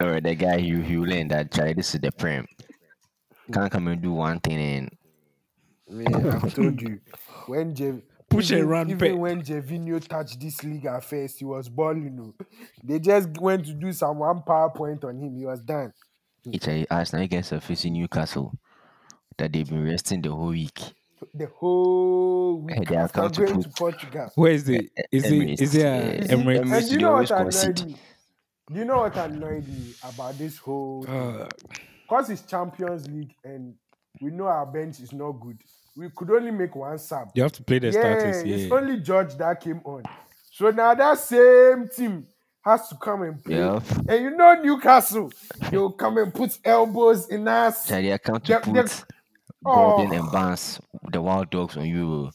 Or 0.00 0.20
the 0.20 0.34
guy 0.34 0.56
you 0.56 0.78
you 0.78 1.04
learn 1.06 1.28
that 1.28 1.52
Charlie, 1.52 1.72
this 1.74 1.94
is 1.94 2.00
the 2.00 2.12
prem. 2.12 2.46
Can't 3.52 3.70
come 3.70 3.88
and 3.88 4.02
do 4.02 4.12
one 4.12 4.40
thing 4.40 4.58
and 4.58 4.90
Man, 5.88 6.14
I've 6.30 6.52
told 6.54 6.82
you 6.82 7.00
when 7.46 7.72
Jev- 7.74 8.02
Push 8.28 8.50
and 8.50 8.58
even, 8.58 8.68
run 8.68 8.90
even 8.90 8.98
pet. 8.98 9.16
when 9.18 9.40
Gervinho 9.42 10.04
touched 10.04 10.40
this 10.40 10.64
league 10.64 10.84
at 10.86 11.04
first, 11.04 11.38
he 11.38 11.44
was 11.44 11.68
balling. 11.68 12.02
You 12.04 12.10
know, 12.10 12.34
they 12.82 12.98
just 12.98 13.28
went 13.40 13.66
to 13.66 13.72
do 13.72 13.92
some 13.92 14.18
one 14.18 14.42
PowerPoint 14.42 15.04
on 15.04 15.16
him. 15.20 15.36
He 15.36 15.46
was 15.46 15.60
done. 15.60 15.92
it's 16.44 16.66
a 16.66 16.84
Arsenal 16.90 17.24
against 17.24 17.52
a 17.52 17.60
facing 17.60 17.92
Newcastle 17.92 18.52
that 19.38 19.52
they've 19.52 19.68
been 19.68 19.84
resting 19.84 20.22
the 20.22 20.30
whole 20.32 20.48
week. 20.48 20.80
The 21.32 21.46
whole 21.46 22.62
week 22.62 22.76
Hey, 22.78 22.84
they 22.84 22.96
are 22.96 23.04
after 23.04 23.20
come 23.20 23.30
to 23.30 23.46
put- 23.46 23.62
to 23.62 23.68
Portugal. 23.68 24.30
where 24.34 24.50
is 24.52 24.64
the 24.64 24.90
is 25.12 25.24
it 25.24 25.32
Emirates, 25.32 25.60
uh, 25.60 25.62
is 25.62 25.72
there 25.72 25.94
a. 26.02 26.18
Emirates? 26.18 26.28
Emirates. 26.28 26.72
And 26.82 26.90
you 26.90 26.98
know 26.98 27.12
always 27.12 27.30
what 27.30 27.40
annoyed 27.42 27.52
concede. 27.52 27.86
me? 27.86 27.92
Do 27.92 27.98
you 28.72 28.84
know 28.84 28.98
what 28.98 29.16
annoyed 29.16 29.66
me 29.68 29.94
about 30.02 30.36
this 30.38 30.58
whole 30.58 31.02
thing? 31.04 31.14
Uh, 31.14 31.48
Because 32.02 32.30
it's 32.30 32.42
Champions 32.42 33.08
League 33.08 33.34
and 33.44 33.74
we 34.20 34.30
know 34.30 34.46
our 34.46 34.66
bench 34.66 35.00
is 35.00 35.12
not 35.12 35.32
good. 35.32 35.58
We 35.96 36.08
could 36.14 36.30
only 36.30 36.50
make 36.50 36.74
one 36.76 36.98
sub. 36.98 37.30
you 37.34 37.42
have 37.42 37.52
to 37.52 37.62
play 37.64 37.78
the 37.78 37.86
yeah, 37.88 37.92
status. 38.00 38.42
it's 38.44 38.64
Yeah, 38.68 38.74
only 38.74 39.00
George 39.00 39.34
that 39.36 39.60
came 39.60 39.80
on. 39.84 40.02
So 40.50 40.70
now 40.70 40.94
that 40.94 41.18
same 41.18 41.88
team 41.88 42.26
has 42.64 42.88
to 42.88 42.96
come 42.96 43.22
and 43.22 43.42
play. 43.44 43.56
Yeah. 43.56 43.80
And 44.08 44.22
you 44.24 44.30
know 44.36 44.54
Newcastle, 44.62 45.32
they'll 45.70 45.92
come 45.92 46.18
and 46.18 46.32
put 46.34 46.58
elbows 46.64 47.28
in 47.28 47.46
us. 47.48 47.86
Charlie, 47.88 48.12
I 48.12 48.18
come 48.18 48.40
to 48.40 48.52
The- 48.54 48.60
put 48.60 48.74
the- 48.74 49.04
Gordon 49.64 50.10
Oh. 50.12 50.22
and 50.22 50.30
Barnes, 50.32 50.80
the 51.10 51.20
Wild 51.20 51.50
Dogs 51.50 51.76
on 51.76 51.86
Euro. 51.86 52.30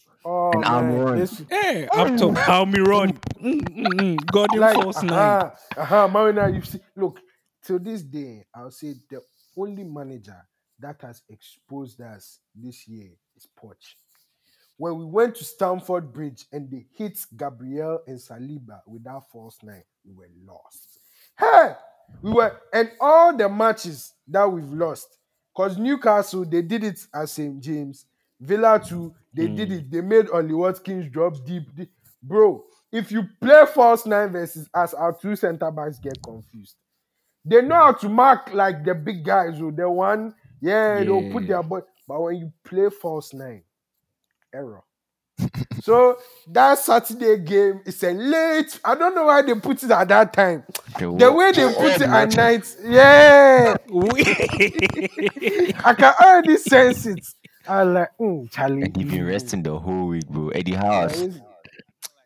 Oh, 0.53 0.63
And 0.63 0.63
man, 0.63 1.07
Almiron. 1.13 1.15
this 1.15 1.41
Hey, 1.49 1.87
up 1.95 2.15
top, 2.17 2.35
Almiron. 2.47 3.17
Mm, 3.41 3.61
mm, 3.69 3.99
mm. 3.99 4.31
Gordon 4.31 4.59
like 4.59 4.73
false 4.73 5.01
nine. 5.03 5.39
uh-huh, 5.39 5.51
uh-huh, 5.77 6.07
Marina, 6.09 6.49
you 6.49 6.61
see, 6.61 6.79
look, 6.95 7.19
to 7.65 7.79
this 7.79 8.01
day, 8.03 8.45
I'll 8.55 8.71
say 8.71 8.95
the 9.09 9.21
only 9.57 9.83
manager 9.83 10.37
that 10.79 11.01
has 11.01 11.21
exposed 11.29 12.01
us 12.01 12.39
this 12.55 12.87
year 12.87 13.09
is 13.35 13.47
Poch. 13.57 13.95
When 14.77 14.97
we 14.97 15.05
went 15.05 15.35
to 15.35 15.43
Stamford 15.43 16.11
Bridge 16.11 16.45
and 16.51 16.69
they 16.71 16.87
hit 16.97 17.19
Gabriel 17.37 17.99
and 18.07 18.17
Saliba 18.17 18.81
with 18.87 19.03
that 19.03 19.21
false 19.31 19.57
nine, 19.63 19.83
we 20.03 20.13
were 20.15 20.29
lost. 20.45 20.99
Hey, 21.37 21.73
we 22.21 22.31
were, 22.31 22.59
and 22.73 22.91
all 22.99 23.35
the 23.37 23.47
matches 23.47 24.13
that 24.27 24.51
we've 24.51 24.71
lost, 24.73 25.07
because 25.55 25.77
Newcastle 25.77 26.45
they 26.45 26.61
did 26.63 26.83
it 26.83 26.99
at 27.13 27.29
St 27.29 27.61
James, 27.61 28.05
Villa 28.41 28.81
too, 28.83 29.13
they 29.33 29.47
did 29.47 29.71
it. 29.71 29.91
They 29.91 30.01
made 30.01 30.29
Ollie 30.29 30.53
Watkins 30.53 31.11
drop 31.11 31.33
deep, 31.45 31.73
deep. 31.75 31.91
Bro, 32.23 32.63
if 32.91 33.11
you 33.11 33.23
play 33.39 33.63
false 33.73 34.05
nine 34.05 34.31
versus 34.31 34.67
us, 34.73 34.93
our 34.93 35.13
two 35.13 35.35
centre 35.35 35.71
backs 35.71 35.99
get 35.99 36.17
confused. 36.23 36.75
They 37.45 37.61
know 37.61 37.75
how 37.75 37.93
to 37.93 38.09
mark 38.09 38.53
like 38.53 38.83
the 38.83 38.93
big 38.93 39.23
guys, 39.23 39.57
who 39.57 39.71
the 39.71 39.89
one, 39.89 40.35
yeah, 40.59 41.03
they'll 41.03 41.31
put 41.31 41.47
their 41.47 41.63
boy. 41.63 41.81
But 42.07 42.21
when 42.21 42.35
you 42.37 42.53
play 42.63 42.89
false 42.89 43.33
nine, 43.33 43.63
error. 44.53 44.83
so 45.81 46.17
that 46.47 46.77
Saturday 46.77 47.37
game 47.37 47.81
is 47.85 48.03
a 48.03 48.11
late. 48.11 48.79
I 48.83 48.95
don't 48.95 49.15
know 49.15 49.25
why 49.25 49.41
they 49.41 49.55
put 49.55 49.81
it 49.83 49.91
at 49.91 50.07
that 50.09 50.33
time. 50.33 50.63
The 50.99 51.31
way 51.31 51.51
they 51.51 51.73
put 51.73 51.95
it 51.95 52.01
at 52.01 52.35
night, 52.35 52.75
yeah, 52.83 53.75
I 55.85 55.93
can 55.93 56.13
already 56.21 56.57
sense 56.57 57.05
it. 57.05 57.25
I 57.67 57.83
like, 57.83 58.09
mm, 58.19 58.49
Charlie. 58.51 58.83
And 58.83 58.97
he 58.97 59.03
been 59.03 59.23
mm, 59.23 59.27
resting 59.27 59.63
the 59.63 59.77
whole 59.77 60.07
week, 60.07 60.27
bro. 60.27 60.49
Eddie 60.49 60.71
yeah, 60.71 60.81
House. 60.81 61.21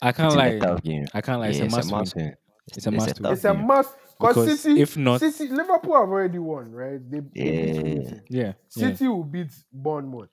I 0.02 0.12
can't 0.12 0.34
It's 0.34 0.36
a 0.36 0.60
tough 0.60 0.84
game. 0.84 1.06
I 1.14 1.22
can't 1.22 1.40
lie. 1.42 1.48
It's 1.48 1.60
Yeah, 1.60 1.66
a 1.66 1.70
must 1.70 1.92
win. 1.92 2.06
win. 2.16 2.36
It's 2.68 2.86
a 2.88 2.92
must 2.92 3.20
it's 3.20 3.46
a 3.46 3.54
game. 3.54 3.68
must. 3.68 3.96
Because 4.20 4.36
Because 4.36 4.62
City, 4.62 4.82
if 4.82 4.96
not- 4.98 5.20
City, 5.20 5.48
Liverpool 5.50 5.94
have 5.96 6.10
already 6.10 6.40
won, 6.40 6.72
right? 6.72 7.00
They, 7.12 7.20
they 7.20 7.26
beat 7.52 7.76
Yeah. 7.76 7.82
Luton. 7.82 8.22
Yeah. 8.30 8.46
yeah. 8.46 8.54
City 8.70 9.08
will 9.08 9.24
beat 9.24 9.52
Bournemouth. 9.74 10.30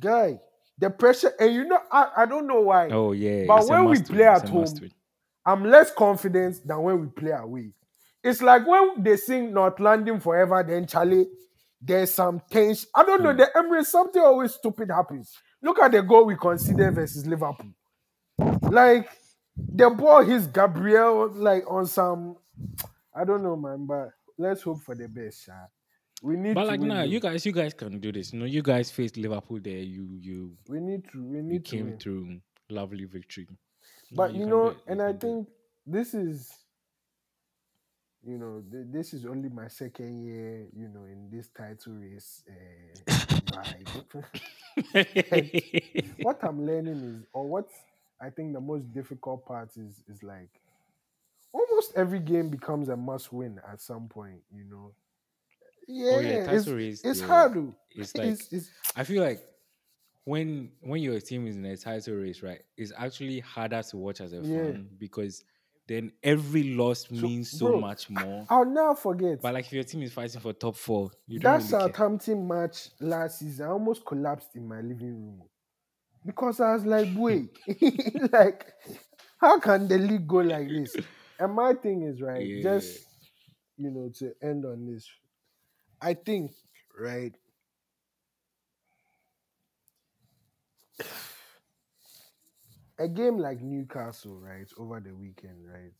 Guy, 0.00 0.38
the 0.78 0.90
pressure, 0.90 1.32
and 1.40 1.52
you 1.54 1.64
know, 1.64 1.80
I, 1.90 2.08
I 2.18 2.26
don't 2.26 2.46
know 2.46 2.60
why. 2.60 2.88
Oh 2.90 3.12
yeah. 3.12 3.44
But 3.46 3.60
it's 3.62 3.70
when 3.70 3.80
we 3.84 3.88
must 3.98 4.08
win, 4.10 4.16
play 4.18 4.26
at 4.26 4.48
home. 4.48 4.66
I'm 5.46 5.64
less 5.64 5.90
confident 5.92 6.66
than 6.66 6.82
when 6.82 7.00
we 7.00 7.06
play 7.08 7.30
away. 7.32 7.70
It's 8.22 8.42
like 8.42 8.66
when 8.66 9.02
they 9.02 9.16
sing 9.16 9.54
North 9.54 9.80
London 9.80 10.20
forever, 10.20 10.62
then 10.66 10.86
Charlie, 10.86 11.26
there's 11.80 12.12
some 12.12 12.40
tension. 12.50 12.88
I 12.94 13.04
don't 13.04 13.22
know, 13.22 13.32
Hmm. 13.32 13.38
the 13.38 13.50
Emirates, 13.54 13.86
something 13.86 14.22
always 14.22 14.54
stupid 14.54 14.90
happens. 14.90 15.32
Look 15.62 15.78
at 15.80 15.92
the 15.92 16.02
goal 16.02 16.24
we 16.24 16.36
considered 16.36 16.94
versus 16.94 17.26
Liverpool. 17.26 17.72
Like 18.62 19.10
the 19.56 19.90
ball 19.90 20.22
hits 20.24 20.46
Gabriel 20.46 21.28
like 21.34 21.64
on 21.70 21.86
some 21.86 22.36
I 23.14 23.24
don't 23.24 23.42
know, 23.42 23.56
man, 23.56 23.86
but 23.86 24.10
let's 24.38 24.62
hope 24.62 24.82
for 24.82 24.94
the 24.94 25.08
best, 25.08 25.44
Sha. 25.46 25.52
We 26.22 26.36
need 26.36 26.54
But 26.54 26.66
like 26.66 26.80
now, 26.80 26.94
nah, 26.94 27.02
you 27.02 27.20
guys, 27.20 27.44
you 27.46 27.52
guys 27.52 27.74
can 27.74 27.98
do 28.00 28.12
this. 28.12 28.32
You 28.32 28.40
know, 28.40 28.44
you 28.46 28.62
guys 28.62 28.90
faced 28.90 29.16
Liverpool 29.16 29.58
there. 29.60 29.78
You 29.78 30.06
you 30.20 30.56
we 30.68 30.80
need 30.80 31.04
to 31.12 31.24
we 31.24 31.38
you 31.38 31.42
need 31.42 31.64
to 31.66 31.76
came 31.76 31.86
win. 31.86 31.98
through 31.98 32.40
lovely 32.68 33.04
victory. 33.04 33.48
But 34.12 34.32
you 34.34 34.40
can 34.40 34.48
know, 34.48 34.70
you 34.70 34.76
and 34.86 35.02
I 35.02 35.12
can 35.12 35.12
do 35.12 35.16
it. 35.16 35.20
think 35.20 35.48
this 35.86 36.14
is, 36.14 36.50
you 38.28 38.38
know, 38.38 38.62
th- 38.70 38.86
this 38.90 39.14
is 39.14 39.26
only 39.26 39.48
my 39.48 39.68
second 39.68 40.24
year, 40.24 40.66
you 40.76 40.88
know, 40.88 41.04
in 41.04 41.30
this 41.30 41.48
title 41.56 41.94
race 41.94 42.44
uh, 42.48 42.98
vibe. 43.50 44.02
what 46.20 46.38
I'm 46.42 46.66
learning 46.66 47.02
is, 47.02 47.26
or 47.32 47.46
what 47.48 47.68
I 48.20 48.30
think 48.30 48.52
the 48.54 48.60
most 48.60 48.92
difficult 48.92 49.46
part 49.46 49.70
is, 49.76 50.02
is 50.08 50.22
like 50.22 50.50
almost 51.52 51.92
every 51.96 52.20
game 52.20 52.50
becomes 52.50 52.88
a 52.88 52.96
must 52.96 53.32
win 53.32 53.60
at 53.70 53.80
some 53.80 54.08
point, 54.08 54.40
you 54.54 54.64
know. 54.64 54.92
Yeah, 55.88 56.10
Oh, 56.10 56.20
yeah, 56.20 56.36
it's, 56.52 56.66
title 56.66 56.74
race, 56.74 57.04
it's 57.04 57.20
yeah. 57.20 57.22
hard. 57.22 57.72
It's 57.94 58.16
like 58.16 58.24
it's, 58.24 58.52
it's, 58.52 58.70
I 58.96 59.04
feel 59.04 59.22
like 59.22 59.40
when 60.24 60.70
when 60.80 61.02
your 61.02 61.20
team 61.20 61.46
is 61.46 61.56
in 61.56 61.64
a 61.64 61.76
title 61.76 62.14
race, 62.14 62.42
right, 62.42 62.62
it's 62.76 62.92
actually 62.96 63.40
harder 63.40 63.82
to 63.82 63.96
watch 63.96 64.20
as 64.20 64.32
a 64.32 64.42
Yeah. 64.42 64.44
fan 64.44 64.88
because 64.98 65.44
then 65.88 66.12
every 66.22 66.74
loss 66.74 67.10
means 67.10 67.50
so 67.50 67.66
bro, 67.68 67.80
much 67.80 68.10
more. 68.10 68.46
I'll 68.50 68.64
never 68.64 68.94
forget. 68.94 69.40
But 69.42 69.54
like 69.54 69.66
if 69.66 69.72
your 69.72 69.84
team 69.84 70.02
is 70.02 70.12
fighting 70.12 70.40
for 70.40 70.52
top 70.52 70.76
four, 70.76 71.10
you 71.26 71.38
don't 71.38 71.52
that 71.52 71.52
really. 71.52 71.68
Southampton 71.68 72.46
match 72.46 72.90
last 73.00 73.40
season, 73.40 73.66
I 73.66 73.70
almost 73.70 74.04
collapsed 74.04 74.54
in 74.54 74.68
my 74.68 74.80
living 74.80 75.14
room 75.14 75.42
because 76.24 76.60
I 76.60 76.74
was 76.74 76.84
like, 76.84 77.08
wait, 77.16 77.50
like, 78.32 78.66
how 79.40 79.58
can 79.58 79.88
the 79.88 79.98
league 79.98 80.26
go 80.28 80.38
like 80.38 80.68
this? 80.68 80.96
And 81.38 81.54
my 81.54 81.72
thing 81.74 82.02
is 82.02 82.20
right, 82.20 82.44
Yeah. 82.46 82.62
just 82.62 83.06
you 83.76 83.90
know, 83.90 84.10
to 84.18 84.32
end 84.42 84.64
on 84.64 84.86
this, 84.92 85.08
I 86.00 86.14
think 86.14 86.52
right. 86.98 87.34
A 92.98 93.08
game 93.08 93.38
like 93.38 93.60
Newcastle, 93.60 94.40
right, 94.40 94.66
over 94.76 95.00
the 95.00 95.14
weekend, 95.14 95.66
right? 95.66 95.92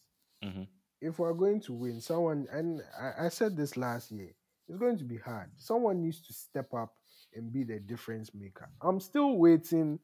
Mhm. 0.44 0.68
if 1.01 1.18
we're 1.18 1.32
going 1.32 1.61
to 1.61 1.72
win, 1.72 2.01
someone 2.01 2.46
and 2.51 2.80
I, 3.01 3.26
I 3.26 3.28
said 3.28 3.57
this 3.57 3.76
last 3.76 4.11
year, 4.11 4.30
it's 4.68 4.78
going 4.78 4.99
to 4.99 5.05
be 5.05 5.16
hard. 5.16 5.51
Someone 5.57 6.03
needs 6.03 6.20
to 6.22 6.32
step 6.32 6.72
up 6.74 6.92
and 7.34 7.53
be 7.53 7.62
the 7.64 7.78
difference 7.80 8.34
maker. 8.34 8.68
I'm 8.82 8.99
still 9.01 9.36
waiting. 9.36 9.99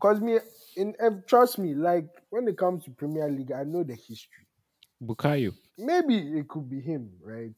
Cause 0.00 0.20
me 0.20 0.38
in 0.76 0.94
ev- 1.00 1.26
trust 1.26 1.58
me, 1.58 1.74
like 1.74 2.08
when 2.30 2.46
it 2.48 2.58
comes 2.58 2.84
to 2.84 2.90
Premier 2.90 3.28
League, 3.30 3.52
I 3.52 3.64
know 3.64 3.82
the 3.84 3.94
history. 3.94 4.46
Bukayo. 5.02 5.52
Maybe 5.78 6.16
it 6.38 6.48
could 6.48 6.68
be 6.68 6.80
him, 6.80 7.10
right? 7.22 7.54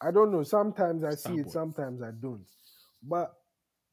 I 0.00 0.10
don't 0.10 0.32
know. 0.32 0.42
Sometimes 0.42 1.04
I 1.04 1.14
see 1.14 1.34
it, 1.38 1.50
sometimes 1.50 2.02
I 2.02 2.10
don't. 2.10 2.46
But 3.02 3.32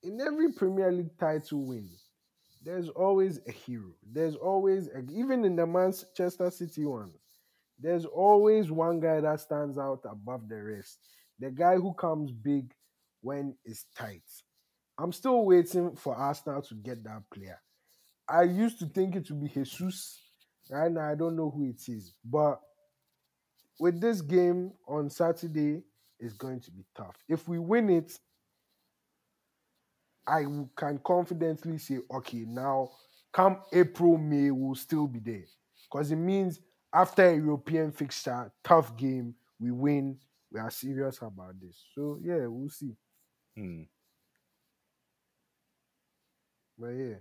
in 0.04 0.20
every 0.22 0.52
Premier 0.54 0.92
League 0.92 1.18
title 1.20 1.68
win, 1.68 1.90
there's 2.62 2.90
always 2.90 3.40
a 3.48 3.52
hero. 3.52 3.94
There's 4.04 4.36
always 4.36 4.88
a, 4.88 5.02
even 5.12 5.46
in 5.46 5.56
the 5.56 5.66
Manchester 5.66 6.52
City 6.52 6.86
one, 6.86 7.14
there's 7.80 8.06
always 8.06 8.72
one 8.72 9.00
guy 9.00 9.22
that 9.22 9.40
stands 9.40 9.78
out 9.78 10.02
above 10.06 10.50
the 10.50 10.62
rest. 10.62 11.00
The 11.40 11.52
guy 11.52 11.76
who 11.76 11.94
comes 11.94 12.32
big 12.32 12.74
when 13.22 13.56
it's 13.64 13.86
tight. 13.96 14.24
I'm 14.98 15.14
still 15.14 15.46
waiting 15.46 15.96
for 15.96 16.16
Arsenal 16.16 16.62
to 16.64 16.76
get 16.76 17.04
that 17.06 17.24
player. 17.34 17.62
I 18.28 18.44
used 18.44 18.80
to 18.80 18.86
think 18.86 19.16
it 19.16 19.30
would 19.30 19.42
be 19.42 19.48
Jesus. 19.48 20.20
Right 20.70 20.92
now, 20.92 21.10
I 21.10 21.16
don't 21.16 21.36
know 21.36 21.50
who 21.50 21.66
it 21.66 21.82
is. 21.88 22.14
But 22.24 22.60
with 23.80 24.02
this 24.02 24.22
game 24.22 24.74
on 24.88 25.10
Saturday, 25.10 25.84
it's 26.20 26.34
going 26.34 26.60
to 26.60 26.72
be 26.72 26.84
tough. 26.96 27.16
If 27.30 27.48
we 27.48 27.60
win 27.60 27.90
it, 27.90 28.20
I 30.30 30.44
can 30.76 31.00
confidently 31.04 31.78
say, 31.78 32.00
okay, 32.14 32.46
now 32.48 32.90
come 33.34 33.62
April, 33.74 34.18
May, 34.18 34.52
we'll 34.52 34.76
still 34.76 35.08
be 35.08 35.20
there. 35.20 35.46
Because 35.84 36.12
it 36.12 36.18
means 36.18 36.60
after 36.94 37.26
a 37.26 37.36
European 37.36 37.92
fixture, 37.92 38.52
tough 38.64 38.96
game, 38.98 39.36
we 39.60 39.72
win, 39.72 40.18
we 40.52 40.60
are 40.60 40.72
serious 40.72 41.18
about 41.22 41.60
this. 41.60 41.84
So, 41.96 42.20
yeah, 42.22 42.46
we'll 42.48 42.70
see. 42.70 42.96
Hmm. 43.56 43.84
But 46.78 46.90
yeah, 46.90 47.16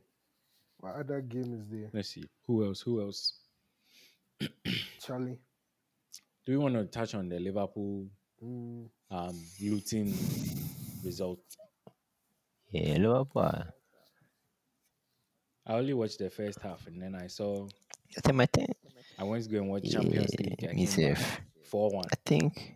what 0.79 0.95
other 0.97 1.21
game 1.21 1.55
is 1.55 1.67
there? 1.69 1.91
Let's 1.93 2.11
see. 2.11 2.25
Who 2.47 2.65
else? 2.65 2.81
Who 2.83 3.01
else? 3.01 3.41
Charlie. 5.01 5.39
Do 6.47 6.53
we 6.53 6.59
want 6.59 6.75
to 6.75 6.85
touch 6.85 7.15
on 7.15 7.29
the 7.29 7.39
Liverpool 7.41 8.07
Mm, 8.45 8.89
um 9.11 9.37
Luton 9.61 10.15
result? 11.05 11.41
Yeah, 12.71 12.99
Liverpool. 12.99 13.65
I 15.67 15.73
only 15.75 15.95
watched 15.95 16.19
the 16.19 16.31
first 16.31 16.61
half 16.61 16.87
and 16.87 17.01
then 17.01 17.15
I 17.15 17.27
saw 17.27 17.65
You 17.65 18.23
think 18.23 18.37
my 18.37 18.47
thing? 18.47 18.75
I 19.19 19.25
went 19.25 19.45
to 19.45 19.51
go 19.51 19.59
and 19.59 19.69
watch 19.69 19.91
Champions 19.91 20.35
League. 20.39 20.65
I 20.69 20.73
me 20.73 20.87
came 20.87 21.09
back 21.15 21.19
self. 21.19 21.41
4-1. 21.73 22.05
I 22.13 22.17
think 22.25 22.75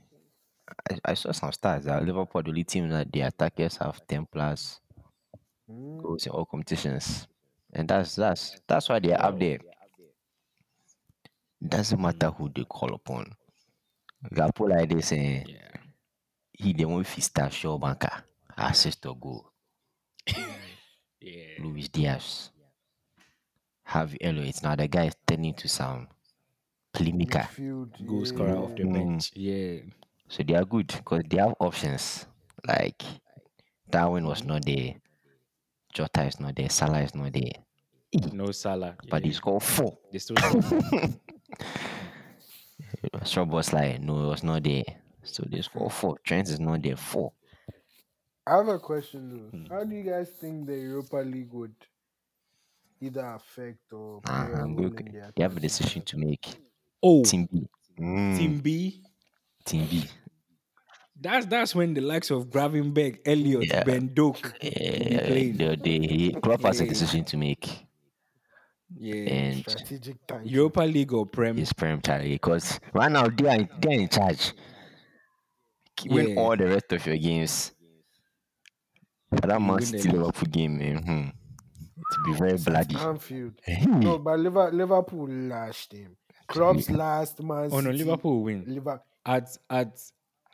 I, 0.90 0.99
I 1.07 1.14
saw 1.14 1.32
some 1.32 1.51
stats 1.51 1.84
that 1.84 2.05
Liverpool 2.05 2.43
the 2.43 2.51
only 2.51 2.64
team 2.64 2.88
that 2.90 3.11
the 3.12 3.20
attackers 3.22 3.76
have 3.78 4.01
ten 4.07 4.26
plus 4.26 4.80
goals 5.68 6.26
in 6.26 6.32
all 6.32 6.45
competitions, 6.45 7.26
and 7.72 7.88
that's 7.88 8.14
that's 8.16 8.61
that's 8.66 8.88
why 8.88 8.99
they're 8.99 9.22
up 9.22 9.38
there. 9.38 9.59
Doesn't 11.66 12.01
matter 12.01 12.30
who 12.30 12.51
they 12.55 12.64
call 12.64 12.95
upon. 12.95 13.32
Gakpo 14.34 14.68
like 14.70 14.88
this, 14.90 15.12
eh, 15.12 15.45
Yeah. 15.47 15.68
he 16.53 16.72
the 16.72 16.84
one 16.86 17.05
fit 17.05 17.24
start 17.24 17.53
show 17.53 17.78
banker 17.78 18.24
assist 18.57 19.05
or 19.07 19.16
goal. 19.16 19.52
Yeah. 21.23 21.62
Luis 21.64 21.89
Diaz, 21.89 22.51
Harvey 23.85 24.18
Elliott. 24.23 24.62
Now 24.62 24.75
the 24.77 24.89
guy 24.89 25.07
is 25.07 25.16
turning 25.27 25.55
to 25.55 25.68
some 25.68 26.09
playmaker. 26.93 27.47
midfield. 27.49 28.07
Goal 28.07 28.25
scorer 28.27 28.57
off 28.57 28.75
the 28.75 28.83
yeah. 28.83 28.85
Mm. 28.89 28.93
bench. 28.95 29.31
Yeah. 29.35 29.79
So 30.29 30.43
they 30.43 30.55
are 30.55 30.64
good 30.64 30.87
because 30.89 31.23
they 31.29 31.37
have 31.39 31.55
options. 31.61 32.27
Like 32.66 33.03
Darwin 33.91 34.25
was 34.27 34.45
not 34.45 34.64
there, 34.64 34.95
Jota 35.93 36.25
is 36.25 36.41
not 36.41 36.57
there, 36.57 36.70
Salah 36.70 37.03
is 37.03 37.14
not 37.14 37.33
there. 37.33 37.53
No 38.33 38.51
Salah. 38.53 38.97
but 39.11 39.23
yeah, 39.23 39.29
he 39.29 39.33
scored 39.35 39.62
four. 39.62 39.99
they 40.12 40.18
still 40.18 40.37
score. 40.37 40.70
Strong 43.25 43.49
was 43.49 43.73
like, 43.75 44.01
no, 44.01 44.25
it 44.25 44.29
was 44.29 44.43
not 44.43 44.62
there. 44.62 44.85
So 45.23 45.45
they 45.49 45.61
scored 45.62 45.93
four. 45.93 46.18
Trent 46.25 46.49
is 46.49 46.61
not 46.61 46.83
there. 46.83 46.97
Four. 46.97 47.33
I 48.47 48.57
have 48.57 48.68
a 48.68 48.78
question 48.78 49.30
though. 49.30 49.59
Hmm. 49.59 49.66
How 49.72 49.84
do 49.84 49.95
you 49.95 50.03
guys 50.03 50.30
think 50.30 50.66
the 50.66 50.76
Europa 50.76 51.16
League 51.18 51.53
would 51.53 51.74
either 53.01 53.24
affect 53.34 53.93
or 53.93 54.20
play 54.22 54.34
Nah, 54.34 54.47
a 54.59 54.62
I'm 54.62 54.76
role 54.76 54.90
good. 54.90 55.01
in 55.01 55.12
their 55.12 55.32
They 55.36 55.43
have 55.43 55.57
a 55.57 55.61
decision 55.61 56.03
to 56.03 56.16
make. 56.18 56.57
Oh, 57.03 57.24
Team 57.24 57.49
B. 57.51 57.66
Mm, 57.99 58.36
Team 58.36 58.61
B. 58.61 59.03
Team 59.64 59.86
B. 59.90 60.05
That's 61.20 61.47
that's 61.47 61.74
when 61.74 61.95
the 61.95 62.01
likes 62.01 62.30
of 62.30 62.47
Gravenberch, 62.49 63.18
Elliott, 63.24 63.66
Yeah. 63.68 63.84
Ben 63.84 64.12
Doak 64.14 64.43
will 64.43 65.05
be 65.05 65.14
Yeah, 65.14 65.26
playing. 65.26 65.57
they, 65.57 65.76
they, 65.76 66.40
Klopp 66.43 66.62
has 66.62 66.80
a 66.80 66.84
Yeah. 66.84 66.88
decision 66.88 67.24
to 67.26 67.36
make. 67.36 67.86
Yeah. 68.95 69.14
And 69.14 69.57
Strategic 69.57 70.26
time. 70.26 70.43
Europa 70.45 70.80
League 70.82 71.12
or 71.12 71.26
Prem. 71.26 71.59
it's 71.59 71.72
Prem 71.72 72.01
Charlie 72.03 72.32
because 72.34 72.80
right 72.93 73.11
now 73.11 73.28
they 73.28 73.47
are, 73.49 73.68
they 73.80 73.97
are 73.97 74.01
in 74.01 74.09
charge. 74.09 74.53
Win 76.05 76.28
Yeah. 76.30 76.34
all 76.36 76.57
the 76.57 76.66
rest 76.66 76.93
of 76.93 77.07
your 77.07 77.16
games. 77.16 77.72
But 79.33 79.43
that 79.49 79.61
You 79.61 79.66
Man 79.66 79.68
win 79.76 79.78
the 79.80 79.87
City. 79.87 80.09
Liverpool 80.11 80.49
game, 80.51 80.78
man, 80.78 81.03
hmm, 81.03 81.28
it 81.99 82.18
will 82.18 82.33
be 82.33 82.39
very 82.39 82.59
bloody. 82.59 82.97
Anfield. 82.97 83.55
Hey, 83.64 83.85
No, 83.87 84.18
but 84.18 84.39
Liver- 84.39 84.70
Liverpool 84.72 85.28
lashed 85.28 85.93
him. 85.93 86.16
Clubs 86.47 86.91
last 86.91 87.43
man. 87.43 87.70
Oh 87.72 87.80
no, 87.80 87.91
Liverpool 87.91 88.33
will 88.37 88.43
win 88.45 88.64
Liver- 88.66 89.01
at 89.24 89.57
at 89.70 89.99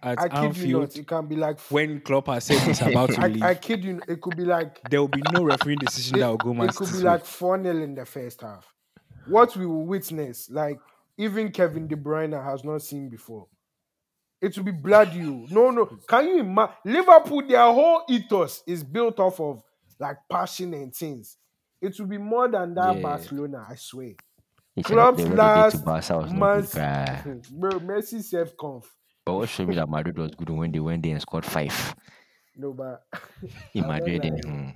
at 0.00 0.18
I 0.20 0.28
kid 0.28 0.40
you 0.42 0.46
Anfield 0.46 0.82
not. 0.82 0.96
It 0.96 1.06
can 1.08 1.26
be 1.26 1.34
like. 1.36 1.58
when 1.70 2.00
Klopp 2.02 2.28
has 2.28 2.44
said 2.44 2.58
he's 2.60 2.80
about 2.82 3.10
to 3.10 3.20
leave. 3.26 3.42
I, 3.42 3.50
I 3.50 3.54
kid 3.56 3.82
you. 3.84 4.00
It 4.06 4.20
could 4.20 4.36
be 4.36 4.44
like. 4.44 4.80
there 4.90 5.00
will 5.00 5.08
be 5.08 5.22
no 5.32 5.42
refereeing 5.42 5.78
decision 5.80 6.20
that 6.20 6.28
will 6.28 6.36
go 6.36 6.54
Man 6.54 6.68
it 6.68 6.76
could 6.76 6.84
be 6.84 6.90
City's 6.92 7.02
like 7.04 7.22
way. 7.22 7.26
4 7.26 7.62
0 7.64 7.76
in 7.82 7.94
the 7.96 8.04
first 8.06 8.40
half. 8.42 8.64
What 9.26 9.56
we 9.56 9.66
will 9.66 9.84
witness, 9.86 10.48
like 10.50 10.78
even 11.16 11.50
Kevin 11.50 11.88
De 11.88 11.96
Bruyne 11.96 12.40
has 12.42 12.62
not 12.62 12.80
seen 12.82 13.08
before. 13.08 13.48
It 14.40 14.56
will 14.56 14.64
be 14.64 14.72
bloody. 14.72 15.20
oh. 15.22 15.46
No, 15.50 15.70
no. 15.70 15.86
Can 16.08 16.28
you 16.28 16.38
imagine? 16.40 16.74
Liverpool, 16.84 17.42
their 17.46 17.64
whole 17.72 18.02
ethos 18.08 18.62
is 18.66 18.84
built 18.84 19.18
off 19.18 19.40
of 19.40 19.62
like 19.98 20.16
passion 20.30 20.74
and 20.74 20.94
things. 20.94 21.36
It 21.80 21.98
will 21.98 22.06
be 22.06 22.18
more 22.18 22.48
than 22.48 22.74
that 22.74 22.96
Yeah. 22.96 23.02
Barcelona, 23.02 23.66
I 23.68 23.74
swear. 23.76 24.12
It's 24.76 24.86
Club's 24.88 25.26
last 25.28 25.84
Barca 25.84 26.20
Man 26.32 26.60
good, 26.60 26.70
bruh. 26.70 27.22
City- 27.24 27.40
Bro, 27.58 27.70
Messi 27.80 28.22
self 28.22 28.56
conf. 28.56 28.84
But 29.26 29.34
what 29.34 29.48
showed 29.48 29.68
me 29.68 29.74
that 29.74 29.88
Madrid 29.88 30.16
was 30.16 30.30
good 30.36 30.50
when 30.50 30.70
they 30.70 30.78
went 30.80 31.02
there 31.02 31.12
and 31.12 31.20
scored 31.20 31.44
five 31.44 31.94
No, 32.56 32.72
but 32.72 33.02
in 33.74 33.86
Madrid. 33.88 34.22
hmm. 34.44 34.68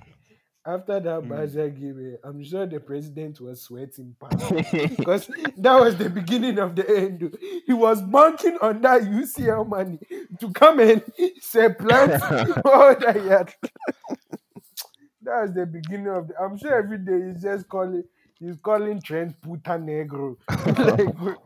After 0.65 0.99
that 1.01 1.23
Mm. 1.23 1.27
Barca 1.29 1.69
game, 1.69 2.17
I'm 2.23 2.41
sure 2.43 2.65
the 2.65 2.79
president 2.79 3.41
was 3.41 3.61
sweating 3.61 4.15
pants. 4.21 4.71
because 4.95 5.27
that 5.57 5.79
was 5.79 5.97
the 5.97 6.09
beginning 6.09 6.57
of 6.59 6.75
the 6.75 6.89
end. 6.89 7.37
He 7.65 7.73
was 7.73 8.01
banking 8.01 8.57
on 8.61 8.81
that 8.81 9.01
UCL 9.01 9.67
money 9.67 9.99
to 10.39 10.51
come 10.53 10.79
and 10.79 11.01
supplant 11.41 12.13
all 12.65 12.95
that 12.95 13.17
he 13.21 13.27
had. 13.27 13.53
that 15.23 15.41
was 15.41 15.53
the 15.53 15.65
beginning 15.65 16.07
of 16.07 16.29
the. 16.29 16.39
I'm 16.39 16.57
sure 16.57 16.73
every 16.77 16.99
day 16.99 17.27
he's 17.33 17.41
just 17.43 17.67
calling. 17.67 18.03
He's 18.39 18.55
calling 18.57 19.01
Trent 19.01 19.39
Puta 19.41 19.71
Negro. 19.71 20.37
like, 20.49 21.37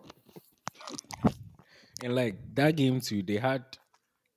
And 2.04 2.16
like 2.16 2.36
that 2.56 2.76
game 2.76 3.02
too, 3.02 3.24
they 3.24 3.38
had 3.38 3.64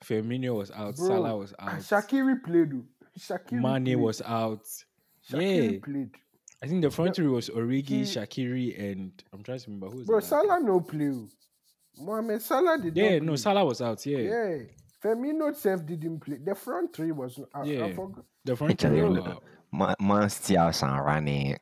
Firmino 0.04 0.54
was 0.56 0.70
out, 0.70 0.96
Bro, 0.96 1.06
Salah 1.06 1.36
was 1.36 1.52
out, 1.58 1.78
Shaqiri 1.80 2.42
played. 2.42 2.72
Shaqiri 3.20 3.60
Mane 3.60 3.84
played. 3.84 3.96
was 3.96 4.22
out. 4.22 4.64
Shaqiri 5.30 5.72
yeah. 5.74 5.78
played. 5.82 6.10
I 6.62 6.66
think 6.66 6.82
the 6.82 6.90
front 6.90 7.16
three 7.16 7.26
was 7.28 7.48
Origi, 7.50 7.88
hmm. 7.88 7.94
he- 7.94 8.02
Shaqiri, 8.02 8.92
and 8.92 9.12
I'm 9.32 9.42
trying 9.42 9.58
to 9.58 9.64
remember 9.66 9.88
who's 9.90 10.06
Bro, 10.06 10.20
Salah 10.20 10.60
no 10.60 10.80
play. 10.80 11.08
oh. 11.08 11.28
Mohamed 11.98 12.40
Salah 12.42 12.78
did 12.78 12.96
Yeah, 12.96 13.14
not 13.18 13.22
no, 13.22 13.26
play. 13.32 13.36
Salah 13.36 13.64
was 13.64 13.80
out. 13.80 14.04
Yeah, 14.06 14.18
Yeah. 14.18 14.56
Firmino 15.02 15.54
self 15.56 15.84
didn't 15.86 16.20
play. 16.20 16.38
The 16.44 16.54
front 16.54 16.94
three 16.94 17.10
was 17.12 17.38
not. 17.38 17.48
I, 17.54 17.84
I 17.84 17.92
forgot. 17.94 18.24
the 18.44 18.54
front 18.56 18.78
three 18.78 19.00
Actually, 19.00 19.20
were 19.20 19.28
out. 19.28 19.42
Man, 19.72 19.94
Man 20.00 20.28
and 20.82 21.04
running. 21.04 21.56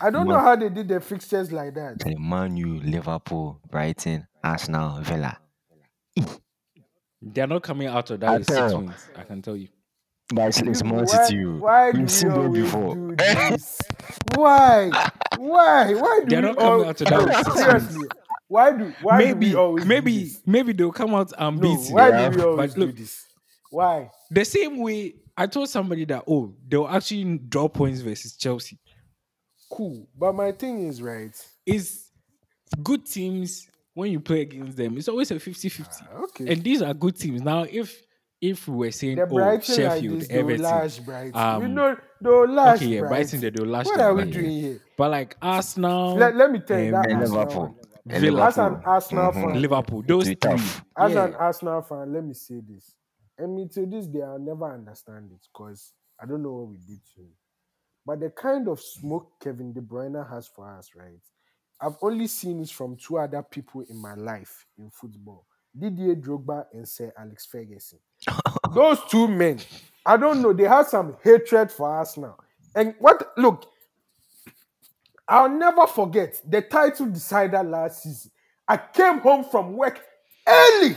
I 0.00 0.10
don't 0.10 0.26
know 0.28 0.38
how 0.38 0.56
they 0.56 0.68
did 0.68 0.88
the 0.88 1.00
fixtures 1.00 1.50
like 1.52 1.74
that. 1.74 1.92
Actually, 1.94 2.16
Man 2.16 2.56
U, 2.56 2.80
Liverpool, 2.80 3.60
Brighton, 3.70 4.26
Arsenal, 4.44 5.00
Villa. 5.02 5.38
They're 7.22 7.46
not 7.46 7.62
coming 7.62 7.86
out 7.88 8.10
of 8.10 8.20
that 8.20 8.30
At 8.32 8.38
with 8.40 8.48
six 8.48 8.74
wins. 8.74 9.08
I 9.16 9.22
can 9.22 9.42
tell 9.42 9.56
you. 9.56 9.68
But 10.34 10.48
it's, 10.48 10.60
it's 10.62 10.82
Man 10.82 11.04
why, 11.04 11.04
City. 11.04 11.44
why 11.44 11.92
do 11.92 11.98
We've 11.98 12.06
we 12.06 12.08
seen 12.08 12.28
them 12.30 12.52
before. 12.52 12.94
do 12.94 13.14
this? 13.16 13.78
Why? 14.34 14.90
Why? 15.38 15.94
Why 15.94 16.20
do 16.20 16.26
They're 16.28 16.40
we 16.42 16.48
not 16.48 16.56
coming 16.58 16.72
al- 16.84 16.88
out 16.88 16.96
to 16.98 17.04
that 17.04 17.24
with 17.24 17.36
six 17.36 17.54
seriously? 17.58 18.08
Why 18.48 18.72
do 18.76 18.94
why 19.02 19.18
maybe, 19.18 19.46
do 19.50 19.52
we 19.52 19.54
always 19.56 19.84
do 19.84 19.88
maybe, 19.88 20.18
this? 20.24 20.42
maybe 20.46 20.72
they'll 20.72 20.92
come 20.92 21.14
out 21.14 21.32
and 21.38 21.58
No, 21.58 21.62
beat 21.76 21.90
why 21.92 22.08
Yeah, 22.08 22.28
do 22.30 22.36
we 22.38 22.42
always 22.44 22.72
but 22.74 22.78
look- 22.80 22.90
do 22.96 23.02
this? 23.02 23.26
Why? 23.70 24.10
the 24.30 24.44
same 24.44 24.78
way. 24.80 25.14
I 25.36 25.46
told 25.46 25.68
somebody 25.70 26.04
that 26.06 26.24
oh, 26.26 26.54
they'll 26.68 26.86
actually 26.88 27.38
draw 27.38 27.68
points 27.68 28.00
versus 28.00 28.36
Chelsea. 28.36 28.78
Cool. 29.70 30.06
But 30.18 30.34
my 30.34 30.52
thing 30.52 30.86
is 30.88 31.00
right. 31.00 31.34
Is 31.64 32.10
good 32.82 33.06
teams 33.06 33.66
when 33.94 34.10
you 34.12 34.20
play 34.20 34.42
against 34.42 34.76
them, 34.76 34.96
it's 34.96 35.08
always 35.08 35.30
a 35.30 35.34
50-50. 35.34 36.22
Okay. 36.24 36.52
And 36.52 36.62
these 36.64 36.82
are 36.82 36.94
good 36.94 37.16
teams. 37.16 37.42
Now, 37.42 37.64
if 37.68 38.02
if 38.40 38.66
we 38.66 38.76
were 38.76 38.90
saying 38.90 39.16
the 39.16 39.22
oh 39.22 39.26
Brighton 39.26 39.84
like 39.84 40.02
Sheffield, 40.02 40.20
this, 40.20 40.28
they'll 40.28 40.38
Everton, 40.40 40.62
lash 40.64 40.98
Brighton. 40.98 41.32
we 41.32 41.66
um, 41.66 41.74
know 41.74 41.96
they'll 42.20 42.48
lash 42.48 42.76
okay, 42.78 42.86
yeah, 42.86 43.00
Brighton. 43.00 43.08
Brighton 43.08 43.40
they 43.40 43.50
do 43.50 43.64
last 43.64 43.86
What 43.86 43.96
time, 43.98 44.06
are 44.06 44.14
we 44.14 44.24
doing 44.24 44.50
here? 44.50 44.80
But 44.96 45.10
like 45.12 45.36
Arsenal, 45.40 46.16
Let, 46.16 46.34
let 46.36 46.50
me 46.50 46.58
tell 46.60 46.80
you 46.80 46.94
um, 46.96 47.02
that 47.02 47.10
And 47.10 47.18
Arsenal 47.20 47.38
Liverpool. 47.38 47.62
one. 47.62 47.74
As 48.40 48.56
an 48.58 48.74
Liverpool. 48.74 48.80
Arsenal 48.84 49.32
Mhm. 49.32 49.34
fan, 49.34 49.62
Liverpool, 49.62 50.02
those 50.02 50.24
Too 50.24 50.34
three. 50.34 50.50
tough. 50.50 50.84
As 50.98 51.12
yeah. 51.12 51.24
an 51.26 51.34
Arsenal 51.34 51.82
fan, 51.82 52.12
let 52.12 52.24
me 52.24 52.34
say 52.34 52.60
this. 52.68 52.96
And 53.38 53.54
me 53.54 53.68
to 53.68 53.86
this 53.86 54.06
day, 54.08 54.22
I'll 54.22 54.38
never 54.40 54.72
understand 54.74 55.30
it 55.32 55.46
because 55.52 55.92
I 56.20 56.26
don't 56.26 56.42
know 56.42 56.52
what 56.52 56.68
we 56.70 56.78
did 56.78 57.00
to 57.14 57.20
him. 57.20 57.32
But 58.04 58.18
the 58.18 58.30
kind 58.30 58.66
of 58.66 58.80
smoke 58.80 59.38
Kevin 59.40 59.72
De 59.72 59.80
Bruyne 59.80 60.28
has 60.28 60.48
for 60.48 60.68
us, 60.68 60.90
right? 60.96 61.20
I've 61.82 61.96
only 62.00 62.28
seen 62.28 62.60
it 62.60 62.70
from 62.70 62.96
two 62.96 63.18
other 63.18 63.42
people 63.42 63.82
in 63.90 63.96
my 63.96 64.14
life 64.14 64.66
in 64.78 64.90
football 64.90 65.46
Didier 65.78 66.14
Drogba 66.14 66.66
and 66.72 66.86
Sir 66.88 67.12
Alex 67.18 67.46
Ferguson. 67.46 67.98
Those 68.74 68.98
two 69.10 69.26
men, 69.26 69.58
I 70.06 70.16
don't 70.16 70.40
know, 70.42 70.52
they 70.52 70.64
have 70.64 70.86
some 70.86 71.16
hatred 71.24 71.70
for 71.72 72.00
us 72.00 72.16
now. 72.16 72.36
And 72.74 72.94
what, 72.98 73.32
look, 73.36 73.66
I'll 75.28 75.48
never 75.48 75.86
forget 75.86 76.40
the 76.46 76.62
title 76.62 77.06
decider 77.06 77.62
last 77.62 78.02
season. 78.02 78.30
I 78.68 78.76
came 78.76 79.18
home 79.18 79.44
from 79.44 79.72
work 79.74 80.00
early 80.46 80.96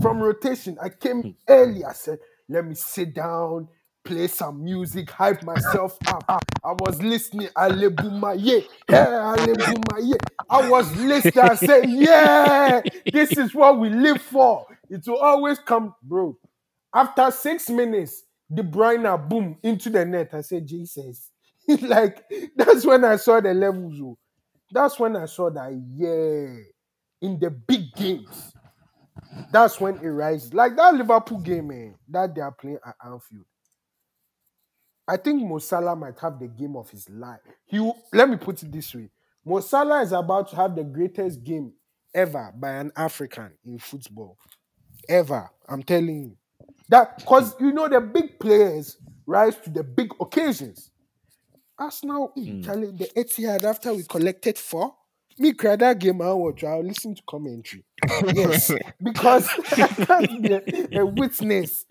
from 0.00 0.20
rotation. 0.20 0.78
I 0.82 0.88
came 0.88 1.36
early. 1.48 1.84
I 1.84 1.92
said, 1.92 2.18
let 2.48 2.64
me 2.66 2.74
sit 2.74 3.14
down, 3.14 3.68
play 4.04 4.26
some 4.28 4.62
music, 4.62 5.10
hype 5.10 5.42
myself 5.42 5.98
up. 6.28 6.44
I 6.64 6.72
was 6.72 7.02
listening. 7.02 7.48
Alebumaye. 7.56 8.64
Yeah, 8.88 9.34
Alebumaye. 9.36 10.14
I 10.50 10.68
was 10.68 10.94
listening. 10.96 11.44
I 11.44 11.54
said, 11.54 11.88
yeah, 11.88 12.82
this 13.10 13.36
is 13.38 13.54
what 13.54 13.78
we 13.78 13.90
live 13.90 14.20
for. 14.20 14.66
It 14.90 15.04
will 15.06 15.18
always 15.18 15.58
come, 15.58 15.94
bro. 16.02 16.36
After 16.94 17.30
six 17.30 17.70
minutes, 17.70 18.24
De 18.52 18.62
Bruyne 18.62 19.28
boom 19.28 19.56
into 19.62 19.90
the 19.90 20.04
net. 20.04 20.30
I 20.34 20.40
said, 20.42 20.66
Jesus. 20.66 21.30
like, 21.82 22.24
that's 22.56 22.84
when 22.84 23.04
I 23.04 23.16
saw 23.16 23.40
the 23.40 23.54
levels. 23.54 23.98
oh. 24.02 24.18
That's 24.72 24.98
when 25.00 25.16
I 25.16 25.26
saw 25.26 25.50
that, 25.50 25.72
yeah, 25.96 26.62
in 27.28 27.38
the 27.40 27.50
big 27.50 27.92
games. 27.96 28.54
That's 29.52 29.80
when 29.80 29.96
it 29.98 30.08
rises. 30.08 30.54
Like 30.54 30.76
that 30.76 30.94
Liverpool 30.94 31.38
game, 31.40 31.68
man, 31.68 31.94
that 32.08 32.34
they 32.34 32.40
are 32.40 32.52
playing 32.52 32.78
at 32.86 32.94
Anfield. 33.04 33.46
I 35.08 35.16
think 35.16 35.42
Mo 35.42 35.58
Salah 35.58 35.96
might 35.96 36.18
have 36.20 36.38
the 36.38 36.48
game 36.48 36.76
of 36.76 36.90
his 36.90 37.08
life. 37.10 37.40
He, 37.66 37.80
will- 37.80 37.98
let 38.12 38.28
me 38.28 38.36
put 38.36 38.62
it 38.62 38.72
this 38.72 38.94
way: 38.94 39.10
Mo 39.44 39.60
Salah 39.60 40.02
is 40.02 40.12
about 40.12 40.48
to 40.50 40.56
have 40.56 40.74
the 40.76 40.84
greatest 40.84 41.42
game 41.44 41.72
ever 42.14 42.52
by 42.56 42.72
an 42.72 42.92
African 42.96 43.52
in 43.64 43.78
football, 43.78 44.38
ever. 45.08 45.50
I'm 45.68 45.82
telling 45.82 46.22
you 46.24 46.36
that 46.88 47.18
because 47.18 47.54
you 47.60 47.72
know 47.72 47.88
the 47.88 48.00
big 48.00 48.38
players 48.38 48.98
rise 49.26 49.56
to 49.58 49.70
the 49.70 49.82
big 49.84 50.12
occasions. 50.20 50.90
Arsenal, 51.78 52.32
mm. 52.38 52.64
Charlie, 52.64 52.92
the 52.92 53.06
Etihad 53.16 53.64
after 53.64 53.94
we 53.94 54.04
collected 54.04 54.58
four. 54.58 54.94
Me 55.38 55.52
cry 55.54 55.76
that 55.76 55.98
game 55.98 56.20
I 56.22 56.32
watch. 56.34 56.64
I'll 56.64 56.82
listen 56.84 57.14
to 57.14 57.22
commentary. 57.28 57.84
Yes, 58.34 58.70
because 59.02 59.48
I 59.72 59.88
can't 59.88 60.42
be 60.42 60.52
a, 60.52 61.00
a 61.00 61.06
witness 61.06 61.86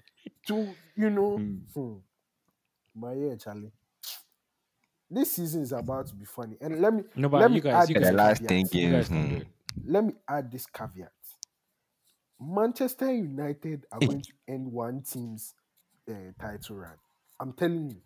to 0.48 0.76
you 0.96 1.10
know. 1.10 1.38
Mm. 1.40 1.60
Hmm. 1.74 1.94
But 2.96 3.12
yeah, 3.18 3.36
Charlie. 3.36 3.72
This 5.12 5.32
season 5.34 5.64
is 5.64 5.72
about 5.72 6.08
to 6.08 6.16
be 6.16 6.26
funny. 6.26 6.56
And 6.62 6.80
let 6.82 6.94
me 6.94 7.04
No, 7.16 7.30
but 7.30 7.42
let 7.42 7.50
you 7.50 7.56
me 7.56 7.62
guys- 7.62 7.90
add 7.90 7.96
you 7.96 8.00
The 8.02 8.12
last 8.12 8.44
thing 8.44 8.68
caveat. 8.68 8.74
You 8.84 8.92
guys 8.92 9.10
games. 9.10 9.30
can 9.30 9.30
do 9.40 9.46
hmm. 9.46 9.92
Let 9.92 10.06
me 10.06 10.14
add 10.28 10.52
this 10.52 10.66
caveat. 10.68 11.12
Manchester 12.40 13.12
United 13.14 13.86
are 13.92 14.00
going 14.00 14.22
to 14.22 14.32
end 14.48 14.72
one 14.72 15.02
team's 15.02 15.54
uh, 16.10 16.14
title 16.40 16.78
run. 16.78 16.94
I'm 17.40 17.54
telling 17.54 17.90
you. 17.90 18.02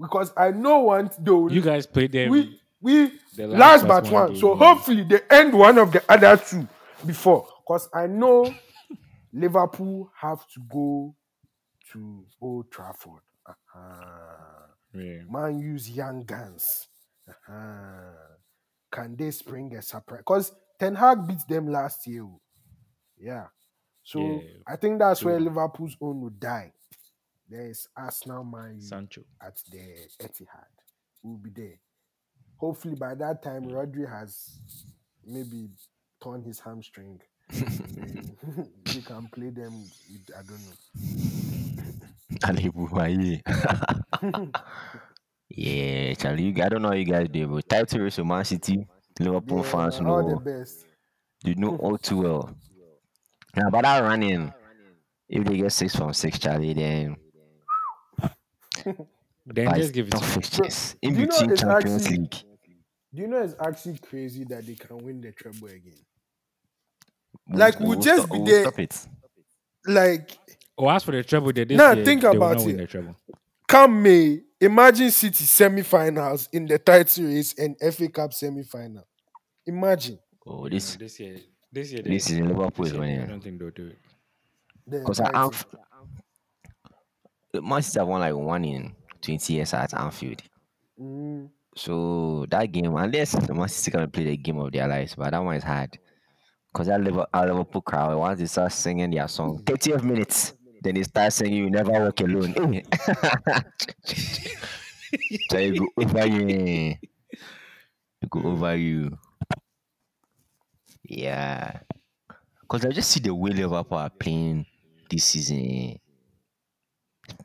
because 0.00 0.32
I 0.36 0.50
know 0.50 0.80
one 0.80 1.10
will 1.20 1.52
You 1.52 1.60
guys 1.62 1.86
played 1.86 2.12
them. 2.12 2.30
we 2.30 2.60
we 2.80 3.10
the 3.36 3.46
last, 3.48 3.84
last 3.84 3.88
but 3.88 4.02
but 4.04 4.12
one. 4.12 4.24
one 4.30 4.36
So 4.36 4.54
hopefully 4.54 5.02
they 5.04 5.20
end 5.30 5.52
one 5.52 5.78
of 5.78 5.92
the 5.92 6.02
other 6.10 6.36
two 6.36 6.66
before. 7.04 7.46
Because 7.66 7.88
I 7.92 8.06
know 8.06 8.54
Liverpool 9.32 10.10
have 10.20 10.46
to 10.52 10.60
go 10.70 11.14
to 11.92 12.24
Old 12.40 12.70
Trafford. 12.70 13.20
Uh-huh. 13.48 14.66
yeah. 14.94 15.22
Man 15.30 15.58
use 15.58 15.90
young 15.90 16.24
guns. 16.24 16.88
Uh-huh. 17.28 18.12
Can 18.90 19.16
they 19.16 19.30
spring 19.30 19.74
a 19.76 19.82
surprise? 19.82 20.20
Because 20.20 20.52
Ten 20.78 20.94
Hag 20.94 21.26
beat 21.26 21.46
them 21.48 21.68
last 21.68 22.06
year. 22.06 22.24
oh. 22.24 22.40
Yeah. 23.18 23.46
So 24.02 24.20
Yeah. 24.20 24.40
I 24.66 24.76
think 24.76 24.98
that's 24.98 25.22
where 25.24 25.40
Liverpool's 25.40 25.96
own 26.00 26.20
will 26.20 26.30
die. 26.30 26.72
There 27.48 27.68
is 27.68 27.88
Arsenal 27.96 28.44
Man 28.44 28.80
Sancho. 28.80 29.22
at 29.40 29.56
the 29.70 29.78
Etihad. 30.20 30.66
We'll 31.22 31.36
be 31.38 31.50
there. 31.50 31.78
Hopefully 32.58 32.94
by 32.94 33.14
that 33.14 33.42
time 33.42 33.64
Rodri 33.66 34.08
has 34.10 34.58
maybe 35.24 35.68
torn 36.20 36.42
his 36.42 36.60
hamstring. 36.60 37.20
we 37.52 39.02
can 39.02 39.28
play 39.32 39.50
them. 39.50 39.82
With, 40.10 40.30
I 40.36 40.42
don't 40.42 40.60
know. 40.66 41.35
Alibu, 42.42 42.90
why 42.90 43.08
you? 43.08 43.40
yeah, 45.48 46.14
Charlie, 46.14 46.42
you, 46.44 46.62
I 46.62 46.68
don't 46.68 46.82
know 46.82 46.88
how 46.88 46.94
you 46.94 47.04
guys 47.04 47.28
do, 47.28 47.46
but 47.46 47.68
title 47.68 48.00
race 48.00 48.18
with 48.18 48.26
Man 48.26 48.44
City, 48.44 48.86
Liverpool 49.20 49.58
Yeah, 49.58 49.70
fans 49.70 50.00
all 50.00 50.22
the 50.26 50.34
know, 50.34 50.40
best. 50.40 50.84
you 51.44 51.54
know 51.54 51.76
all 51.80 51.96
too 51.98 52.22
well. 52.22 52.50
Now, 53.54 53.70
but 53.70 53.82
that 53.82 54.00
running, 54.00 54.52
if 55.28 55.44
they 55.44 55.56
get 55.56 55.72
six 55.72 55.94
from 55.96 56.12
six, 56.12 56.38
Charlie, 56.38 56.74
then 56.74 57.16
Then 59.46 59.74
just 59.76 59.92
give 59.94 60.08
it 60.08 60.10
tough 60.10 60.22
to 60.22 60.26
me. 60.28 60.34
fixtures 60.34 60.96
in 61.02 61.14
do 61.14 61.20
you 61.20 61.26
know 61.26 61.38
between 61.38 61.56
Champions 61.56 62.02
actually- 62.04 62.18
League. 62.18 62.34
Do 63.14 63.22
you 63.22 63.28
know 63.28 63.38
it's 63.42 63.54
actually 63.64 63.98
crazy 63.98 64.44
that 64.44 64.66
they 64.66 64.74
can 64.74 64.98
win 64.98 65.20
the 65.20 65.30
treble 65.32 65.68
again? 65.68 65.94
We'll- 67.48 67.58
Like, 67.60 67.78
we'll 67.80 68.00
just 68.00 68.24
stop, 68.24 68.32
be 68.32 68.38
we'll 68.38 68.46
there- 68.46 68.62
Stop 68.64 68.78
it. 68.80 69.06
Like 69.86 70.36
Oh, 70.78 70.88
as 70.90 71.02
for 71.04 71.12
the 71.12 71.22
treble, 71.24 71.52
they 71.52 71.64
this 71.64 71.76
Nah, 71.78 71.92
year, 71.92 72.04
think 72.04 72.22
they 72.22 72.28
will 72.28 72.36
about 72.36 72.56
not 72.58 72.66
win 72.66 72.74
it. 72.74 72.78
the 72.78 72.86
treble. 72.86 73.16
come 73.66 74.02
May, 74.02 74.40
imagine 74.60 75.10
City 75.10 75.44
semi-finals 75.44 76.48
in 76.52 76.66
the 76.66 76.78
title 76.78 77.24
race 77.24 77.54
and 77.58 77.76
FA 77.94 78.08
Cup 78.08 78.32
semi-final. 78.34 79.06
Imagine. 79.66 80.18
Oh, 80.46 80.62
No, 80.64 80.68
this 80.68 80.96
this 80.96 81.18
year, 81.18 81.38
this 81.72 81.92
year, 81.92 82.02
this 82.02 82.26
they- 82.28 82.34
is 82.34 82.40
Liverpool 82.40 82.84
this 82.84 82.92
is 82.92 82.92
year, 82.92 83.02
I 83.02 83.06
winning. 83.06 83.26
don't 83.28 83.42
think 83.42 83.58
they'll 83.58 83.70
do 83.70 83.86
it. 83.88 83.98
The 84.86 84.98
Because 85.00 85.20
at 85.20 85.32
title. 85.32 85.50
Anf- 85.50 85.64
Man 87.62 87.82
City 87.82 87.98
have 88.00 88.08
won 88.08 88.20
like 88.20 88.34
one 88.34 88.64
in 88.64 88.94
20 89.22 89.54
years 89.54 89.72
at 89.74 89.94
Anfield. 89.94 90.42
Mm, 91.00 91.48
So 91.74 92.46
that 92.50 92.66
game, 92.70 92.94
unless 92.94 93.32
the 93.32 93.54
Man 93.54 93.68
City 93.68 93.90
can 93.96 94.10
play 94.10 94.24
the 94.24 94.36
game 94.36 94.58
of 94.58 94.72
their 94.72 94.86
lives, 94.86 95.14
but 95.14 95.30
that 95.30 95.38
one 95.42 95.56
is 95.56 95.64
hard. 95.64 95.98
Because 96.72 96.86
that 96.88 97.00
Liverpool, 97.00 97.26
our 97.32 97.46
Liverpool 97.46 97.80
crowd, 97.80 98.16
once 98.18 98.38
they 98.38 98.46
start 98.46 98.72
singing 98.72 99.10
their 99.10 99.26
song, 99.28 99.62
30th 99.64 100.02
minutes, 100.04 100.52
then 100.86 100.96
he 100.96 101.04
starts 101.04 101.36
saying, 101.36 101.52
"You 101.52 101.70
Never 101.70 101.90
Walk 101.90 102.20
Alone." 102.20 102.54
so 105.50 105.58
you 105.58 105.74
go 105.78 105.86
over 106.02 106.26
you, 106.26 106.46
you 106.48 108.28
go 108.28 108.42
over 108.42 108.76
you. 108.76 109.18
Yeah, 111.04 111.80
because 112.60 112.84
I 112.84 112.90
just 112.90 113.10
see 113.10 113.20
the 113.20 113.34
way 113.34 113.50
Liverpool 113.50 113.98
are 113.98 114.10
playing 114.10 114.66
this 115.10 115.24
season. 115.24 115.58
eh. 115.58 115.94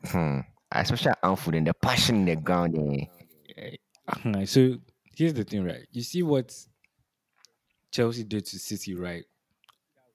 Hmm. 0.08 0.40
Especially 0.70 1.12
Anfield 1.22 1.54
and 1.56 1.66
the 1.66 1.74
passion 1.74 2.16
in 2.16 2.24
the 2.24 2.36
ground. 2.36 2.76
Eh. 3.56 4.44
So 4.46 4.78
here's 5.16 5.34
the 5.34 5.44
thing, 5.44 5.64
right? 5.64 5.86
You 5.92 6.02
see 6.02 6.22
what 6.22 6.54
Chelsea 7.90 8.24
did 8.24 8.46
to 8.46 8.58
City, 8.58 8.94
right? 8.94 9.24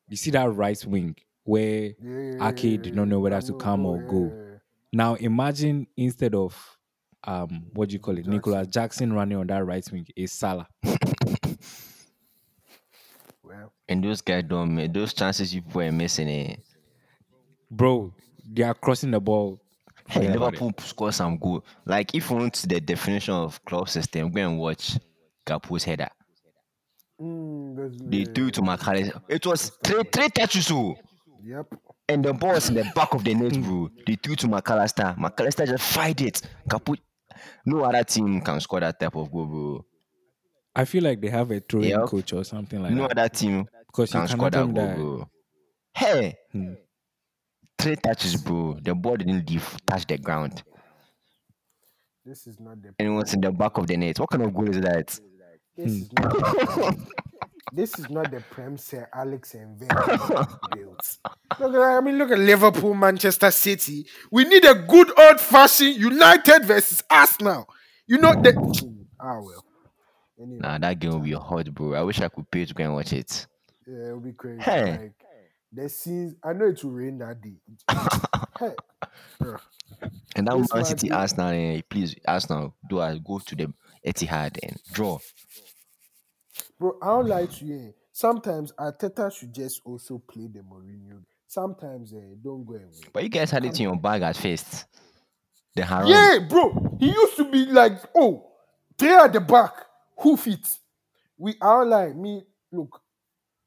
You 0.10 0.18
see 0.18 0.32
that 0.32 0.52
right 0.54 0.84
wing 0.86 1.16
where 1.48 1.94
yeah, 2.02 2.50
Ake 2.50 2.82
did 2.82 2.94
not 2.96 3.08
know 3.08 3.20
whether 3.20 3.42
to 3.42 3.54
come 3.54 3.86
or 3.86 4.00
go. 4.08 4.32
Now 4.94 5.16
imagine 5.16 5.88
instead 5.96 6.36
of 6.36 6.56
um 7.24 7.68
what 7.74 7.90
do 7.90 7.94
you 7.94 8.00
call 8.00 8.18
it, 8.18 8.28
Nicolas 8.28 8.68
Jackson 8.68 9.14
running 9.14 9.38
on 9.38 9.48
that 9.48 9.66
right 9.66 9.86
wing 9.92 10.06
is 10.16 10.32
Salah. 10.32 10.68
Well, 13.44 13.72
And 13.88 14.04
those 14.04 14.22
guys 14.22 14.44
don't 14.44 14.76
make 14.76 14.94
those 14.94 15.14
chances 15.14 15.54
you 15.56 15.62
were 15.74 15.92
missing. 15.92 16.28
it. 16.28 16.60
Bro, 17.72 18.14
they 18.46 18.64
are 18.64 18.74
crossing 18.74 19.12
the 19.12 19.20
ball. 19.22 19.60
Hey, 20.08 20.22
Forget 20.22 20.36
about 20.36 20.54
it. 20.54 20.62
Liverpool 20.62 20.74
score 20.86 21.12
some 21.12 21.38
goal. 21.38 21.64
Like 21.86 22.14
if 22.14 22.30
you 22.30 22.36
want 22.36 22.56
the 22.68 22.80
definition 22.82 23.34
of 23.34 23.64
club 23.66 23.90
system, 23.90 24.32
go 24.32 24.42
and 24.42 24.60
watch 24.60 24.98
Gakpo's 25.46 25.84
header. 25.84 26.10
mm, 27.22 28.10
They 28.10 28.26
threw 28.26 28.48
it 28.48 28.54
to 28.56 28.62
Mac 28.62 28.86
Allister. 28.88 29.22
It 29.30 29.46
was 29.46 29.72
three 29.84 30.04
three 30.12 30.30
touches, 30.30 30.72
oh, 30.72 30.96
Yep. 31.48 31.68
and 32.10 32.26
the 32.26 32.34
ball 32.34 32.54
was 32.56 32.68
in 32.68 32.76
the 32.76 32.84
back 32.94 33.14
of 33.14 33.24
the 33.24 33.34
net, 33.34 33.54
bro. 33.64 33.90
They 34.06 34.16
threw 34.16 34.36
to 34.36 34.48
Mac 34.50 34.70
Allister. 34.70 35.16
McAllister 35.18 35.66
just 35.66 35.94
fired 35.94 36.20
it. 36.22 36.42
Gakpo, 36.70 36.98
no 37.66 37.84
other 37.84 38.04
team 38.04 38.42
can 38.42 38.60
score 38.60 38.82
that 38.82 39.00
type 39.00 39.16
of 39.16 39.32
goal, 39.32 39.46
bro. 39.46 39.86
I 40.76 40.84
feel 40.86 41.04
like 41.04 41.22
they 41.22 41.30
have 41.30 41.50
a 41.52 41.60
throwing 41.62 41.90
Yep. 41.90 42.06
coach 42.08 42.34
or 42.34 42.44
something 42.44 42.82
like 42.84 42.92
no 42.92 43.08
that. 43.08 43.16
No 43.16 43.22
other 43.24 43.30
team 43.30 43.66
Because 43.88 44.14
you 44.14 44.20
can 44.20 44.28
score 44.28 44.50
cannot 44.50 44.54
tell 44.54 44.68
that 44.68 44.74
goal, 44.74 44.88
that. 44.88 44.96
bro. 44.96 45.30
Hey, 45.96 46.36
Hmm. 46.52 46.74
three 47.80 47.96
touches, 47.96 48.36
bro. 48.36 48.78
The 48.82 48.94
ball 48.94 49.16
didn't 49.18 49.50
leave, 49.50 49.78
touch 49.88 50.06
the 50.06 50.18
ground, 50.18 50.64
This 52.26 52.46
is 52.46 52.60
not 52.60 52.82
the. 52.82 52.90
and 53.00 53.08
it 53.08 53.12
was 53.12 53.34
in 53.34 53.40
the 53.42 53.52
back 53.52 53.78
of 53.78 53.88
the 53.88 53.96
net. 53.96 54.20
What 54.20 54.30
kind 54.30 54.44
of 54.44 54.54
goal 54.54 54.70
is 54.70 54.82
that? 54.82 55.08
This 55.78 55.94
is 55.94 56.12
not. 56.14 56.96
this 57.74 57.98
is 58.00 58.10
not 58.10 58.32
the 58.32 58.42
Prem 58.50 58.78
Sir 58.78 59.08
Alex 59.14 59.54
and 59.54 59.78
built. 59.80 61.18
Look 61.60 61.76
at 61.76 61.82
I 61.82 62.02
mean, 62.02 62.18
look 62.18 62.32
at 62.32 62.40
Liverpool, 62.40 62.94
Manchester 62.94 63.52
City. 63.52 64.06
We 64.32 64.46
need 64.46 64.66
a 64.66 64.76
good 64.76 65.12
old 65.20 65.40
fashioned 65.40 65.96
United 65.98 66.66
versus 66.66 67.04
Arsenal. 67.10 67.68
You 68.08 68.18
know 68.20 68.34
the. 68.34 68.54
Ah 69.20 69.40
well. 69.42 69.64
Anyway, 70.40 70.60
Nah, 70.62 70.78
that 70.78 71.00
game 71.00 71.12
will 71.12 71.20
be 71.20 71.32
hot, 71.34 71.74
bro. 71.74 71.96
I 71.96 72.02
wish 72.04 72.22
I 72.22 72.28
could 72.30 72.50
pay 72.52 72.66
to 72.66 72.74
go 72.74 72.84
and 72.84 72.94
watch 72.94 73.12
it. 73.14 73.48
yeah, 73.88 74.08
it'll 74.08 74.20
be 74.20 74.34
crazy. 74.34 74.62
Hey. 74.62 74.92
Like 74.92 75.12
the 75.72 75.90
scenes. 75.90 76.36
I 76.44 76.54
know 76.54 76.68
it 76.68 76.84
will 76.84 76.92
rain 76.92 77.18
that 77.18 77.42
day. 77.42 77.56
hey, 78.60 78.76
bruh. 79.42 79.60
And 80.36 80.48
that 80.48 80.68
Man 80.74 80.86
City 80.86 81.12
Arsenal, 81.12 81.50
eh, 81.50 81.82
please 81.90 82.16
Arsenal, 82.28 82.76
do 82.88 83.00
I 83.02 83.18
go 83.18 83.40
to 83.40 83.56
the 83.56 83.74
Etihad 84.06 84.60
and 84.62 84.80
draw? 84.94 85.18
Bro, 86.80 86.98
I 87.02 87.06
don't 87.08 87.28
lie 87.28 87.46
to 87.46 87.66
you. 87.66 87.94
Sometimes 88.12 88.72
Arteta 88.74 89.32
should 89.32 89.54
just 89.54 89.82
also 89.86 90.20
play 90.20 90.48
the 90.48 90.60
Mourinho. 90.60 91.24
Sometimes 91.48 92.14
eh, 92.14 92.36
don't 92.44 92.66
go 92.66 92.74
win. 92.74 92.90
But 93.14 93.24
you 93.24 93.30
guys 93.30 93.52
had 93.52 93.66
it 93.66 93.80
in 93.80 93.84
your 93.84 93.96
bag 93.96 94.22
at 94.22 94.36
first. 94.36 94.86
The 95.76 95.86
Haram. 95.86 96.08
Yeah, 96.08 96.40
bro. 96.48 96.98
He 97.00 97.08
used 97.12 97.38
to 97.38 97.50
be 97.50 97.66
like, 97.68 98.00
oh, 98.16 98.52
they 98.98 99.16
at 99.16 99.34
the 99.34 99.40
back. 99.40 99.74
Who 100.20 100.36
fits? 100.36 100.80
We 101.38 101.56
are 101.62 101.86
like 101.86 102.16
me. 102.16 102.44
Look, 102.72 103.00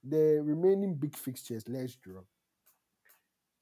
the 0.02 0.40
remaining 0.42 0.94
big 0.94 1.16
fixtures. 1.16 1.64
Let's 1.68 1.94
draw. 1.96 2.22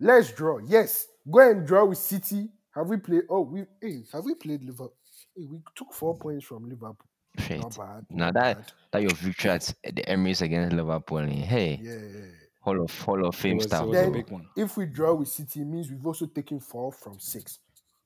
Let's 0.00 0.32
draw. 0.32 0.58
Yes, 0.58 1.06
go 1.30 1.50
and 1.50 1.66
draw 1.66 1.84
with 1.84 1.98
City. 1.98 2.48
Have 2.74 2.88
we 2.88 2.96
played? 2.96 3.22
Oh, 3.28 3.42
we 3.42 3.64
hey, 3.82 4.04
have 4.12 4.24
we 4.24 4.34
played 4.34 4.62
Liverpool? 4.62 4.94
Hey, 5.36 5.44
we 5.44 5.58
took 5.74 5.92
four 5.92 6.16
points 6.16 6.44
from 6.44 6.68
Liverpool. 6.68 7.07
Shit. 7.38 7.60
Not 7.60 7.76
bad. 7.76 8.06
Now 8.10 8.30
that 8.32 8.56
bad. 8.56 8.72
that 8.92 9.02
your 9.02 9.14
victory 9.14 9.50
at 9.50 9.74
the 9.84 10.02
Emirates 10.02 10.42
against 10.42 10.74
Liverpool, 10.76 11.18
eh, 11.18 11.26
hey, 11.44 11.80
Yeah, 11.82 11.92
yeah, 11.92 11.98
yeah. 12.00 12.24
Hall 12.60 12.82
of 12.82 13.00
Hall 13.00 13.24
of 13.26 13.34
Fame 13.34 13.60
stuff. 13.60 13.90
Then- 13.90 14.10
bro. 14.12 14.22
big 14.22 14.30
one. 14.30 14.48
If 14.56 14.76
we 14.76 14.86
draw 14.86 15.14
with 15.14 15.28
City, 15.28 15.60
it 15.60 15.66
means 15.66 15.90
we've 15.90 16.04
also 16.06 16.26
taken 16.26 16.60
four 16.60 16.92
from 16.92 17.18
six. 17.18 17.60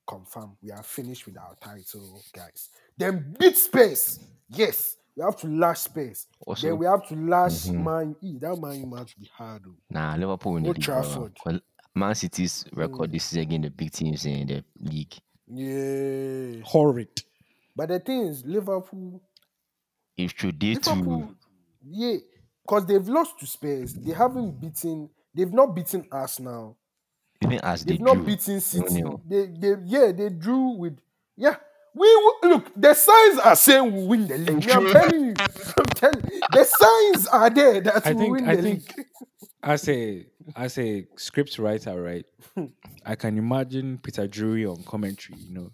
Confirm. 0.07 0.57
We 0.61 0.71
are 0.71 0.83
finished 0.83 1.25
with 1.25 1.37
our 1.37 1.55
title, 1.61 2.21
guys. 2.33 2.69
Then 2.97 3.35
beat 3.39 3.55
space. 3.57 4.19
Yes, 4.49 4.97
we 5.15 5.23
have 5.23 5.37
to 5.37 5.47
lash 5.47 5.79
space. 5.81 6.27
Also- 6.45 6.67
then 6.67 6.77
we 6.77 6.85
have 6.85 7.07
to 7.07 7.15
lash 7.15 7.65
Mhm. 7.67 7.83
Man 7.83 8.15
E. 8.21 8.37
That 8.39 8.57
Man 8.57 8.79
U 8.81 8.85
match 8.87 9.17
be 9.17 9.29
hard. 9.33 9.63
oh. 9.67 9.75
Nah, 9.89 10.15
Liverpool 10.15 10.53
win 10.53 10.63
the 10.63 10.69
Old 10.69 10.77
league. 10.77 10.85
bro. 10.85 11.01
Trafford. 11.01 11.37
'Cause 11.43 11.59
Man 11.95 12.15
City's 12.15 12.65
record 12.73 13.11
this 13.11 13.23
season 13.25 13.41
against 13.43 13.63
the 13.63 13.69
big 13.69 13.91
teams 13.91 14.25
in 14.25 14.47
the 14.47 14.63
league. 14.79 15.13
Yeah. 15.47 16.61
Horrid. 16.63 17.23
But 17.75 17.89
the 17.89 17.99
thing 17.99 18.27
is, 18.27 18.45
Liverpool, 18.45 19.21
If 20.17 20.33
should 20.37 20.59
they 20.59 20.75
Liverpool, 20.75 21.21
too, 21.21 21.35
yeah, 21.89 22.17
because 22.63 22.85
they've 22.85 23.07
lost 23.07 23.39
to 23.39 23.47
Spurs. 23.47 23.93
They 23.93 24.13
haven't 24.13 24.59
beaten. 24.61 25.09
They've 25.33 25.51
not 25.51 25.73
beaten 25.75 26.01
us 26.11 26.39
Arsenal. 26.39 26.77
even 27.43 27.59
as 27.63 27.83
they 27.83 27.93
They've 27.93 28.01
not 28.01 28.15
drew, 28.15 28.25
beaten 28.25 28.59
City. 28.61 28.93
nil. 28.93 29.21
They, 29.27 29.47
they, 29.47 29.73
yeah, 29.85 30.11
they 30.11 30.29
drew 30.29 30.77
with. 30.77 30.99
Yeah, 31.35 31.55
we 31.95 32.07
look. 32.43 32.71
The 32.75 32.93
signs 32.93 33.39
are 33.39 33.55
saying 33.55 33.91
we 33.95 34.03
win 34.05 34.27
the 34.27 34.37
league. 34.37 34.65
Me, 34.65 34.71
I'm 34.71 34.87
telling 34.91 35.25
you. 35.25 35.33
I'm 35.39 35.85
telling 35.95 36.23
you. 36.31 36.39
The 36.51 36.63
signs 36.63 37.27
are 37.27 37.49
there 37.49 37.81
that 37.81 38.05
I 38.05 38.13
we 38.13 38.17
think 38.19 38.31
win 38.33 38.47
I 38.47 38.55
the 38.55 38.61
think 38.61 38.97
league. 38.97 39.07
as 39.63 39.89
a 39.89 40.25
as 40.55 40.77
a 40.77 41.07
script 41.17 41.57
writer, 41.57 42.01
right? 42.01 42.25
I 43.05 43.15
can 43.15 43.37
imagine 43.37 43.97
Peter 43.97 44.27
Drury 44.27 44.65
on 44.65 44.83
commentary, 44.83 45.39
you 45.39 45.53
know, 45.53 45.71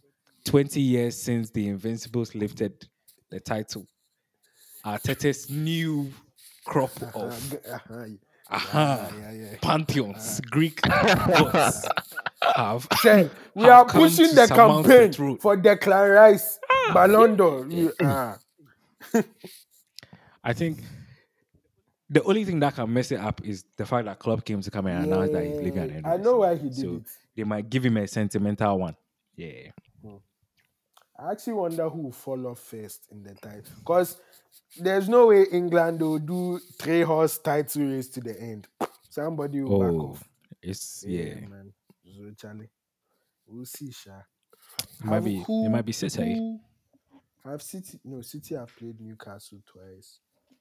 20 0.50 0.82
years 0.82 1.16
since 1.16 1.52
the 1.52 1.68
Invincibles 1.68 2.34
lifted 2.34 2.88
the 3.30 3.40
title. 3.40 3.86
Arteta's 4.84 5.48
new 5.50 6.12
crop 6.66 6.90
Uh, 7.04 7.20
of 7.20 7.54
uh-huh, 7.72 8.06
aha, 8.50 9.12
yeah, 9.22 9.32
yeah. 9.32 9.56
pantheons, 9.62 10.42
Greek 10.50 10.82
gods 10.82 11.88
have. 12.56 12.88
Say, 13.02 13.30
we 13.54 13.64
have 13.66 13.72
are 13.74 13.86
pushing 13.86 14.34
the 14.34 14.48
surmount 14.48 14.88
the 14.88 14.94
campaign 15.10 15.38
for 15.38 15.56
Declan 15.56 16.16
Rice, 16.16 16.58
Ballon 16.96 17.36
d'Or. 17.36 17.68
Ah. 18.02 18.38
I 20.44 20.54
think 20.54 20.80
the 22.10 22.24
only 22.24 22.44
thing 22.44 22.60
that 22.62 22.74
can 22.74 22.92
mess 22.92 23.12
it 23.12 23.20
up 23.20 23.42
is 23.46 23.66
the 23.78 23.86
fact 23.86 24.06
that 24.06 24.18
Klopp 24.18 24.44
came 24.44 24.62
to 24.62 24.72
come 24.72 24.88
and 24.88 25.06
announce 25.06 25.32
that 25.32 25.46
he's 25.46 25.58
leaving. 25.58 25.78
at 25.78 25.90
the 25.90 25.96
end 25.98 26.08
I 26.08 26.18
know 26.18 26.38
why 26.38 26.56
he 26.56 26.70
did 26.70 26.76
So 26.76 26.96
it. 26.96 27.04
they 27.36 27.44
might 27.44 27.70
give 27.70 27.86
him 27.86 27.98
a 27.98 28.08
sentimental 28.08 28.80
one. 28.80 28.96
Yeah. 29.36 29.70
I 31.22 31.32
actually 31.32 31.54
wonder 31.54 31.90
who 31.90 32.04
will 32.04 32.12
fall 32.12 32.48
off 32.48 32.60
first 32.60 33.08
in 33.12 33.24
the 33.24 33.36
title. 33.36 33.64
Because 33.80 34.18
there's 34.80 35.10
no 35.10 35.28
way 35.28 35.44
England 35.52 36.02
will 36.02 36.20
do 36.20 36.60
three 36.80 37.02
horse 37.02 37.38
title 37.40 37.84
race 37.84 38.08
to 38.10 38.22
the 38.22 38.40
end. 38.40 38.68
Somebody 39.10 39.62
will 39.62 39.80
back 39.80 39.92
Oh, 39.92 40.12
off. 40.12 40.24
it's 40.62 41.04
yeah. 41.06 41.36
man. 41.48 41.74
So 42.06 42.32
Charlie. 42.38 42.70
We'll 43.48 43.66
see, 43.66 43.92
Sha. 43.92 44.12
It 45.00 45.06
might 45.06 45.20
be. 45.22 45.44
it 45.48 45.70
might 45.70 45.86
be 45.86 45.92
City. 45.92 46.36
who- 46.36 46.60
Have 47.44 47.62
City 47.64 48.00
no 48.06 48.22
City 48.22 48.56
have 48.56 48.74
played 48.76 49.00
Newcastle 49.02 49.60
twice. 49.66 50.20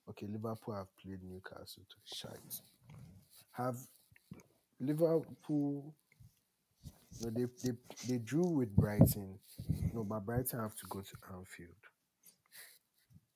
Okay, 0.08 0.26
Liverpool 0.26 0.74
have 0.74 0.88
played 0.96 1.22
Newcastle 1.22 1.84
twice. 1.88 2.18
Shite. 2.18 2.60
Have 3.52 3.76
Liverpool 4.80 5.94
no 7.22 7.30
they, 7.30 7.46
they 7.64 7.72
they 8.08 8.18
drew 8.18 8.46
with 8.46 8.74
Brighton. 8.74 9.38
No, 9.94 10.04
but 10.04 10.20
Brighton 10.26 10.60
have 10.60 10.74
to 10.76 10.86
go 10.88 11.00
to 11.00 11.16
Anfield. 11.36 11.70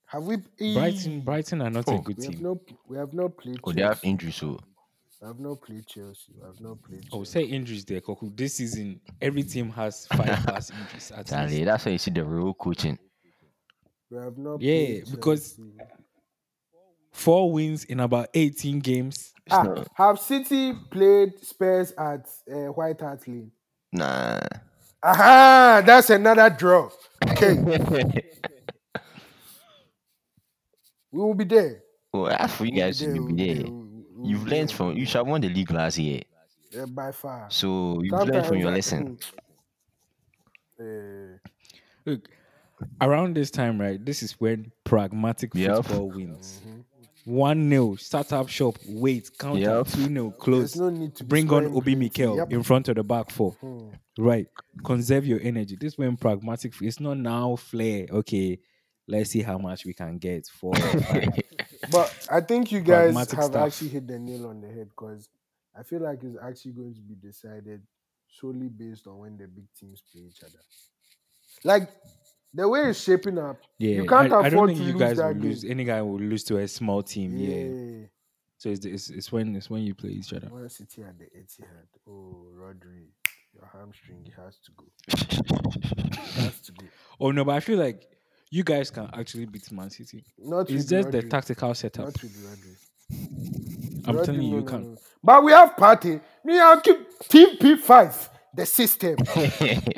Have 0.06 0.24
we 0.24 0.36
Brighton, 0.74 1.18
Eh, 1.18 1.20
Brighton 1.24 1.62
are 1.62 1.70
not 1.70 1.84
Oh. 1.88 1.98
a 1.98 2.02
good 2.02 2.18
we 2.18 2.24
have 2.24 2.32
team. 2.34 2.42
no 2.42 2.60
we 2.88 2.96
have 2.98 3.12
not 3.12 3.36
played 3.36 3.58
Oh, 3.64 3.72
they 3.72 3.82
have 3.82 3.92
Chelsea. 3.96 4.08
injuries, 4.10 4.34
so 4.36 4.58
We 5.20 5.28
have 5.28 5.40
not 5.40 5.60
played 5.62 5.86
Chelsea. 5.86 6.32
We 6.36 6.46
have 6.46 6.60
not 6.60 6.82
played 6.82 7.04
Oh, 7.12 7.18
Chelsea. 7.18 7.30
say 7.32 7.44
injuries 7.44 7.84
there, 7.84 8.00
Koku. 8.00 8.30
This 8.34 8.54
season, 8.56 9.00
every 9.20 9.42
team 9.44 9.70
has 9.70 10.06
five 10.08 10.18
plus 10.46 10.70
injuries. 10.70 11.12
At 11.12 11.26
Charlie, 11.26 11.52
least. 11.58 11.64
that's 11.66 11.84
why 11.86 11.92
you 11.92 11.98
see 11.98 12.10
the 12.10 12.24
real 12.24 12.52
coaching. 12.54 12.98
We 14.10 14.18
have 14.18 14.36
not 14.36 14.60
Yeah, 14.60 14.74
played 14.86 15.10
because- 15.10 15.56
Chelsea. 15.56 15.72
Four 17.12 17.52
wins 17.52 17.84
in 17.84 18.00
about 18.00 18.28
18 18.32 18.78
games. 18.80 19.32
It's 19.46 19.54
Ah, 19.54 19.62
not- 19.64 19.88
have 19.94 20.18
City 20.18 20.72
played 20.90 21.38
Spurs 21.44 21.92
at 21.92 22.26
uh, 22.50 22.68
White 22.72 23.00
Hart 23.00 23.26
Lane? 23.28 23.52
Nah. 23.92 24.40
Aha, 25.02 25.82
that's 25.84 26.10
another 26.10 26.48
draw. 26.50 26.88
Okay, 27.28 27.54
we 31.10 31.20
will 31.20 31.34
be 31.34 31.44
there. 31.44 31.82
well, 32.12 32.26
that's 32.26 32.54
for 32.54 32.64
you 32.64 32.72
guys 32.72 32.98
to 33.00 33.08
we'll 33.12 33.26
be 33.26 33.54
there. 33.54 33.64
we'll- 33.64 33.88
we'll 34.14 34.30
You've 34.30 34.44
be 34.44 34.50
learned 34.50 34.68
there. 34.70 34.76
from. 34.76 34.92
You 34.96 35.04
should 35.06 35.18
have 35.18 35.26
won 35.26 35.40
the 35.40 35.48
league 35.48 35.70
last 35.70 35.98
year, 35.98 36.22
Yeah, 36.70 36.84
by 36.86 37.10
far. 37.12 37.46
so 37.50 38.00
you've 38.02 38.12
learned 38.28 38.46
from 38.46 38.58
your 38.58 38.70
lesson. 38.70 39.18
Uh, 40.80 41.38
Look, 42.06 42.28
around 43.00 43.34
this 43.36 43.50
time, 43.50 43.80
right? 43.80 44.04
This 44.04 44.22
is 44.22 44.32
when 44.40 44.70
pragmatic 44.84 45.54
Yep. 45.54 45.76
football 45.86 46.10
wins. 46.10 46.60
Mm-hmm. 46.66 46.80
One 47.24 47.68
nil, 47.68 47.96
start 47.98 48.32
up 48.32 48.48
shop, 48.48 48.76
wait, 48.88 49.30
count 49.38 49.58
Yep. 49.60 49.86
two 49.88 50.08
nil, 50.08 50.30
there's 50.30 50.40
close. 50.40 50.76
no 50.76 50.90
need 50.90 51.14
to 51.16 51.24
Bring 51.24 51.48
on 51.52 51.66
Obi 51.66 51.80
plenty. 51.80 51.94
Mikel 51.96 52.36
Yep. 52.36 52.52
in 52.52 52.62
front 52.64 52.88
of 52.88 52.96
the 52.96 53.04
back 53.04 53.30
four. 53.30 53.52
Hmm. 53.52 53.90
Right. 54.18 54.46
Conserve 54.84 55.26
your 55.26 55.40
energy. 55.40 55.76
This 55.80 55.96
when 55.96 56.16
pragmatic. 56.16 56.74
It's 56.82 57.00
not 57.00 57.16
now 57.18 57.56
flair. 57.56 58.06
Okay, 58.10 58.58
let's 59.06 59.30
see 59.30 59.42
how 59.42 59.56
much 59.58 59.84
we 59.86 59.94
can 59.94 60.18
get 60.18 60.46
for. 60.48 60.72
But 61.90 62.28
I 62.30 62.40
think 62.40 62.70
you 62.70 62.80
guys 62.80 63.06
Pragmatic 63.12 63.34
have 63.38 63.44
stuff. 63.46 63.66
actually 63.66 63.88
hit 63.88 64.06
the 64.06 64.18
nail 64.18 64.46
on 64.46 64.60
the 64.60 64.68
head 64.68 64.88
because 64.90 65.28
I 65.76 65.82
feel 65.82 66.00
like 66.00 66.22
it's 66.22 66.36
actually 66.40 66.72
going 66.72 66.94
to 66.94 67.00
be 67.00 67.14
decided 67.14 67.82
solely 68.28 68.68
based 68.68 69.06
on 69.08 69.18
when 69.18 69.36
the 69.36 69.46
big 69.48 69.64
teams 69.78 70.00
play 70.12 70.22
each 70.22 70.42
other. 70.44 70.60
Like 71.64 71.88
the 72.54 72.68
way 72.68 72.80
it's 72.90 73.02
shaping 73.02 73.38
up, 73.38 73.58
yeah, 73.78 73.96
you 73.96 74.06
can't 74.06 74.32
I, 74.32 74.36
I 74.40 74.46
afford 74.48 74.52
don't 74.52 74.66
think 74.68 74.78
to 74.78 74.84
you 74.84 74.92
lose 74.92 75.00
guys 75.00 75.16
will 75.18 75.34
game. 75.34 75.42
lose. 75.42 75.64
Any 75.64 75.84
guy 75.84 76.02
will 76.02 76.18
lose 76.18 76.44
to 76.44 76.58
a 76.58 76.68
small 76.68 77.02
team. 77.02 77.36
Yeah. 77.36 77.54
Yeah. 77.54 78.06
So 78.58 78.68
it's, 78.70 78.84
it's 78.86 79.10
it's 79.10 79.32
when 79.32 79.56
it's 79.56 79.68
when 79.70 79.82
you 79.82 79.94
play 79.94 80.10
each 80.10 80.32
other. 80.32 80.48
Man 80.52 80.68
City 80.68 81.02
at 81.02 81.18
the 81.18 81.24
Etihad. 81.24 81.88
Oh, 82.08 82.46
Rodri, 82.56 83.08
your 83.54 83.68
hamstring 83.72 84.30
has 84.36 84.58
to 84.60 84.72
go. 84.76 84.84
has 86.42 86.60
to 86.60 86.72
go. 86.72 86.86
Oh 87.20 87.30
no, 87.32 87.44
but 87.44 87.56
I 87.56 87.60
feel 87.60 87.78
like 87.78 88.06
you 88.50 88.62
guys 88.62 88.90
can 88.90 89.08
actually 89.14 89.46
beat 89.46 89.70
Man 89.72 89.90
City. 89.90 90.24
Not 90.38 90.70
It's 90.70 90.84
just 90.84 91.10
the 91.10 91.22
tactical 91.22 91.74
setup. 91.74 92.04
Not 92.06 92.22
with 92.22 92.36
Rodri. 92.36 92.76
I'm 94.06 94.16
Rodri, 94.16 94.24
telling 94.26 94.42
you, 94.42 94.50
no, 94.50 94.56
you 94.56 94.62
no, 94.62 94.66
can. 94.70 94.82
no. 94.92 94.96
But 95.24 95.42
we 95.44 95.52
have 95.52 95.76
party. 95.76 96.20
We 96.44 96.58
and 96.60 96.82
keep 96.82 96.98
Team 97.28 97.56
P5, 97.56 98.28
the 98.54 98.66
system. 98.66 99.16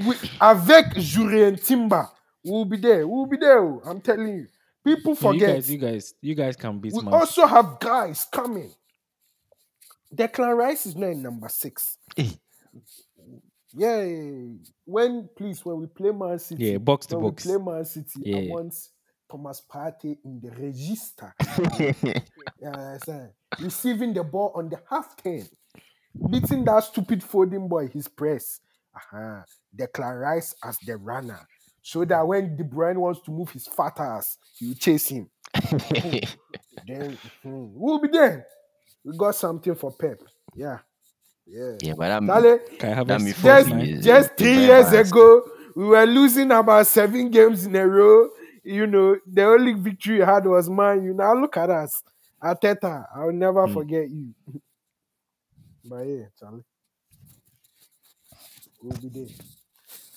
we, 0.07 0.15
avec 0.41 0.95
Jurriën 0.97 1.63
Timber. 1.63 2.09
We'll 2.45 2.65
be 2.67 2.77
there. 2.77 3.07
We'll 3.07 3.27
be 3.27 3.37
there. 3.39 3.59
oh, 3.61 3.81
I'm 3.85 4.01
telling 4.01 4.29
you. 4.29 4.47
People 4.85 5.17
No, 5.21 5.33
you 5.33 5.39
forget. 5.41 5.55
guys, 5.57 5.71
you 5.71 5.79
guys, 5.79 6.15
you 6.21 6.35
guys 6.35 6.57
can 6.57 6.79
beat 6.79 6.93
we 6.93 7.01
Man 7.03 7.15
also 7.15 7.47
have 7.47 7.79
guys 7.81 8.27
coming. 8.31 8.71
Declan 10.15 10.57
Rice 10.57 10.87
is 10.87 10.95
now 10.97 11.07
in 11.09 11.23
number 11.23 11.49
six. 11.49 11.97
Eh. 12.17 12.31
Yeah, 13.77 14.05
when 14.85 15.29
please 15.37 15.65
when 15.65 15.81
we 15.81 15.87
play 15.87 16.11
Man 16.13 16.39
City, 16.39 16.65
Yeah, 16.67 16.79
box 16.79 17.07
to 17.07 17.17
when 17.17 17.31
box. 17.31 17.45
we 17.47 17.53
play 17.57 17.65
Man 17.73 17.85
City, 17.85 18.21
I 18.35 18.39
Yeah. 18.41 18.53
want 18.53 18.75
Thomas 19.29 19.63
Partey 19.69 20.19
in 20.25 20.41
the 20.41 20.51
register. 20.51 21.35
You 22.61 22.69
understand? 22.69 23.31
Receiving 23.61 24.13
the 24.15 24.23
ball 24.23 24.53
on 24.55 24.69
the 24.69 24.81
half 24.89 25.17
turn, 25.17 25.47
beating 26.31 26.65
that 26.67 26.85
stupid 26.85 27.23
folding 27.23 27.69
boy 27.69 27.89
his 27.89 28.07
press. 28.07 28.61
Uh-huh. 28.95 29.43
Declan 29.77 30.21
Rice 30.21 30.55
as 30.63 30.79
the 30.87 30.97
runner, 30.97 31.41
so 31.85 32.05
that 32.07 32.26
when 32.26 32.57
De 32.57 32.64
Bruyne 32.64 32.99
wants 32.99 33.22
to 33.22 33.32
move 33.32 33.51
his 33.53 33.68
fat 33.68 34.01
ass, 34.01 34.39
you 34.61 34.74
chase 34.74 35.09
him. 35.09 35.30
Then 36.87 37.18
mhm, 37.45 37.72
we'll 37.74 38.01
be 38.01 38.09
there. 38.09 38.47
We 39.05 39.16
got 39.16 39.37
something 39.37 39.74
for 39.76 39.93
Pep. 39.93 40.20
Yeah, 40.55 40.80
yeah. 41.47 41.78
yeah, 41.80 41.95
but 41.95 42.11
I'm. 42.12 42.26
Charlie, 42.26 42.59
Can 42.78 42.91
I 42.93 42.95
have 42.95 43.11
a 43.11 43.14
me 43.20 43.32
s- 43.32 43.35
first 43.35 43.66
just, 43.66 43.68
nine? 43.68 44.01
just 44.01 44.37
three 44.39 44.66
years 44.66 44.93
ago, 44.93 45.43
we 45.76 45.87
were 45.87 46.07
losing 46.07 46.51
about 46.53 46.87
seven 46.89 47.30
games 47.30 47.66
in 47.66 47.76
a 47.76 47.87
row. 47.87 48.30
You 48.64 48.87
know, 48.87 49.16
the 49.26 49.45
only 49.45 49.74
victory 49.74 50.20
we 50.20 50.24
had 50.26 50.47
was 50.47 50.70
mine. 50.70 51.05
U. 51.05 51.14
Now 51.14 51.35
look 51.35 51.57
at 51.57 51.70
us. 51.70 52.03
Arteta, 52.43 53.07
I'll 53.16 53.32
never 53.32 53.66
Hmm. 53.66 53.68
forget 53.68 54.11
you. 54.11 54.35
but 55.85 56.03
yeah, 56.07 56.26
Charlie. 56.39 56.64
We'll 58.82 58.97
be 58.99 59.09
there. 59.11 59.28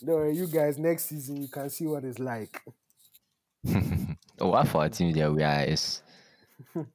No, 0.02 0.24
you 0.24 0.48
guys, 0.48 0.78
next 0.78 1.06
season, 1.06 1.41
you 1.41 1.48
can 1.48 1.70
see 1.70 1.88
what 1.88 2.04
it's 2.04 2.20
like. 2.20 2.62
oh, 4.39 4.50
what 4.50 4.68
for 4.68 4.82
our 4.82 4.89
team 4.89 5.12
there 5.14 5.32
we 5.32 5.43
are 5.43 5.64
is 5.64 6.02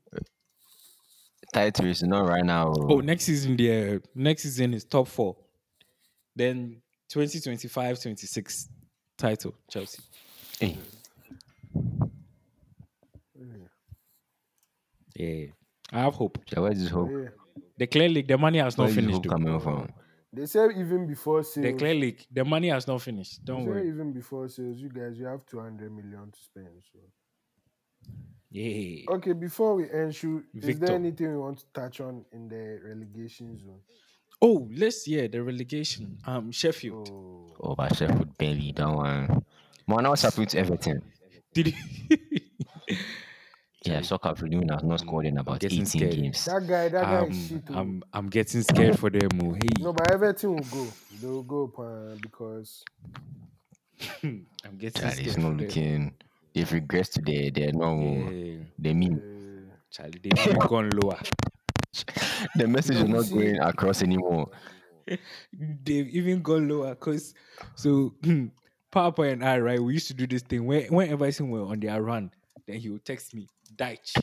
title 1.53 1.87
is 1.87 2.03
not 2.03 2.27
right 2.27 2.45
now. 2.45 2.73
Oh, 2.77 2.95
oh 2.95 3.01
next 3.01 3.25
season, 3.25 3.57
the 3.57 4.01
next 4.15 4.43
season 4.45 4.75
is 4.75 4.85
top 4.85 5.09
four. 5.09 5.37
Then 6.35 6.81
2025 7.11 8.01
26 8.01 8.69
title, 9.19 9.55
Chelsea. 9.71 10.03
Hey, 10.61 10.79
Yeah. 15.15 15.47
I 15.93 16.01
have 16.01 16.15
hope. 16.15 16.39
so 16.49 16.63
where's 16.63 16.79
this 16.81 16.89
hope? 16.91 17.11
Yeah. 17.13 17.29
The 17.77 17.87
Clearlake, 17.87 18.29
the 18.29 18.39
money 18.39 18.59
has 18.59 18.79
not 18.79 18.85
Where's 18.85 18.95
finished. 18.95 19.15
hope 19.15 19.25
though. 19.25 19.31
coming 19.31 19.61
from? 19.61 19.93
They 20.33 20.47
said 20.47 20.71
even 20.79 21.07
before 21.07 21.43
sales, 21.43 21.65
The 21.67 21.73
Clearlake, 21.75 22.27
the 22.33 22.45
money 22.45 22.69
has 22.69 22.87
not 22.87 23.03
finished. 23.03 23.45
Don't 23.45 23.65
said 23.65 23.69
worry. 23.69 23.89
even 23.89 24.13
before 24.13 24.49
sales, 24.49 24.79
you 24.79 24.89
guys, 24.89 25.19
you 25.19 25.27
have 25.27 25.45
200 25.47 25.93
million 25.95 26.31
to 26.33 26.41
spend. 26.41 26.69
So. 26.91 26.99
Yeah. 28.51 29.05
Okay, 29.11 29.33
before 29.35 29.75
we 29.75 29.91
end, 29.91 30.15
shoot, 30.15 30.45
is 30.55 30.65
Victor. 30.65 30.87
there 30.87 30.97
anything 30.97 31.31
we 31.33 31.37
want 31.39 31.59
to 31.59 31.65
touch 31.75 32.01
on 32.01 32.25
in 32.33 32.49
the 32.49 32.81
relegation 32.85 33.59
zone? 33.59 33.81
Oh, 34.41 34.69
let's 34.75 35.07
yeah, 35.07 35.27
the 35.27 35.43
relegation. 35.43 36.19
Um, 36.27 36.51
Sheffield. 36.51 37.09
Oh, 37.11 37.55
Oh, 37.61 37.75
but 37.77 37.95
Sheffield 37.97 38.37
barely 38.39 38.73
don't 38.73 38.97
want. 38.97 39.31
Man, 39.87 40.09
what's 40.09 40.23
happening 40.23 40.49
to 40.49 40.59
Everton? 40.59 41.03
Did 41.55 41.67
he? 41.69 42.49
Yeah, 43.85 44.01
soccer 44.03 44.35
for 44.37 44.47
doing 44.49 44.69
has 44.69 44.83
not 44.85 45.01
scored 45.01 45.27
in 45.27 45.39
about 45.39 45.59
getting 45.61 45.81
18 45.83 45.87
scared. 45.87 46.15
games. 46.15 46.45
that 46.45 46.67
guy, 46.69 46.89
that 46.89 47.03
guy 47.05 47.17
um, 47.17 47.31
is 47.31 47.49
shit. 47.49 47.63
oh. 47.71 47.75
I'm 47.75 48.03
I'm 48.13 48.29
getting 48.29 48.63
scared 48.63 48.99
for 48.99 49.11
them. 49.11 49.29
oh, 49.43 49.55
Hey, 49.55 49.81
No, 49.83 49.93
but 49.93 50.13
everything 50.13 50.55
will 50.55 50.65
go. 50.71 50.87
They 51.21 51.27
will 51.27 51.43
go 51.43 51.73
uh, 51.79 52.17
because 52.23 52.85
I'm 54.23 54.47
getting 54.79 55.01
Charlie, 55.03 55.15
scared. 55.15 55.27
it's 55.27 55.35
for 55.35 55.41
not 55.41 55.49
them. 55.59 55.67
looking. 55.67 56.15
They've 56.55 56.69
regressed 56.69 57.13
to 57.15 57.23
their, 57.23 57.51
their 57.51 57.73
normal. 57.73 58.33
Yeah, 58.33 58.57
They 58.79 58.95
mean 58.95 59.69
Charlie, 59.91 60.19
they've 60.23 60.59
gone 60.61 60.91
lower. 60.91 61.19
the 62.57 62.67
message 62.69 62.97
is 62.97 63.05
not 63.09 63.25
see- 63.25 63.35
going 63.35 63.59
across 63.61 64.03
anymore. 64.03 64.49
They've 65.53 66.09
even 66.09 66.43
gone 66.43 66.69
lower 66.69 66.91
because 66.91 67.35
so 67.75 68.15
Papa 68.93 69.23
and 69.23 69.45
I, 69.45 69.59
right, 69.59 69.81
we 69.83 69.95
used 69.95 70.07
to 70.09 70.15
do 70.15 70.27
this 70.29 70.43
thing. 70.43 70.65
When, 70.65 70.85
whenever 70.95 71.25
I 71.25 71.31
see 71.31 71.43
we 71.43 71.59
on 71.59 71.81
their 71.81 72.01
run, 72.01 72.31
then 72.73 72.81
he 72.81 72.89
will 72.89 72.99
text 72.99 73.35
me, 73.35 73.47
Dyche. 73.77 74.17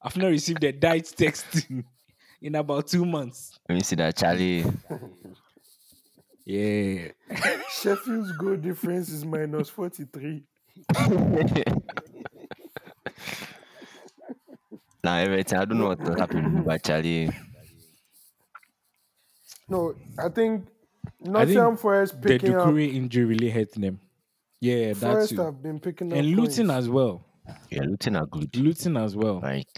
I've 0.00 0.16
not 0.16 0.28
received 0.28 0.62
a 0.62 0.72
Dyche 0.72 1.14
text 1.14 1.66
in, 1.68 1.84
in 2.40 2.54
about 2.54 2.86
two 2.86 3.04
months. 3.04 3.58
Let 3.68 3.74
me 3.74 3.82
see 3.82 3.96
that 3.96 4.16
Charlie. 4.16 4.64
Yeah. 6.44 7.08
Sheffield's 7.70 8.30
goal 8.32 8.56
difference 8.56 9.08
is 9.08 9.24
minus 9.24 9.68
43. 9.70 10.44
now 15.02 15.16
everything 15.16 15.58
I 15.58 15.64
don't 15.64 15.78
know 15.78 15.88
what 15.88 16.00
will 16.00 16.16
happen, 16.16 16.62
but 16.62 16.84
Charlie. 16.84 17.30
No, 19.68 19.96
I 20.16 20.28
think 20.28 20.68
I 21.24 21.28
Nottingham 21.28 21.70
think 21.70 21.80
Forest 21.80 22.22
the 22.22 22.28
picking 22.28 22.54
up. 22.54 22.68
Doucouré 22.68 22.94
injury 22.94 23.24
really 23.24 23.50
hurt 23.50 23.72
them. 23.72 23.98
Yeah, 24.60 24.88
that's 24.88 25.00
Forest 25.00 25.30
too. 25.30 25.42
have 25.42 25.62
been 25.62 25.80
picking 25.80 26.12
up. 26.12 26.18
And 26.18 26.28
Luton 26.28 26.68
points. 26.68 26.84
as 26.84 26.88
well. 26.88 27.24
Yeah, 27.70 27.82
Luton 27.82 28.16
are 28.16 28.26
good. 28.26 28.56
Luton 28.56 28.96
as 28.96 29.16
well. 29.16 29.40
Like 29.40 29.68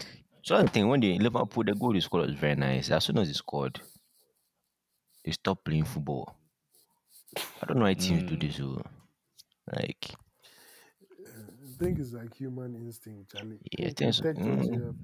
so 0.41 0.55
I 0.55 0.65
think 0.65 0.87
when 0.87 0.99
they 0.99 1.17
Liverpool 1.19 1.63
the 1.63 1.75
goal 1.75 1.93
they 1.93 1.99
scored 1.99 2.27
was 2.27 2.35
very 2.35 2.55
nice. 2.55 2.89
As 2.91 3.03
soon 3.03 3.17
as 3.17 3.27
they 3.27 3.33
scored, 3.33 3.79
they 5.23 5.31
stopped 5.31 5.65
playing 5.65 5.85
football. 5.85 6.35
I 7.37 7.65
don't 7.67 7.77
know 7.77 7.83
why 7.83 7.93
teams 7.93 8.23
do 8.23 8.37
this. 8.37 8.59
oh. 8.61 8.81
Like 9.71 10.11
I 11.21 11.83
think 11.83 11.99
it's 11.99 12.13
like 12.13 12.33
human 12.35 12.75
instinct, 12.75 13.31
Charlie. 13.35 13.59
Yeah, 13.77 13.87
I 13.87 13.91
think 13.91 14.13
so. 14.13 14.23
Mm. 14.23 14.95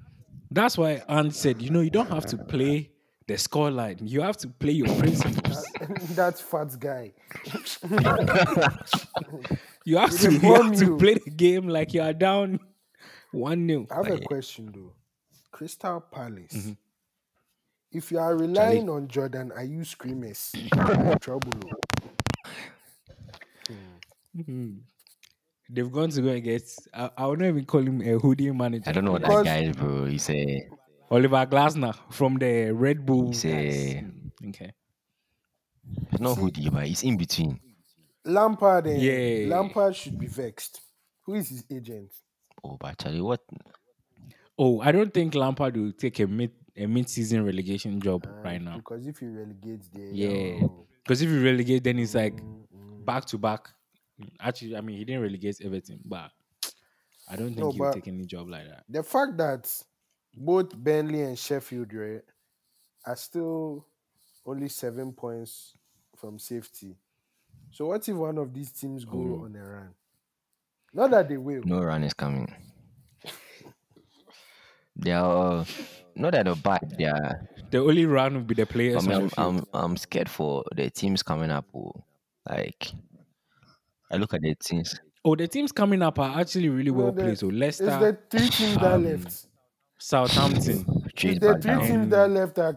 That's 0.50 0.76
why 0.78 1.02
Ant 1.08 1.34
said, 1.34 1.62
you 1.62 1.70
know, 1.70 1.80
you 1.80 1.90
don't 1.90 2.10
have 2.10 2.26
to 2.26 2.38
play 2.38 2.90
the 3.26 3.34
scoreline. 3.34 3.98
You 4.02 4.20
have 4.20 4.36
to 4.38 4.48
play 4.48 4.72
your 4.72 4.94
principles. 4.96 5.66
That 6.16 6.38
fat 6.38 6.78
guy. 6.78 7.12
You 9.84 9.98
have 9.98 10.18
to, 10.18 10.32
you 10.32 10.36
inform 10.38 10.72
have 10.72 10.78
to 10.80 10.96
play 10.96 11.14
the 11.14 11.30
game 11.30 11.68
like 11.68 11.94
you 11.94 12.02
are 12.02 12.12
down 12.12 12.58
one 13.30 13.68
0 13.68 13.86
I 13.88 13.94
have 13.94 14.10
a 14.10 14.18
question 14.18 14.72
though. 14.74 14.92
Crystal 15.52 16.00
Palace. 16.00 16.52
Mm-hmm. 16.52 16.72
If 17.92 18.10
you 18.10 18.18
are 18.18 18.36
relying 18.36 18.90
on 18.90 19.06
Jordan, 19.06 19.52
are 19.52 19.62
you 19.62 19.84
screamers? 19.84 20.50
You're 20.74 21.12
in 21.12 21.18
trouble. 21.20 21.52
oh. 23.70 24.72
They've 25.70 25.90
gone 25.92 26.10
to 26.10 26.22
go 26.22 26.28
and 26.30 26.42
get. 26.42 26.62
I, 26.92 27.10
I 27.16 27.26
would 27.26 27.38
not 27.38 27.46
even 27.46 27.64
call 27.64 27.80
him 27.80 28.00
a 28.00 28.18
hoodie 28.18 28.50
manager. 28.50 28.90
I 28.90 28.92
don't 28.92 29.04
know 29.04 29.12
what 29.12 29.22
that 29.22 29.44
guy 29.44 29.58
is, 29.58 29.76
bro. 29.76 30.06
He's 30.06 30.28
a 30.30 30.68
Oliver 31.10 31.46
Glasner 31.46 31.94
from 32.10 32.36
the 32.36 32.70
Red 32.72 33.04
Bull. 33.06 33.28
He's 33.28 33.44
a- 33.44 34.02
mm, 34.02 34.48
Okay. 34.48 34.72
It's 36.12 36.20
not 36.20 36.36
hoodie, 36.36 36.68
but 36.68 36.86
he's 36.86 37.02
in 37.04 37.16
between. 37.16 37.60
Lampard 38.24 38.86
and 38.88 39.00
Yeah. 39.00 39.46
Lampard 39.48 39.94
should 39.94 40.18
be 40.18 40.26
vexed. 40.26 40.80
Who 41.24 41.34
is 41.34 41.48
his 41.48 41.64
agent? 41.70 42.10
Oh, 42.64 42.76
but 42.80 42.98
Charlie, 42.98 43.20
what? 43.20 43.40
Oh, 44.58 44.80
I 44.80 44.90
don't 44.90 45.12
think 45.14 45.34
Lampard 45.34 45.76
will 45.76 45.92
take 45.92 46.18
a 46.20 46.26
mid 46.26 46.50
a 46.78 46.86
mid 46.86 47.08
season 47.08 47.44
relegation 47.44 48.00
job 48.00 48.26
ah, 48.28 48.42
right 48.42 48.60
now. 48.60 48.76
Because 48.76 49.06
if 49.06 49.18
he 49.18 49.26
relegates 49.26 49.88
there, 49.88 50.10
Yeah. 50.12 50.66
Because 51.02 51.22
if 51.22 51.30
you 51.30 51.42
relegate, 51.42 51.84
then 51.84 51.98
it's 51.98 52.14
like 52.14 52.34
mm, 52.34 52.66
mm, 52.74 53.04
back 53.04 53.24
to 53.26 53.38
back. 53.38 53.68
Actually, 54.40 54.76
I 54.76 54.80
mean, 54.80 54.98
he 54.98 55.04
didn't 55.04 55.22
relegate 55.22 55.60
everything, 55.62 56.00
but 56.04 56.30
I 57.28 57.36
don't 57.36 57.48
think 57.54 57.60
No, 57.60 57.70
he'll 57.70 57.92
take 57.92 58.08
any 58.08 58.24
job 58.26 58.48
like 58.48 58.66
that. 58.68 58.84
the 58.88 59.02
fact 59.02 59.36
that 59.38 59.72
both 60.36 60.74
Burnley 60.76 61.22
and 61.22 61.38
Sheffield 61.38 61.92
right, 61.94 62.22
are 63.06 63.16
still 63.16 63.86
only 64.44 64.68
seven 64.68 65.12
points 65.12 65.72
from 66.16 66.38
safety. 66.38 66.96
So 67.70 67.86
what 67.86 68.08
if 68.08 68.14
one 68.16 68.38
of 68.38 68.52
these 68.52 68.70
teams 68.72 69.04
go 69.04 69.18
Oh. 69.18 69.44
on 69.44 69.56
a 69.56 69.64
run? 69.64 69.94
Not 70.94 71.10
that 71.10 71.28
they 71.28 71.36
will. 71.36 71.62
No 71.64 71.80
run 71.82 72.04
is 72.04 72.14
coming. 72.14 72.52
They 74.98 75.12
are 75.12 75.58
uh, 75.60 75.64
not 76.14 76.32
that 76.32 76.44
they're 76.46 76.54
bad. 76.54 76.94
They 76.98 77.04
are. 77.04 77.46
The 77.70 77.78
only 77.78 78.06
run 78.06 78.34
will 78.34 78.40
be 78.42 78.54
the 78.54 78.62
I 78.62 78.64
players. 78.64 79.06
mean, 79.06 79.30
I'm. 79.36 79.58
I'm 79.58 79.64
I'm 79.74 79.96
scared 79.96 80.28
for 80.28 80.64
the 80.74 80.88
teams 80.90 81.22
coming 81.22 81.50
up. 81.50 81.66
oh. 81.74 81.92
Like, 82.48 82.92
I 84.10 84.16
look 84.16 84.32
at 84.32 84.40
the 84.40 84.54
teams. 84.54 84.98
oh, 85.24 85.34
the 85.36 85.48
teams 85.48 85.72
coming 85.72 86.00
up 86.00 86.18
are 86.18 86.40
actually 86.40 86.68
really 86.70 86.92
No, 86.92 86.96
well 86.98 87.12
the- 87.12 87.22
played. 87.24 87.38
So 87.38 87.50
It's 87.50 87.78
the 87.78 88.16
three 88.30 88.48
teams 88.48 88.74
that 88.76 88.92
um, 88.94 89.04
left. 89.04 89.45
Southampton. 89.98 90.84
Chase 91.14 91.36
It's 91.36 91.40
the 91.40 91.52
back 91.54 91.62
three 91.62 91.70
down. 91.72 91.86
teams 91.86 92.08
that 92.10 92.30
left. 92.30 92.58
Are, 92.58 92.76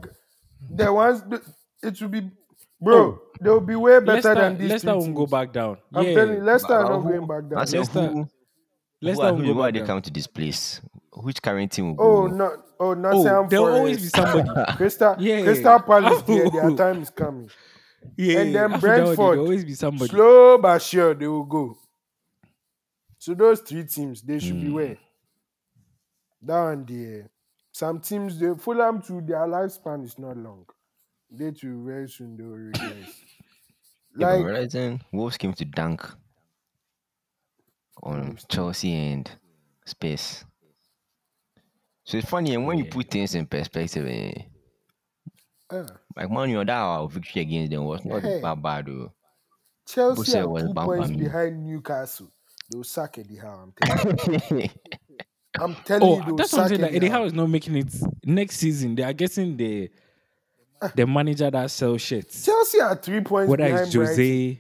the 0.72 0.94
ones 0.94 1.22
the- 1.24 1.42
it 1.84 2.02
will 2.02 2.10
be, 2.10 2.32
bro. 2.82 3.20
They'll 3.42 3.60
be 3.60 3.76
way 3.76 4.00
better 4.00 4.14
Leicester, 4.14 4.36
than 4.36 4.58
these 4.58 4.70
Leicester 4.72 4.98
won't 4.98 5.16
go 5.16 5.26
back 5.26 5.54
down. 5.54 5.78
I'm 5.94 6.06
yeah, 6.06 6.14
telling 6.16 6.38
you, 6.38 6.44
Leicester 6.44 6.74
are 6.74 6.84
not 6.90 7.02
who- 7.02 7.10
going 7.10 7.28
back 7.28 7.44
I 7.52 7.56
down. 7.56 7.68
said, 7.68 7.78
Leicester- 7.80 8.08
who, 8.08 8.14
who, 8.24 8.30
Leicester 9.02 9.24
are, 9.26 9.34
won't 9.34 9.46
who, 9.46 9.54
who 9.54 9.62
are 9.62 9.72
they 9.72 9.80
down. 9.80 9.88
coming 9.88 10.04
to 10.04 10.12
this 10.12 10.28
place? 10.28 10.82
Which 11.14 11.42
current 11.42 11.72
team 11.72 11.96
will 11.96 12.06
Oh 12.06 12.28
go? 12.30 12.36
no! 12.36 12.64
Oh, 12.82 12.94
Nottingham 12.94 13.46
Oh, 13.46 13.48
there'll 13.50 13.68
always 13.76 14.02
be 14.02 14.08
somebody. 14.08 14.50
Crystal, 14.78 15.16
Yeah. 15.20 15.42
Crystal 15.44 15.80
Palace. 15.82 16.24
Yeah, 16.28 16.50
their 16.50 16.66
Oh. 16.72 16.76
time 16.78 17.02
is 17.02 17.10
coming. 17.10 17.50
Yeah, 18.16 18.40
And 18.40 18.56
then 18.56 18.72
after 18.74 18.88
that 18.88 19.04
one, 19.04 19.04
Brentford, 19.06 19.18
There'll 19.18 19.40
always 19.42 19.66
be 19.66 19.74
somebody. 19.74 20.10
Slow 20.10 20.58
but 20.60 20.82
sure, 20.82 21.14
they 21.14 21.28
will 21.28 21.44
go. 21.44 21.76
So 23.18 23.34
those 23.34 23.60
three 23.60 23.84
teams, 23.84 24.22
they 24.22 24.40
should 24.40 24.56
Hmm. 24.56 24.62
be 24.62 24.70
where. 26.42 26.76
Down 26.76 26.86
there. 26.86 27.30
Some 27.72 28.00
teams, 28.00 28.40
they 28.40 28.54
Fulham 28.56 29.02
to 29.04 29.22
their 29.22 29.48
lifespan 29.48 30.04
is 30.04 30.18
not 30.18 30.38
long. 30.38 30.66
They 31.32 31.52
too 31.52 31.84
very 31.86 32.10
soon 32.10 32.36
they 32.36 32.44
will 32.44 32.58
regress. 32.58 33.22
Like 34.16 34.44
realizing 34.44 35.02
Wolves 35.14 35.38
came 35.38 35.54
to 35.54 35.66
dunk 35.66 36.02
on 38.02 38.38
Chelsea 38.50 38.94
and 38.94 39.30
Space. 39.86 40.44
So 42.04 42.18
it's 42.18 42.28
funny, 42.30 42.56
and 42.56 42.66
when 42.66 42.80
you 42.80 42.86
put 42.86 43.12
things 43.12 43.36
in 43.36 43.46
perspective, 43.46 44.08
eh, 44.08 44.32
uh, 45.70 45.86
like 46.16 46.32
Man 46.32 46.50
U, 46.50 46.58
that 46.66 46.70
our 46.72 47.08
victory 47.08 47.44
against 47.44 47.72
them 47.72 47.86
was 47.86 48.04
not 48.04 48.24
Hey. 48.24 48.42
that 48.42 48.62
bad, 48.62 48.88
though. 48.88 49.14
Chelsea 49.88 50.20
Busse 50.22 50.36
are 50.42 50.48
was 50.50 50.64
two 50.64 50.74
points 50.74 51.10
bam. 51.10 51.20
behind 51.20 51.64
Newcastle. 51.64 52.32
They'll 52.72 52.84
sack 52.84 53.20
Eddie 53.20 53.38
Howe. 53.38 53.62
I'm 53.64 53.74
telling 54.18 54.62
you. 54.64 54.70
I'm 55.62 55.76
telling 55.76 56.04
Oh, 56.04 56.26
you, 56.28 56.36
that's 56.36 56.54
what 56.54 56.62
I'm 56.64 56.68
saying. 56.70 56.82
That 56.82 56.88
Eddie 56.88 56.98
Eddie 56.98 57.08
Howe. 57.10 57.20
Howe 57.20 57.26
is 57.26 57.34
not 57.34 57.50
making 57.50 57.76
it 57.76 57.94
next 58.26 58.58
season. 58.58 58.96
They 58.96 59.04
are 59.04 59.14
getting 59.14 59.58
the 59.58 59.90
the 60.96 61.06
manager 61.06 61.50
that 61.52 61.70
sells 61.72 62.02
shirts. 62.02 62.46
Chelsea 62.46 62.80
are 62.80 62.96
three 62.96 63.22
points 63.22 63.50
Whether 63.50 63.66
behind 63.66 63.86
it's 63.88 63.94
Jose, 63.96 64.60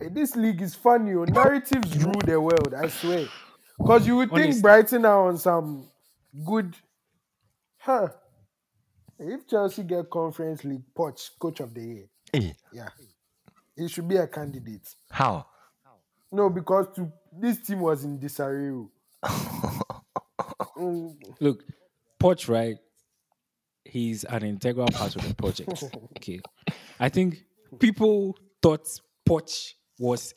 Hey, 0.00 0.08
this 0.10 0.34
league 0.34 0.60
is 0.60 0.74
funny. 0.74 1.14
Oh. 1.14 1.24
Narratives 1.24 1.96
rule 2.04 2.20
the 2.24 2.40
world, 2.40 2.74
I 2.74 2.88
swear. 2.88 3.26
Because 3.78 4.06
you 4.06 4.16
would 4.16 4.30
think 4.30 4.42
Honestly. 4.42 4.62
Brighton 4.62 5.04
are 5.04 5.28
on 5.28 5.38
some 5.38 5.88
good. 6.44 6.74
Huh. 7.78 8.08
If 9.18 9.46
Chelsea 9.46 9.84
get 9.84 10.10
Conference 10.10 10.64
League 10.64 10.82
Poch, 10.96 11.30
coach 11.38 11.60
of 11.60 11.72
the 11.72 11.80
year, 11.80 12.04
Eh, 12.32 12.50
yeah, 12.72 12.88
he 13.76 13.86
should 13.86 14.08
be 14.08 14.16
a 14.16 14.26
candidate. 14.26 14.88
How? 15.10 15.46
No, 16.32 16.50
because 16.50 16.88
to, 16.96 17.12
this 17.32 17.60
team 17.60 17.80
was 17.80 18.02
in 18.04 18.18
disarray. 18.18 18.72
look, 21.40 21.64
Poch, 22.20 22.48
right? 22.48 22.76
He's 23.84 24.24
an 24.24 24.42
integral 24.44 24.88
part 24.88 25.14
of 25.16 25.26
the 25.28 25.34
project. 25.34 25.84
Okay, 26.16 26.40
I 26.98 27.08
think 27.08 27.44
people 27.78 28.36
thought 28.62 28.88
Poch 29.28 29.72
was 29.98 30.34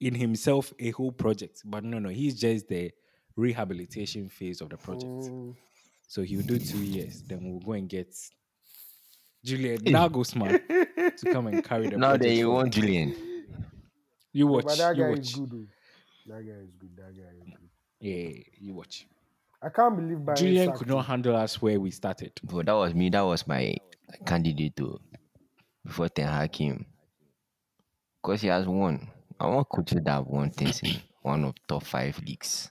in 0.00 0.14
himself 0.14 0.72
a 0.78 0.90
whole 0.90 1.12
project, 1.12 1.62
but 1.64 1.84
no, 1.84 1.98
no, 1.98 2.08
he's 2.08 2.38
just 2.38 2.68
the 2.68 2.90
rehabilitation 3.36 4.28
phase 4.28 4.60
of 4.60 4.70
the 4.70 4.76
project. 4.76 5.10
mm, 5.10 5.54
So 6.06 6.22
he'll 6.22 6.42
do 6.42 6.58
two 6.58 6.78
years, 6.78 7.22
then 7.22 7.40
we'll 7.42 7.60
go 7.60 7.72
and 7.72 7.88
get 7.88 8.14
Julian 9.44 9.78
Nagelsmann 9.78 10.60
to 11.16 11.32
come 11.32 11.48
and 11.48 11.64
carry 11.64 11.88
the 11.88 11.96
project. 11.96 11.98
now 11.98 12.16
that 12.16 12.30
you 12.30 12.50
want 12.50 12.72
Julian. 12.72 13.14
You 14.32 14.46
watch, 14.46 14.64
but 14.64 14.78
that 14.78 14.96
you 14.96 15.02
guy 15.02 15.10
watch. 15.10 15.18
is 15.20 15.34
good. 15.34 15.68
That 16.26 16.42
guy 16.46 16.60
is 16.62 16.74
good. 16.78 16.96
That 16.96 17.16
guy 17.16 17.30
is 17.36 17.44
good. 17.44 17.68
Yeah, 18.00 18.30
you 18.58 18.74
watch. 18.74 19.06
I 19.62 19.70
can't 19.70 19.96
believe 19.96 20.18
Bayern 20.18 20.36
Julian 20.36 20.66
sacked 20.66 20.78
could 20.78 20.88
him. 20.88 20.94
not 20.96 21.06
handle 21.06 21.36
us 21.36 21.60
where 21.62 21.80
we 21.80 21.90
started. 21.90 22.32
But 22.42 22.66
that 22.66 22.72
was 22.72 22.94
me. 22.94 23.08
That 23.10 23.22
was 23.22 23.46
my 23.46 23.74
candidate 24.26 24.76
to 24.76 25.00
before 25.84 26.08
Ten 26.08 26.28
Hag 26.28 26.52
came. 26.52 26.84
Because 28.22 28.42
he 28.42 28.48
has 28.48 28.66
won. 28.66 29.08
I 29.40 29.46
want 29.46 29.68
coaches 29.68 30.00
that 30.04 30.10
have 30.12 30.26
won 30.26 30.50
things 30.50 30.80
in 30.82 30.96
one 31.22 31.44
of 31.44 31.54
top 31.66 31.84
five 31.84 32.18
leagues. 32.24 32.70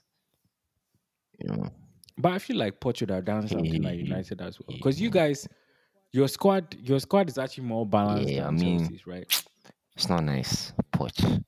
You 1.38 1.48
know, 1.52 1.68
But 2.16 2.32
I 2.32 2.38
feel 2.38 2.56
like 2.56 2.78
Portugal 2.80 3.16
would 3.16 3.16
have 3.16 3.24
done 3.24 3.48
something 3.48 3.84
at 3.84 3.96
Yeah, 3.96 4.02
United 4.04 4.40
as 4.40 4.58
well. 4.60 4.76
Because 4.76 5.00
you 5.00 5.10
guys, 5.10 5.48
your 6.12 6.28
squad, 6.28 6.74
your 6.80 7.00
squad 7.00 7.28
is 7.28 7.38
actually 7.38 7.64
more 7.64 7.84
balanced 7.84 8.28
Yeah, 8.32 8.44
than 8.44 8.46
I 8.46 8.50
mean- 8.58 8.78
Chelsea's, 8.80 9.06
right? 9.06 9.44
it's 9.96 10.08
not 10.08 10.22
nice. 10.24 10.72
Poch. 10.92 11.42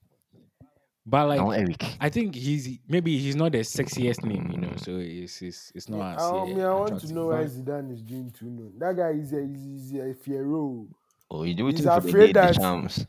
But 1.08 1.28
like, 1.28 1.40
want 1.40 1.60
Eric. 1.60 1.84
I 2.00 2.08
think 2.08 2.34
he's 2.34 2.78
maybe 2.88 3.16
he's 3.16 3.36
not 3.36 3.52
the 3.52 3.58
sexiest 3.58 4.24
name, 4.24 4.50
you 4.50 4.58
know. 4.58 4.72
So 4.76 4.96
it's 4.96 5.40
it's, 5.40 5.70
it's 5.74 5.88
not. 5.88 6.16
as, 6.16 6.22
I, 6.22 6.28
uh, 6.28 6.44
mean, 6.46 6.60
I 6.60 6.74
want 6.74 7.00
to 7.00 7.14
know 7.14 7.26
why 7.28 7.44
Zidane 7.44 7.92
is 7.92 8.02
doing 8.02 8.32
two 8.36 8.46
no. 8.46 8.72
That 8.78 8.96
guy 8.96 9.10
is 9.10 9.32
a, 9.32 9.38
is, 9.38 9.62
is 9.64 9.92
a 9.94 10.14
Fiero. 10.14 10.88
Oh, 11.30 11.44
you 11.44 11.54
do 11.54 11.68
it 11.68 11.76
He's 11.76 11.84
for 11.84 12.00
the 12.00 12.08
afraid 12.08 12.28
the 12.30 12.40
that- 12.40 12.54
champs. 12.56 13.06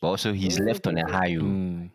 But 0.00 0.08
also 0.08 0.32
he's 0.32 0.58
left 0.60 0.86
on 0.86 0.96
a 0.96 1.10
high. 1.10 1.34
oh. 1.36 1.42
Mm. 1.42 1.90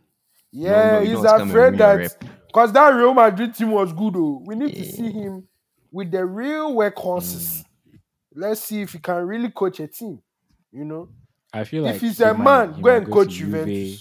Yeah, 0.51 0.91
no, 0.91 0.99
you 0.99 1.05
he's 1.15 1.21
don't 1.23 1.25
come 1.25 1.41
and 1.41 1.49
afraid 1.51 1.77
that 1.79 2.19
because 2.47 2.71
that 2.73 2.89
Real 2.89 3.13
Madrid 3.13 3.55
team 3.55 3.71
was 3.71 3.91
good. 3.93 4.13
Oh, 4.15 4.43
we 4.45 4.53
need 4.55 4.75
to 4.75 4.84
see 4.86 5.09
him 5.09 5.47
with 5.91 6.11
the 6.11 6.23
real 6.25 6.75
workhorses. 6.75 7.63
Let's 8.36 8.61
see 8.61 8.81
if 8.81 8.91
he 8.93 8.99
can 8.99 9.25
really 9.25 9.49
coach 9.49 9.79
a 9.79 9.88
team. 9.88 10.21
You 10.71 10.86
know, 10.86 11.09
I 11.51 11.63
feel 11.63 11.84
like 11.84 11.95
if 11.95 12.01
he's 12.01 12.17
he 12.19 12.23
a 12.23 12.34
might- 12.36 12.67
man, 12.67 12.73
he 12.75 12.81
go 12.84 12.95
and 12.95 13.05
to 13.07 13.11
coach 13.11 13.29
Juve. 13.29 13.99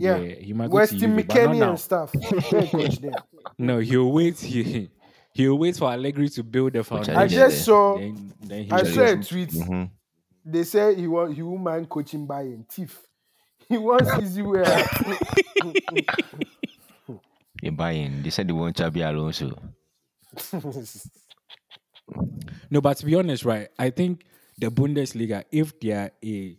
Juventus. 0.00 0.38
Yeah, 0.38 0.44
he 0.44 0.52
might 0.52 0.70
go 0.70 0.70
to 0.72 0.76
Weston 0.76 0.98
Juve, 0.98 1.26
but 1.26 1.42
not 1.44 1.56
now. 1.56 1.68
and 1.70 1.80
stuff. 1.80 2.12
Coach 2.70 2.98
them. 2.98 3.14
No, 3.58 3.78
he'll 3.78 4.10
wait. 4.12 4.38
He, 4.38 4.90
he'll 5.32 5.58
wait 5.58 5.76
for 5.76 5.90
Allegri 5.90 6.28
to 6.30 6.42
build 6.42 6.72
the 6.72 6.80
I 6.80 6.82
foundation. 6.82 7.16
I 7.16 7.26
just 7.26 7.64
saw. 7.64 7.96
Then, 7.98 8.32
then 8.40 8.68
I 8.70 8.82
will 8.82 8.92
saw 8.92 9.02
a 9.02 9.16
go. 9.16 9.22
tweet. 9.22 9.50
Mhm. 9.50 9.90
They 10.44 10.64
say 10.64 10.94
he 10.94 11.06
want 11.06 11.34
he 11.34 11.42
won't 11.42 11.62
mind 11.62 11.88
coaching 11.88 12.26
Bayern. 12.26 12.68
Thief. 12.70 13.00
He 13.68 13.78
wants 13.78 14.10
easy 14.20 14.42
way. 14.42 14.64
out. 14.66 14.88
You're 17.62 17.72
buying. 17.72 18.22
They 18.22 18.30
said 18.30 18.48
they 18.48 18.52
want 18.52 18.76
Xabi 18.76 19.08
Alonso. 19.08 19.56
No, 22.70 22.80
but 22.80 22.96
to 22.98 23.06
be 23.06 23.14
honest, 23.14 23.44
right? 23.44 23.68
I 23.78 23.90
think 23.90 24.24
the 24.58 24.66
Bundesliga, 24.68 25.44
if 25.52 25.78
they 25.80 25.92
are 25.92 26.10
a 26.24 26.56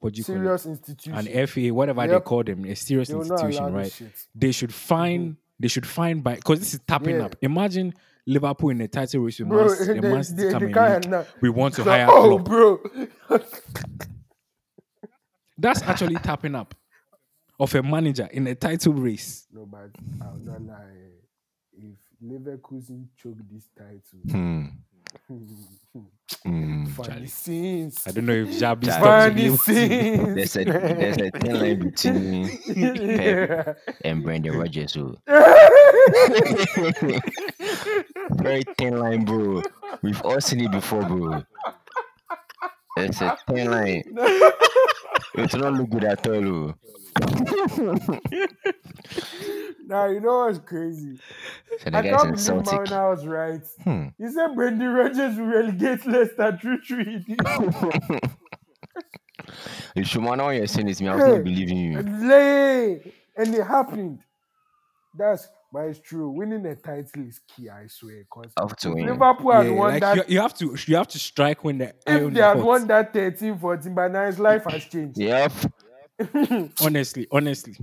what 0.00 0.12
do 0.14 0.18
you 0.18 0.24
call 0.24 0.34
it? 0.34 0.38
Serious 0.38 0.66
institution. 0.66 1.14
an 1.28 1.46
FA, 1.46 1.72
whatever 1.72 2.06
they 2.06 2.20
call 2.20 2.42
them, 2.42 2.64
a 2.64 2.74
serious 2.74 3.08
They 3.08 3.14
institution, 3.16 3.72
right? 3.72 4.02
They 4.34 4.52
should 4.52 4.74
find 4.74 5.36
they 5.58 5.68
should 5.68 5.86
find 5.86 6.24
by 6.24 6.36
because 6.36 6.58
this 6.58 6.74
is 6.74 6.80
tapping 6.86 7.16
Yeah. 7.16 7.26
up. 7.26 7.36
Imagine 7.42 7.94
Liverpool 8.26 8.70
in 8.70 8.78
the 8.78 8.88
title 8.88 9.20
race 9.22 9.38
with 9.38 9.48
Bro, 9.48 9.66
Man, 9.68 9.86
the 9.86 9.94
they- 10.00 10.12
Man 10.12 10.24
City 10.24 10.42
they- 10.44 10.50
come 10.52 10.72
they 10.72 10.96
in 11.04 11.10
now. 11.10 11.26
We 11.42 11.50
want 11.50 11.74
to 11.74 11.84
So- 11.84 11.90
hire 11.90 12.06
oh, 12.08 12.38
Klopp. 12.38 12.44
bro. 12.44 13.38
That's 15.58 15.82
actually 15.82 16.14
tapping 16.16 16.54
up 16.54 16.74
of 17.58 17.74
a 17.74 17.82
manager 17.82 18.26
in 18.32 18.46
a 18.46 18.54
title 18.54 18.94
race. 18.94 19.46
no, 19.52 19.66
but 19.66 19.90
I'll 20.22 20.38
not 20.38 20.62
lie. 20.62 20.78
If 21.74 21.96
Leverkusen 22.24 23.08
choke 23.16 23.36
this 23.50 23.68
title, 23.76 24.00
Hmm. 24.30 24.64
Hmm. 26.44 26.84
funny 26.86 27.26
scenes. 27.26 28.02
I 28.06 28.12
don't 28.12 28.26
know 28.26 28.32
if 28.34 28.48
Xabi 28.48 28.84
Charlie. 28.84 28.90
stops 28.90 29.00
Funny 29.00 29.34
being 29.34 29.56
scenes. 29.56 30.34
There's 30.34 30.56
a 30.56 30.64
there's 30.64 31.16
a 31.18 31.30
thin 31.30 31.60
line 31.60 31.78
between 31.80 32.48
Pep 33.16 33.78
and 34.04 34.22
Brendan 34.22 34.58
Rodgers. 34.58 34.92
So 34.92 35.16
very 38.32 38.62
thin 38.78 38.98
line, 38.98 39.24
bro. 39.24 39.62
We've 40.02 40.22
all 40.22 40.40
seen 40.40 40.60
it 40.60 40.70
before, 40.70 41.02
bro. 41.04 41.42
It's 42.96 43.20
a 43.20 43.36
thin 43.48 43.70
line. 43.70 44.02
It 45.34 45.52
will 45.52 45.60
not 45.60 45.74
look 45.74 45.90
good 45.90 46.04
at 46.04 46.26
all. 46.26 46.74
Now 49.90 50.06
you 50.06 50.20
know 50.20 50.46
what's 50.46 50.58
crazy. 50.60 51.18
So 51.82 51.90
I 51.92 52.02
can't 52.02 52.06
in 52.06 52.12
believe 52.30 52.38
Celtic. 52.40 52.72
Marina 52.74 53.08
was 53.10 53.26
right. 53.26 53.62
Hmm. 53.82 54.06
He 54.18 54.28
said 54.28 54.54
Brendan 54.54 54.88
Rodgers 54.88 55.36
will 55.36 55.46
relegate 55.46 56.06
Leicester 56.06 56.58
through 56.62 56.80
three. 56.82 57.26
If 59.96 60.06
Shumana 60.06 60.56
you're 60.56 60.66
saying 60.68 60.86
this, 60.86 61.00
me, 61.00 61.08
I 61.08 61.16
was 61.16 61.24
not 61.24 61.42
believing 61.42 61.76
you. 61.78 61.98
Lay, 62.02 63.12
and 63.36 63.52
it 63.52 63.66
happened. 63.66 64.20
That's 65.18 65.48
but 65.72 65.80
it's 65.86 65.98
true. 65.98 66.30
Winning 66.30 66.64
a 66.66 66.76
title 66.76 67.26
is 67.26 67.40
key, 67.48 67.68
I 67.68 67.86
swear. 67.88 68.18
Because 68.24 68.52
Have 68.58 68.76
to 68.76 68.90
win. 68.92 69.06
Liverpool 69.06 69.50
had 69.52 69.66
Yeah, 69.66 69.72
won 69.72 69.90
like 69.90 70.00
that. 70.02 70.16
you, 70.16 70.34
you 70.34 70.40
have 70.40 70.54
to 70.58 70.76
you 70.86 70.96
have 70.96 71.08
to 71.08 71.18
strike 71.18 71.64
when 71.64 71.78
the 71.78 71.92
if 72.06 72.32
they 72.32 72.40
had 72.40 72.56
hot. 72.58 72.64
won 72.64 72.86
that 72.86 73.12
13 73.12 73.58
14, 73.58 73.94
by 73.94 74.06
now 74.08 74.26
his 74.26 74.38
life 74.38 74.64
has 74.64 74.84
changed. 74.84 75.18
Yep. 75.18 75.52
Honestly, 76.82 77.26
honestly, 77.32 77.74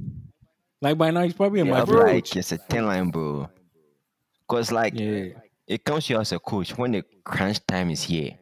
like 0.81 0.97
by 0.97 1.11
now 1.11 1.21
he's 1.23 1.33
probably 1.33 1.61
a 1.61 1.65
Yep. 1.65 1.73
Madrid. 1.73 1.97
bro. 1.97 2.11
Like 2.13 2.35
it's 2.35 2.51
a 2.51 2.57
thin 2.57 2.85
line, 2.85 3.09
bro. 3.09 3.49
Cause 4.47 4.71
like 4.71 4.93
Yeah, 4.97 5.29
it 5.67 5.83
comes 5.83 6.05
to 6.07 6.13
you 6.13 6.19
as 6.19 6.31
a 6.31 6.39
coach 6.39 6.77
when 6.77 6.91
the 6.93 7.03
crunch 7.23 7.65
time 7.65 7.89
is 7.89 8.03
here. 8.03 8.37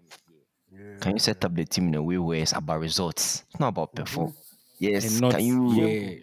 Yeah. 0.71 0.97
Can 0.99 1.13
you 1.13 1.19
set 1.19 1.43
up 1.45 1.55
the 1.55 1.65
team 1.65 1.87
in 1.87 1.95
a 1.95 2.03
way 2.03 2.17
where 2.17 2.39
it's 2.41 2.51
about 2.53 2.79
results? 2.79 3.43
It's 3.49 3.59
not 3.59 3.69
about 3.69 3.95
perform. 3.95 4.33
Yes, 4.79 5.05
and 5.13 5.21
not 5.21 5.31
can 5.31 5.41
you 5.45 5.73
yeah. 5.73 6.15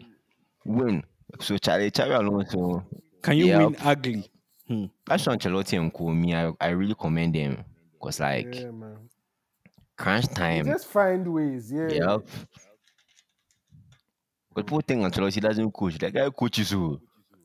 win? 0.65 1.03
So 1.41 1.57
Charlie, 1.59 1.91
Charlie 1.91 2.15
Alonso, 2.15 2.85
Can 3.23 3.37
you 3.39 3.47
Yep. 3.47 3.59
win 3.61 3.77
ugly? 3.83 4.31
Hmm. 4.69 4.85
that's 5.07 5.27
Ancelotti 5.27 5.79
and 5.81 5.93
Co. 5.93 6.11
Me, 6.11 6.35
I, 6.35 6.53
I 6.61 6.69
really 6.69 6.95
commend 6.95 7.35
them. 7.35 7.65
Cause 8.01 8.21
like 8.21 8.55
Yeah, 8.55 8.71
man. 8.71 9.09
crunch 9.97 10.29
You 10.29 10.35
time. 10.35 10.67
just 10.67 10.87
find 10.87 11.27
ways. 11.33 11.73
Yeah. 11.73 11.89
Yep. 11.89 12.27
But 14.55 14.67
people 14.67 14.81
think 14.83 15.03
Ancelotti 15.03 15.41
doesn't 15.41 15.73
coach. 15.73 15.99
That 15.99 16.13
guy 16.15 16.29
coaches 16.31 16.71
who? 16.71 17.01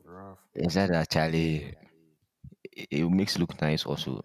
Rough. 0.06 0.40
Is 0.56 0.74
that 0.76 0.92
actually? 0.92 1.76
It, 2.64 2.88
it 2.92 3.10
makes 3.10 3.36
it 3.36 3.40
look 3.40 3.60
nice 3.62 3.86
also. 3.86 4.24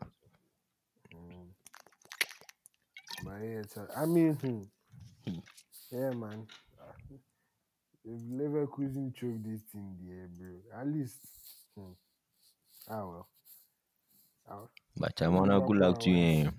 But 3.25 3.41
yeah, 3.43 3.61
it's 3.61 3.77
a- 3.77 3.89
I 3.97 4.07
mean, 4.07 4.35
hmm. 4.35 4.63
yeah, 5.91 6.11
man. 6.11 6.47
If 8.05 8.21
Leverkusen 8.31 9.15
choke 9.15 9.43
this 9.45 9.63
thing, 9.73 9.97
there, 10.07 10.29
bro, 10.29 10.81
at 10.81 10.87
least, 10.89 11.19
hmm. 11.77 11.93
ah 12.89 13.07
well. 13.07 13.29
Ah, 14.49 14.57
well. 14.57 14.71
But 14.97 15.21
I 15.23 15.29
wanna 15.29 15.61
good 15.61 15.77
luck 15.77 15.99
to 16.01 16.11
you. 16.11 16.53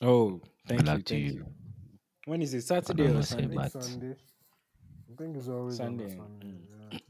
Oh, 0.00 0.40
thank 0.66 0.80
Good 0.80 0.88
you, 0.90 0.92
luck 0.92 1.04
to 1.04 1.16
thank 1.16 1.26
you. 1.32 1.32
you. 1.32 1.46
When 2.26 2.42
is 2.42 2.52
it? 2.54 2.62
Saturday 2.62 3.04
or 3.04 3.08
know, 3.14 3.20
Sunday? 3.20 3.56
think 3.56 3.70
Sunday. 3.82 4.14
I 5.10 5.16
think 5.16 5.36
it's 5.36 5.48
always 5.48 5.76
Sunday, 5.76 6.04
on 6.04 6.10
Sunday. 6.40 6.56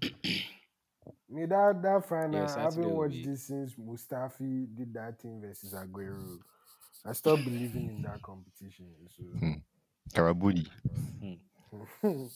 Yeah. 0.02 0.10
Me 1.30 1.46
that 1.46 1.82
that 1.82 2.06
final, 2.08 2.46
I 2.46 2.60
haven't 2.60 2.84
will 2.84 2.96
watched 2.98 3.12
be- 3.14 3.24
this 3.24 3.46
since 3.48 3.74
Mustafi 3.74 4.66
did 4.76 4.92
that 4.94 5.18
thing 5.20 5.40
versus 5.40 5.72
Aguero. 5.72 6.38
I 7.04 7.12
stopped 7.12 7.44
believing 7.44 7.88
in 7.88 8.02
that 8.02 8.20
competition. 8.22 8.86
So, 9.16 9.24
Karabudi. 10.14 10.66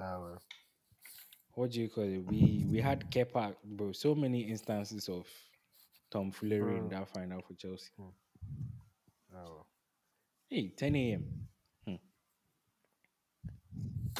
ah 0.00 0.18
well. 0.20 0.42
What 1.54 1.70
do 1.72 1.80
you 1.80 1.88
call 1.88 2.04
it? 2.04 2.24
We 2.24 2.64
we 2.70 2.80
had 2.80 3.10
Kepa, 3.10 3.54
bro. 3.64 3.90
So 3.92 4.14
many 4.14 4.42
instances 4.42 5.08
of 5.08 5.26
tomfoolery 6.10 6.76
in 6.78 6.84
Mm. 6.84 6.90
that 6.90 7.08
final 7.08 7.42
for 7.42 7.54
Chelsea. 7.54 7.90
Ah 9.34 9.42
well. 9.44 9.66
Hey, 10.48 10.68
10 10.76 10.94
a.m. 10.96 11.24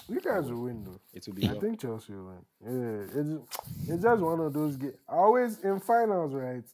You 0.08 0.20
guys 0.20 0.50
will 0.50 0.62
win 0.64 0.84
though. 0.84 1.00
It 1.12 1.26
will 1.26 1.34
be. 1.34 1.48
I 1.48 1.52
up. 1.52 1.60
think 1.60 1.80
Chelsea 1.80 2.12
will 2.12 2.26
win. 2.26 2.44
Yeah, 2.64 3.20
it's 3.20 3.88
it's 3.88 4.02
just 4.02 4.22
one 4.22 4.40
of 4.40 4.52
those 4.52 4.76
games. 4.76 4.94
I 5.08 5.14
always 5.16 5.58
in 5.60 5.80
finals, 5.80 6.34
right? 6.34 6.64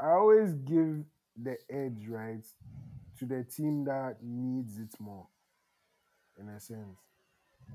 I 0.00 0.10
always 0.10 0.52
give 0.54 1.04
the 1.40 1.56
edge, 1.70 2.06
right, 2.08 2.44
to 3.18 3.26
the 3.26 3.44
team 3.44 3.84
that 3.84 4.16
needs 4.22 4.78
it 4.78 4.94
more. 5.00 5.26
In 6.40 6.48
a 6.48 6.60
sense, 6.60 6.98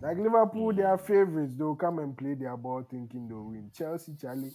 like 0.02 0.18
Liverpool, 0.18 0.74
they 0.74 0.84
are 0.84 0.98
favorites. 0.98 1.56
They'll 1.56 1.76
come 1.76 2.00
and 2.00 2.18
play 2.18 2.34
their 2.36 2.58
ball, 2.58 2.86
thinking 2.90 3.28
they'll 3.28 3.44
win. 3.46 3.72
Chelsea, 3.76 4.14
Charlie, 4.20 4.52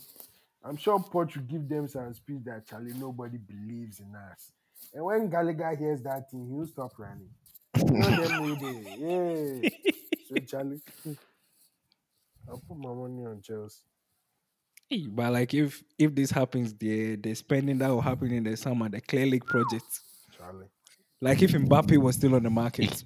I'm 0.64 0.76
sure 0.76 0.98
Poch 0.98 1.36
will 1.36 1.44
give 1.44 1.68
them 1.68 1.88
some 1.88 2.12
speech 2.14 2.42
that 2.44 2.66
Charlie 2.66 2.94
nobody 2.94 3.38
believes 3.38 4.00
in 4.00 4.14
us. 4.14 4.52
And 4.94 5.04
when 5.04 5.30
Gallagher 5.30 5.74
hears 5.76 6.02
that 6.02 6.30
thing, 6.30 6.48
he'll 6.48 6.66
stop 6.66 6.92
running. 6.98 7.30
You 7.76 8.28
know 8.28 8.54
them. 8.54 9.62
Yeah. 9.62 9.70
So 10.34 10.40
Charlie, 10.44 10.80
I'll 12.48 12.62
put 12.66 12.78
my 12.78 12.92
money 12.94 13.26
on 13.26 13.40
Chelsea. 13.42 13.80
Hey, 14.88 15.06
but 15.08 15.32
like 15.32 15.52
if 15.54 15.82
if 15.98 16.14
this 16.14 16.30
happens, 16.30 16.74
the 16.74 17.16
the 17.16 17.34
spending 17.34 17.78
that 17.78 17.88
will 17.88 18.00
happen 18.00 18.32
in 18.32 18.44
the 18.44 18.56
summer, 18.56 18.88
the 18.88 19.00
Clearlake 19.00 19.44
project. 19.44 20.00
Charlie. 20.36 20.68
Like 21.20 21.42
if 21.42 21.52
Mbappe 21.52 21.98
was 21.98 22.16
still 22.16 22.34
on 22.34 22.42
the 22.42 22.50
market. 22.50 23.04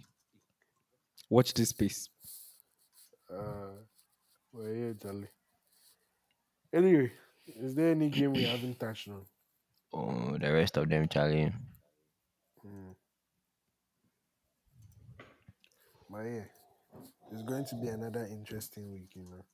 Watch 1.28 1.52
this 1.54 1.70
space. 1.70 2.08
Uh, 3.28 3.74
well, 4.52 4.68
yeah, 4.68 4.92
Charlie. 5.02 5.28
Anyway, 6.72 7.12
is 7.46 7.74
there 7.74 7.90
any 7.90 8.08
game 8.08 8.32
we 8.32 8.44
haven't 8.44 8.78
touched 8.78 9.08
on? 9.08 9.22
Oh, 9.92 10.38
the 10.38 10.52
rest 10.52 10.76
of 10.76 10.88
them, 10.88 11.08
Charlie. 11.08 11.52
But 16.08 16.22
yeah, 16.22 16.44
it's 17.32 17.42
going 17.42 17.64
to 17.66 17.74
be 17.76 17.88
another 17.88 18.26
interesting 18.30 18.90
week, 18.92 19.10
you 19.14 19.22
know. 19.22 19.44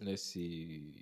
Let's 0.00 0.22
see. 0.22 0.92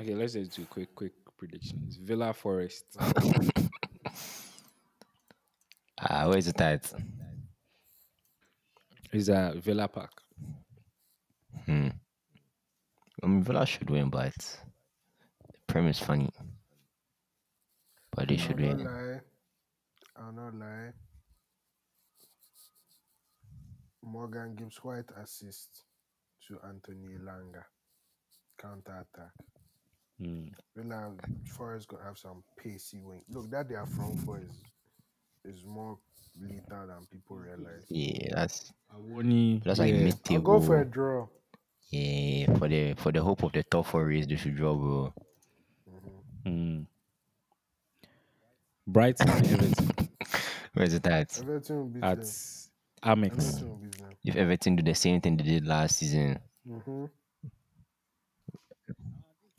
Okay, 0.00 0.14
let's 0.14 0.34
just 0.34 0.54
do 0.54 0.64
quick, 0.66 0.94
quick 0.94 1.12
predictions. 1.36 1.96
Villa 1.96 2.32
Forest. 2.32 2.84
Ah, 6.00 6.28
where's 6.28 6.46
it 6.46 6.60
at? 6.60 6.92
is 9.12 9.28
at 9.28 9.56
Villa 9.56 9.88
Park. 9.88 10.22
Hmm. 11.66 11.88
I 13.22 13.26
mean, 13.26 13.42
Villa 13.42 13.66
should 13.66 13.90
win, 13.90 14.10
but 14.10 14.32
the 14.34 14.67
Prem 15.68 15.86
is 15.88 15.98
funny. 16.00 16.30
But 18.16 18.30
it 18.30 18.40
should 18.40 18.60
I'll 18.60 18.66
not 18.66 18.78
win. 18.78 18.84
lie. 18.84 19.20
I'll 20.16 20.32
not 20.32 20.54
lie. 20.54 20.92
Morgan 24.02 24.54
Gibbs-White 24.56 25.10
assist 25.22 25.84
to 26.46 26.58
Anthony 26.66 27.14
Elanga. 27.20 27.62
Counter 28.60 29.06
attack. 29.14 29.32
Mm. 30.20 30.50
Villa 30.76 31.12
Forest 31.56 31.88
gonna 31.88 32.04
have 32.04 32.18
some 32.18 32.42
pacey 32.58 33.00
wing. 33.00 33.22
Look, 33.28 33.50
that 33.50 33.68
their 33.68 33.86
front 33.86 34.18
four 34.20 34.40
is 34.40 34.64
is 35.44 35.64
more 35.64 35.98
lethal 36.40 36.86
than 36.88 37.06
people 37.12 37.36
realize. 37.36 37.84
Yeah, 37.88 38.34
that's 38.34 38.72
Awoniyi, 38.94 39.62
that's 39.62 39.78
like 39.78 39.94
yeah. 39.94 40.00
mid 40.00 40.16
I'll 40.30 40.40
go 40.40 40.60
for 40.60 40.80
a 40.80 40.84
table. 40.84 40.90
draw. 40.90 41.28
Yeah, 41.90 42.46
for 42.58 42.68
the 42.68 42.94
for 42.94 43.12
the 43.12 43.22
hope 43.22 43.42
of 43.44 43.52
the 43.52 43.62
top 43.62 43.86
four 43.86 44.06
race, 44.06 44.26
they 44.26 44.36
should 44.36 44.56
draw, 44.56 44.74
bro. 44.74 45.14
Mm. 46.46 46.86
Brighton 48.86 49.28
and 49.28 49.46
Everton 49.46 50.08
Where's 50.74 50.94
it 50.94 51.06
at? 51.06 51.38
Everton 51.42 51.76
will 51.76 51.84
beat 51.86 52.04
at 52.04 52.18
them. 52.20 52.26
Amex. 53.04 53.32
Everton 53.32 53.68
will 53.68 53.76
beat 53.76 53.98
them. 53.98 54.08
If 54.24 54.36
Everton 54.36 54.76
do 54.76 54.82
the 54.82 54.94
same 54.94 55.20
thing 55.20 55.36
they 55.36 55.44
did 55.44 55.66
last 55.66 55.96
season, 55.96 56.38
Mm-hmm. 56.68 57.04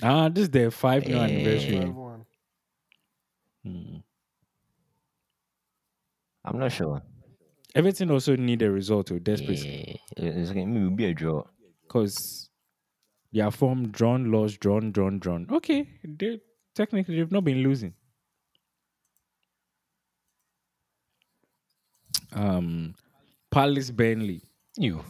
Ah, 0.03 0.29
this 0.29 0.43
is 0.43 0.49
their 0.49 0.71
five 0.71 1.07
year 1.07 1.17
anniversary. 1.17 1.79
Five 1.81 1.95
one. 1.95 2.25
Mm. 3.65 4.03
I'm 6.45 6.59
not 6.59 6.71
sure. 6.71 7.01
Everton 7.75 8.09
also 8.11 8.35
need 8.35 8.61
a 8.61 8.71
result 8.71 9.07
to 9.07 9.15
Yeah, 9.15 9.19
desperately 9.19 10.01
it's 10.17 10.49
okay. 10.51 10.65
Maybe 10.65 10.79
it'll 10.85 10.95
be 10.95 11.05
a 11.05 11.13
draw. 11.13 11.43
because 11.81 12.49
they 13.33 13.41
are 13.41 13.51
from 13.51 13.89
drawn, 13.89 14.31
lost, 14.31 14.59
drawn, 14.59 14.91
drawn, 14.91 15.19
drawn. 15.19 15.47
Okay, 15.51 15.87
they 16.03 16.39
technically 16.79 17.17
they've 17.17 17.31
not 17.31 17.43
been 17.43 17.61
losing. 17.61 17.93
Um, 22.33 22.95
Palace 23.51 23.91
Burnley. 23.91 24.41
You. 24.77 25.03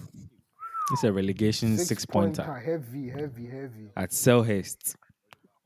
It's 0.91 1.03
a 1.03 1.11
relegation 1.13 1.77
six, 1.77 2.03
pointer 2.05 2.41
Heavy, 2.43 3.09
heavy, 3.09 3.45
heavy. 3.45 3.91
at 3.95 4.09
Selhurst. 4.09 4.95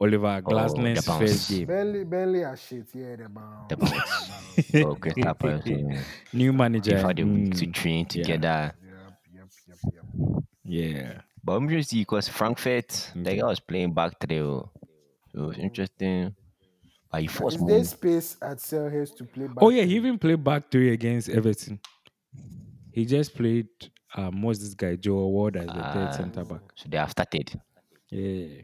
Oliver 0.01 0.41
Glasner's 0.41 1.06
the 1.06 1.12
bounce. 1.12 1.22
first 1.32 1.49
game. 1.49 1.68
Burnley, 1.68 2.04
Burnley 2.04 2.43
are 2.43 2.58
shit. 2.58 2.88
Yeah, 2.93 3.16
the 3.16 3.30
bounce. 3.30 3.70
The 3.70 3.78
bounce. 3.78 4.86
oh, 4.86 4.95
Crystal 4.95 5.34
Palace. 5.36 5.62
yeah. 5.66 6.01
New 6.34 6.51
manager. 6.51 6.95
They've 6.95 7.06
had 7.06 7.20
a 7.20 7.26
week 7.26 7.56
to 7.56 7.68
mm, 7.68 7.74
train 7.74 8.06
together. 8.06 8.74
Yep, 9.34 9.47
yep, 9.68 9.78
yep, 9.86 9.93
yep. 9.93 10.43
yeah. 10.66 11.22
But 11.45 11.54
I'm 11.54 11.70
just 11.70 11.91
because 11.93 12.28
Frankfurt, 12.28 13.12
the 13.16 13.22
Okay. 13.22 13.38
guy 13.39 13.45
was 13.47 13.62
playing 13.62 13.93
back 13.93 14.20
three. 14.20 14.41
Oh. 15.36 15.43
It 15.43 15.47
was 15.47 15.57
interesting. 15.57 16.36
But 17.11 17.21
he 17.21 17.27
forced 17.27 17.57
Is 17.59 17.65
there 17.65 17.84
space 17.84 18.38
at 18.41 18.57
Selhurst 18.57 19.17
to 19.17 19.23
play 19.25 19.47
back? 19.47 19.57
Oh 19.61 19.69
yeah, 19.69 19.84
he 19.84 19.95
even 19.95 20.17
played 20.17 20.43
back 20.43 20.71
three 20.71 20.91
against 20.91 21.29
Everton. 21.29 21.79
He 22.91 23.05
just 23.05 23.36
played 23.36 23.67
um 24.15 24.41
what's 24.41 24.59
this 24.59 24.73
guy, 24.73 24.95
Joel 24.95 25.31
Ward 25.31 25.57
as 25.57 25.67
the 25.67 25.73
third 25.73 26.07
Ah. 26.09 26.11
centre 26.11 26.43
back. 26.45 26.61
So 26.75 26.89
they 26.89 26.97
have 26.97 27.11
started. 27.11 27.59
Yeah. 28.09 28.61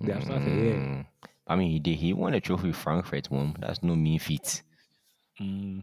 They 0.00 0.12
have 0.12 0.24
started, 0.24 0.48
yeah. 0.48 0.72
Mm. 0.76 1.06
I 1.46 1.56
mean, 1.56 1.70
he 1.72 1.78
did. 1.78 1.96
He 1.96 2.12
won 2.12 2.32
a 2.34 2.40
trophy 2.40 2.68
with 2.68 2.76
Frankfurt, 2.76 3.30
mom. 3.30 3.54
That's 3.58 3.82
no 3.82 3.94
mean 3.96 4.18
feat. 4.18 4.62
Mm. 5.40 5.82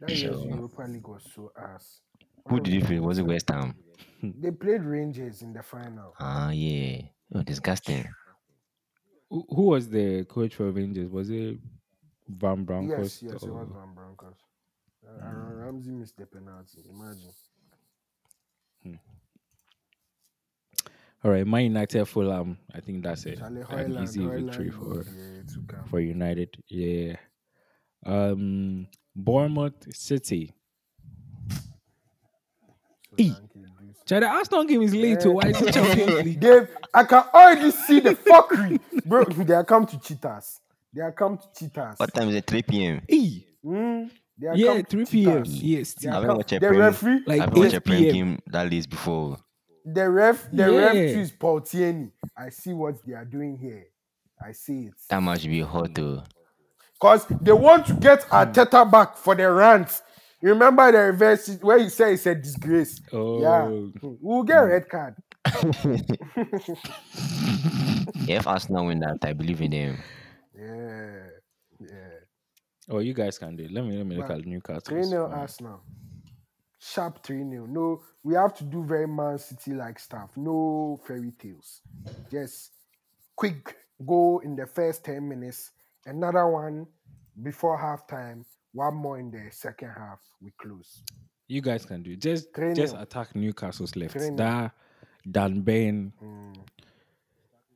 That 0.00 0.10
year's 0.10 0.36
So- 0.36 0.46
Europa 0.46 0.82
League 0.82 1.06
was 1.08 1.22
so 1.34 1.52
ass. 1.58 2.00
Who 2.48 2.60
did 2.60 2.74
of 2.74 2.82
he 2.82 2.86
play? 2.86 3.00
Was 3.00 3.18
it 3.18 3.22
West 3.26 3.50
Ham? 3.50 3.74
They 4.22 4.50
played 4.50 4.82
Rangers 4.82 5.42
in 5.42 5.52
the 5.52 5.62
final. 5.62 6.14
Ah, 6.18 6.50
yeah. 6.50 7.02
Oh, 7.34 7.42
disgusting. 7.42 8.06
Who, 9.30 9.46
who 9.48 9.62
was 9.62 9.88
the 9.88 10.24
coach 10.24 10.54
for 10.56 10.70
Rangers? 10.70 11.08
Was 11.08 11.30
it 11.30 11.58
Van 12.28 12.64
Bronckhorst? 12.64 13.22
yes, 13.22 13.32
yes, 13.32 13.42
it 13.42 13.50
was 13.52 13.68
Van 13.68 13.94
Bronckhorst. 13.94 14.44
Uh, 15.06 15.54
Ramsey 15.54 15.90
missed 15.90 16.16
the 16.16 16.26
penalty. 16.26 16.84
Imagine. 16.88 17.32
All 21.22 21.30
right, 21.30 21.46
Man 21.46 21.64
United 21.64 22.06
Fulham. 22.06 22.56
I 22.74 22.80
think 22.80 23.02
that's 23.02 23.26
it. 23.26 23.40
An 23.40 23.62
Højlund, 23.62 24.02
easy 24.02 24.24
victory 24.26 24.70
Højlund, 24.70 25.04
for 25.04 25.74
yeah, 25.74 25.84
for 25.84 26.00
United. 26.00 26.56
Yeah. 26.66 27.16
Um 28.06 28.86
Bournemouth 29.14 29.94
City. 29.94 30.54
So 31.50 33.16
Hey. 33.18 33.34
Thank 34.10 34.22
you, 34.22 34.22
dude. 34.22 34.22
Chad, 34.22 34.22
the 34.22 34.26
Arsenal 34.28 34.64
game 34.64 34.82
is 34.82 34.94
late. 34.94 35.22
So 35.22 35.30
why 35.32 35.48
is 35.48 35.60
it 35.62 35.72
Champions 35.74 36.24
League? 36.24 36.40
Dave, 36.40 36.68
I 36.92 37.04
can 37.04 37.24
already 37.32 37.70
see 37.70 38.00
the 38.00 38.14
fuckery, 38.14 38.80
bro. 39.04 39.24
They 39.44 39.54
are 39.54 39.64
come 39.64 39.86
to 39.86 39.98
cheat 40.00 40.24
us. 40.24 40.60
They 40.92 41.00
are 41.02 41.12
come 41.12 41.38
to 41.38 41.44
cheat 41.58 41.78
us. 41.78 41.98
What 41.98 42.12
time 42.12 42.28
is 42.28 42.34
it? 42.36 42.46
3 42.46 42.62
p.m. 42.62 43.02
Hey, 43.08 43.46
Mm, 43.64 44.10
they 44.38 44.48
yeah, 44.54 44.80
3 44.82 45.04
p.m. 45.04 45.42
Yes, 45.46 45.94
I 46.06 46.12
haven't 46.12 46.28
come- 46.28 46.36
watched 46.38 46.52
a 46.52 46.58
the 46.60 46.66
Premier- 46.68 46.86
referee, 46.86 47.20
like 47.26 47.40
I 47.40 47.44
haven't 47.44 47.58
watched 47.58 47.72
a 47.74 47.76
8 47.76 47.84
Prem 47.84 48.02
game 48.02 48.38
that 48.46 48.70
late 48.70 48.88
before. 48.88 49.36
the 49.84 50.08
ref, 50.10 50.48
the 50.50 50.72
ref 50.72 50.94
Yeah. 50.94 51.12
too 51.14 51.20
is 51.20 51.30
Paul 51.32 51.60
Tierney. 51.60 52.10
I 52.36 52.48
see 52.48 52.72
what 52.72 52.94
they 53.06 53.12
are 53.12 53.24
doing 53.26 53.58
here. 53.58 53.84
I 54.42 54.52
see 54.52 54.86
it. 54.86 54.94
That 55.10 55.22
must 55.22 55.44
be 55.46 55.60
hot, 55.60 55.94
though. 55.94 56.22
Because 56.94 57.26
they 57.40 57.52
want 57.52 57.86
to 57.88 57.94
get 57.94 58.22
Arteta 58.30 58.90
back 58.90 59.16
for 59.18 59.34
the 59.34 59.50
rant. 59.50 60.00
You 60.42 60.50
remember 60.50 60.90
the 60.90 60.98
reverse 60.98 61.58
where 61.60 61.78
he 61.78 61.88
said 61.90 62.12
it's 62.12 62.26
a 62.26 62.34
disgrace. 62.34 63.00
Yeah. 63.12 63.18
Oh, 63.18 63.92
We'll 64.02 64.42
get 64.42 64.62
a 64.62 64.66
red 64.66 64.88
card. 64.88 65.14
if 68.28 68.46
Arsenal 68.46 68.86
win 68.86 69.00
that, 69.00 69.18
I 69.22 69.32
believe 69.34 69.60
in 69.60 69.72
him. 69.72 69.98
Yeah. 70.58 71.26
Yeah. 71.80 72.20
oh, 72.90 72.98
you 73.00 73.12
guys 73.14 73.38
can 73.38 73.56
do 73.56 73.64
it. 73.64 73.72
Let 73.72 73.84
me 73.84 73.96
let 73.96 74.06
me 74.06 74.16
look 74.16 74.28
But 74.28 74.38
at 74.40 74.46
Newcastle. 74.46 74.80
3 74.86 75.02
0 75.04 75.30
Arsenal. 75.30 75.80
Sharp 76.78 77.22
3 77.22 77.48
0. 77.50 77.66
No, 77.66 78.00
we 78.22 78.34
have 78.34 78.54
to 78.56 78.64
do 78.64 78.82
very 78.84 79.06
Man 79.08 79.38
City 79.38 79.72
like 79.74 79.98
stuff. 79.98 80.30
No 80.36 80.98
fairy 81.06 81.32
tales. 81.38 81.82
Just 82.30 82.72
quick 83.36 83.76
goal 84.06 84.40
in 84.44 84.56
the 84.56 84.66
first 84.66 85.04
10 85.04 85.26
minutes. 85.28 85.70
Another 86.06 86.46
one 86.48 86.86
before 87.42 87.78
halftime. 87.78 88.44
One 88.72 88.94
more 88.94 89.18
in 89.18 89.30
the 89.30 89.50
second 89.50 89.90
half. 89.90 90.20
We 90.40 90.52
close. 90.60 91.02
You 91.48 91.60
guys 91.60 91.84
can 91.84 92.02
do 92.02 92.12
it. 92.12 92.20
Just 92.20 92.52
3-0. 92.52 92.76
just 92.76 92.94
attack 92.96 93.34
Newcastle's 93.34 93.96
left. 93.96 94.14
3-0. 94.16 94.36
That 94.36 94.72
Dan 95.30 95.60
Bain, 95.62 96.12
Mm. 96.22 96.54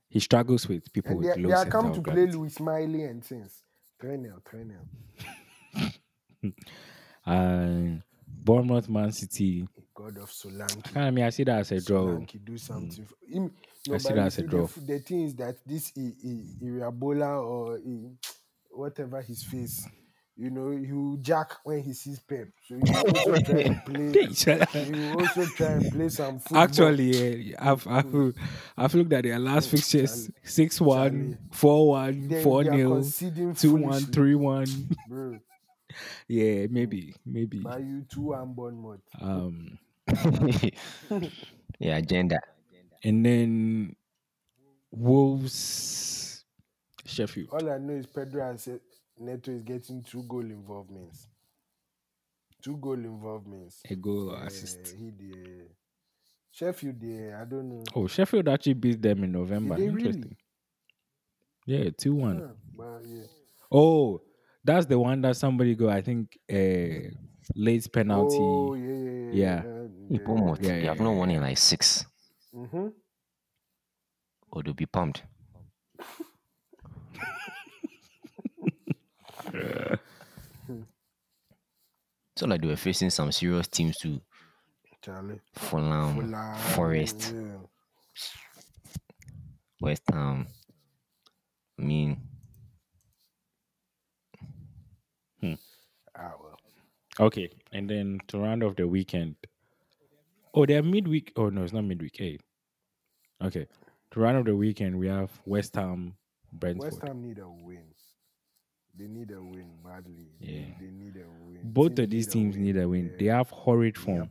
he 0.09 0.21
struggles 0.21 0.69
with 0.69 0.91
people 0.93 1.11
And 1.13 1.21
with 1.21 1.35
they, 1.35 1.43
low 1.43 1.49
they 1.49 1.55
are 1.55 1.67
come 1.67 1.93
to 1.93 2.01
play. 2.01 2.27
Lewis 2.27 2.61
Miley 2.61 3.03
and 3.05 3.25
things. 3.25 3.63
3 4.01 4.17
0, 4.23 4.41
3 4.49 4.65
0. 5.73 6.53
And 7.27 8.03
Bournemouth, 8.27 8.89
Man 8.89 9.11
City. 9.13 9.67
God 9.95 10.19
of 10.19 10.31
Solanke. 10.31 10.93
Kind 10.93 11.09
of 11.09 11.15
me, 11.15 11.23
I 11.23 11.31
see 11.31 11.45
that 11.45 11.61
as 11.61 11.73
a 11.73 11.81
draw. 11.81 12.05
Solanke 12.07 12.45
do 12.45 12.59
something. 12.59 13.07
For, 13.07 13.15
him, 13.29 13.51
no, 13.89 13.95
I 13.95 13.99
see 13.99 14.13
that 14.13 14.27
as 14.27 14.39
a 14.39 14.43
draw. 14.43 14.67
The, 14.67 14.81
the 14.81 14.99
thing 14.99 15.23
is 15.23 15.35
that 15.37 15.57
this 15.67 15.93
I- 15.97 16.01
I- 16.01 16.65
Iraola 16.65 17.43
or 17.43 17.77
I- 17.79 18.11
whatever 18.71 19.23
his 19.23 19.43
face, 19.45 19.87
you 20.37 20.51
know, 20.51 20.71
you 20.71 21.19
jack 21.21 21.53
when 21.65 21.81
he 21.83 21.93
sees 21.93 22.19
Pep. 22.19 22.49
So 22.67 22.75
you 22.75 22.81
will 22.81 22.97
also 23.07 23.37
try 23.45 23.61
and 23.61 23.85
play. 23.85 24.13
He 24.85 24.91
will 24.91 25.21
also 25.21 25.45
try 25.47 25.67
and 25.69 25.93
play 25.93 26.09
some 26.09 26.39
football. 26.41 26.59
Actually, 26.63 27.37
yeah, 27.51 27.57
I've, 27.73 27.87
I've, 27.87 28.35
I've 28.77 28.95
looked 28.95 29.13
at 29.13 29.23
their 29.25 29.39
last 29.39 29.69
fixtures 29.69 30.31
6 30.43 30.81
1, 30.81 31.11
Charlie. 31.11 31.37
4 31.53 31.89
1, 31.89 32.29
They- 32.29 32.43
4 32.43 32.65
they 32.65 32.71
are 32.71 32.77
0, 32.77 32.91
conceding 32.95 33.55
2 33.55 33.73
1, 33.75 33.83
foolishly, 33.83 34.13
3 34.13 34.35
1. 34.35 34.67
bro. 35.09 35.39
Yeah, 36.27 36.67
maybe, 36.71 37.15
maybe. 37.25 37.61
By 37.61 37.79
you 37.79 38.05
two 38.11 38.35
unborn 38.35 38.77
mode. 38.83 39.01
Um, 39.21 39.79
yeah, 41.79 41.97
agenda. 41.99 42.41
and 43.05 43.25
then 43.25 43.95
Wolves, 44.91 46.45
Sheffield. 47.05 47.49
All 47.53 47.71
I 47.71 47.79
know 47.79 47.95
is 47.95 48.07
Pedro 48.07 48.45
has 48.51 48.63
Se- 48.65 48.81
Neto 49.19 49.53
is 49.53 49.63
getting 49.63 50.03
two 50.03 50.23
goal 50.25 50.41
involvements. 50.43 51.29
Two 52.63 52.77
goal 52.79 52.95
involvements. 52.95 53.83
A 53.91 53.95
goal 53.95 54.31
or 54.31 54.39
Yeah, 54.39 54.47
assist. 54.47 54.95
he 54.99 55.11
did. 55.11 55.69
Sheffield, 56.51 57.03
yeah, 57.03 57.41
I 57.43 57.45
don't 57.45 57.69
know. 57.69 57.83
Oh, 57.95 58.07
Sheffield 58.07 58.49
actually 58.49 58.75
beat 58.75 59.03
them 59.03 59.25
in 59.25 59.33
November. 59.33 59.77
they 59.77 59.89
really? 59.89 60.09
Interesting. 60.11 60.37
Yeah, 61.67 61.91
2 61.97 62.15
1. 62.15 62.39
Huh, 62.39 62.49
but 62.77 63.01
yeah. 63.07 63.25
Oh, 63.73 64.21
that's 64.63 64.87
the 64.87 64.99
one 64.99 65.21
that 65.23 65.37
somebody 65.37 65.75
go, 65.75 65.89
I 65.89 66.01
think, 66.01 66.39
uh, 66.51 67.11
late 67.55 67.91
penalty. 67.93 68.37
Oh, 68.41 68.75
yeah, 68.75 68.93
yeah, 68.95 69.33
yeah. 69.33 69.63
Yeah. 69.65 69.89
Hey, 70.11 70.19
Bournemouth, 70.25 70.61
Yeah, 70.63 70.69
they 70.81 70.85
have 70.87 70.97
yeah, 70.99 71.03
not 71.05 71.13
won 71.17 71.31
in 71.31 71.41
like 71.41 71.59
six. 71.59 72.05
Mm-hmm. 72.55 72.89
Or 74.53 74.63
they'll 74.63 74.75
be 74.75 74.87
pumped. 74.87 75.23
So 82.37 82.47
like 82.47 82.61
they 82.61 82.67
were 82.69 82.77
facing 82.77 83.11
some 83.11 83.33
serious 83.33 83.69
teams 83.69 83.97
too. 83.97 84.21
Charlie. 85.03 85.41
Fulham, 85.55 86.15
Fulham, 86.15 86.57
Forest. 86.75 87.35
yeah. 87.35 87.59
West 89.81 90.03
Ham. 90.11 90.47
I 91.79 91.83
mean, 91.83 92.17
Ah 96.17 96.33
well. 96.41 96.59
Okay, 97.21 97.51
and 97.73 97.89
then 97.89 98.21
to 98.29 98.39
round 98.39 98.63
off 98.63 98.77
the 98.77 98.87
weekend. 98.87 99.37
Oh, 100.55 100.67
they're 100.67 100.83
midweek. 100.83 101.33
Oh 101.37 101.49
no, 101.49 101.65
it's 101.65 101.73
not 101.73 101.85
midweek. 101.85 102.15
Hey. 102.17 102.39
Okay. 103.43 103.67
To 104.13 104.21
round 104.21 104.39
off 104.39 104.45
the 104.45 104.55
weekend, 104.55 104.97
we 104.99 105.09
have 105.09 105.31
West 105.45 105.75
Ham, 105.75 106.15
Brentford. 106.53 106.93
West 106.93 107.03
Ham 107.03 107.21
need 107.23 107.39
a 107.39 107.49
win. 107.49 107.83
They 108.97 109.09
need 109.09 109.31
a 109.33 109.41
win 109.41 109.71
badly. 109.85 110.29
Yeah. 110.41 110.67
They, 110.81 110.87
need 110.87 111.17
a 111.17 111.27
win. 111.45 111.61
Both 111.65 111.99
of 111.99 112.11
these 112.11 112.29
teams 112.29 112.57
need 112.57 112.77
a 112.77 112.89
win. 112.89 113.13
They 113.19 113.27
have 113.27 113.51
horrid 113.51 113.99
form. 113.99 114.31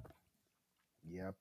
Yep. 1.06 1.36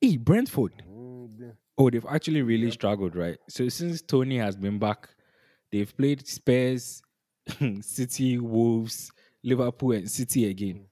Hey, 0.00 0.16
Brentford. 0.16 0.82
Mm, 0.88 1.52
Oh, 1.80 1.90
they've 1.90 2.06
actually 2.10 2.42
really 2.42 2.72
struggled, 2.72 3.14
right? 3.14 3.38
So 3.48 3.68
since 3.68 4.02
Toney 4.02 4.38
has 4.38 4.56
been 4.56 4.80
back, 4.80 5.08
they've 5.70 5.96
played 5.96 6.26
Spurs, 6.26 7.02
City, 7.82 8.38
Wolves, 8.38 9.12
Liverpool, 9.44 9.92
and 9.92 10.10
City 10.10 10.46
again. 10.50 10.86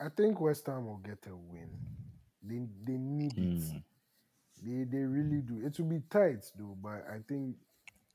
I 0.00 0.08
think 0.16 0.40
West 0.40 0.66
Ham 0.66 0.86
will 0.86 0.98
get 0.98 1.18
a 1.26 1.36
win. 1.36 1.68
They 2.42 2.66
they 2.84 2.98
need 2.98 3.34
it. 3.36 3.82
They 4.62 4.84
they 4.84 5.04
really 5.04 5.42
do. 5.42 5.64
It 5.64 5.78
will 5.78 5.86
be 5.86 6.00
tight 6.10 6.44
though, 6.58 6.76
but 6.82 7.04
I 7.10 7.18
think 7.28 7.56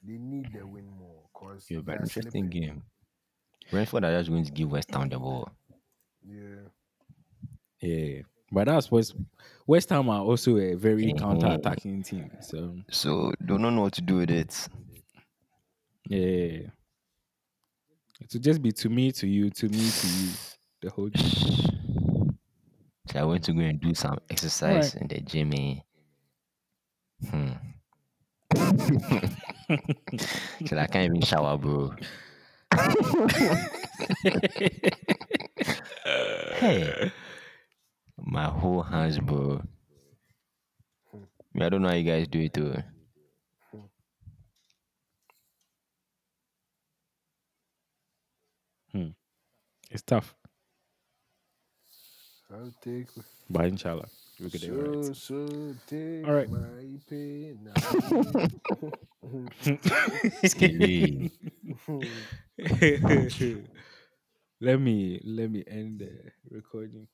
they 0.04 0.18
need 0.18 0.52
the 0.54 0.66
win 0.66 0.90
more 0.90 1.24
because 1.34 1.70
yeah, 1.70 1.80
but 1.84 2.00
interesting 2.02 2.50
game. 2.50 2.84
Brentford 3.70 4.04
are 4.04 4.18
just 4.18 4.30
going 4.30 4.44
to 4.44 4.52
give 4.52 4.72
West 4.72 4.92
Ham 4.92 5.08
the 5.10 5.20
ball. 5.20 5.48
Yeah. 6.28 6.68
Yeah. 7.80 8.22
But 8.52 8.66
that's 8.66 8.92
West 8.92 9.16
West 9.68 9.90
Ham 9.90 10.10
are 10.10 10.22
also 10.22 10.58
a 10.58 10.74
very 10.76 11.14
Mhm. 11.14 11.20
counter-attacking 11.20 12.04
team. 12.04 12.30
So 12.42 12.76
So 12.90 13.32
don't 13.46 13.62
know 13.62 13.82
what 13.82 13.94
to 13.94 14.02
do 14.02 14.18
with 14.18 14.30
it. 14.32 14.68
yeah. 16.10 16.68
It 18.20 18.34
will 18.34 18.42
just 18.42 18.62
be 18.62 18.72
to 18.74 18.90
me, 18.90 19.12
to 19.14 19.28
you, 19.28 19.50
to 19.52 19.70
me, 19.70 19.90
to 19.90 20.08
you. 20.08 20.30
The 20.82 20.90
whole 20.90 21.10
game. 21.10 22.38
So 23.08 23.20
I 23.20 23.24
went 23.24 23.44
to 23.46 23.54
go 23.54 23.60
and 23.62 23.80
do 23.80 23.94
some 23.94 24.18
exercise 24.30 24.96
in 24.96 25.08
the 25.08 25.22
gym. 25.22 25.54
eh. 25.54 25.76
Hmm. 27.30 27.52
so 30.68 30.78
I 30.78 30.88
can't 30.88 31.06
even 31.06 31.22
shower, 31.22 31.58
bro. 31.58 31.94
hey, 36.56 37.12
my 38.18 38.46
whole 38.46 38.82
hands, 38.82 39.20
bro. 39.20 39.62
I 41.60 41.70
don't 41.70 41.82
know 41.82 41.90
how 41.90 41.96
you 41.96 42.04
guys 42.04 42.28
do 42.28 42.40
it 42.40 42.54
too. 42.54 42.76
It's 49.92 50.04
tough. 50.04 50.34
I'll 52.50 52.74
take 52.82 53.08
But 53.50 53.66
inshallah, 53.66 54.08
we'll 54.42 54.50
get 54.50 54.64
it 54.64 54.72
right. 54.72 55.14
so 55.14 55.14
so 55.14 55.76
All 56.28 56.34
right. 56.34 56.50
my 56.50 56.58
pain. 57.10 57.60
Skelly. 60.46 61.32
let 64.62 64.80
me 64.80 65.20
let 65.24 65.52
me 65.52 65.64
end 65.68 66.00
the 66.00 66.32
recording. 66.50 67.08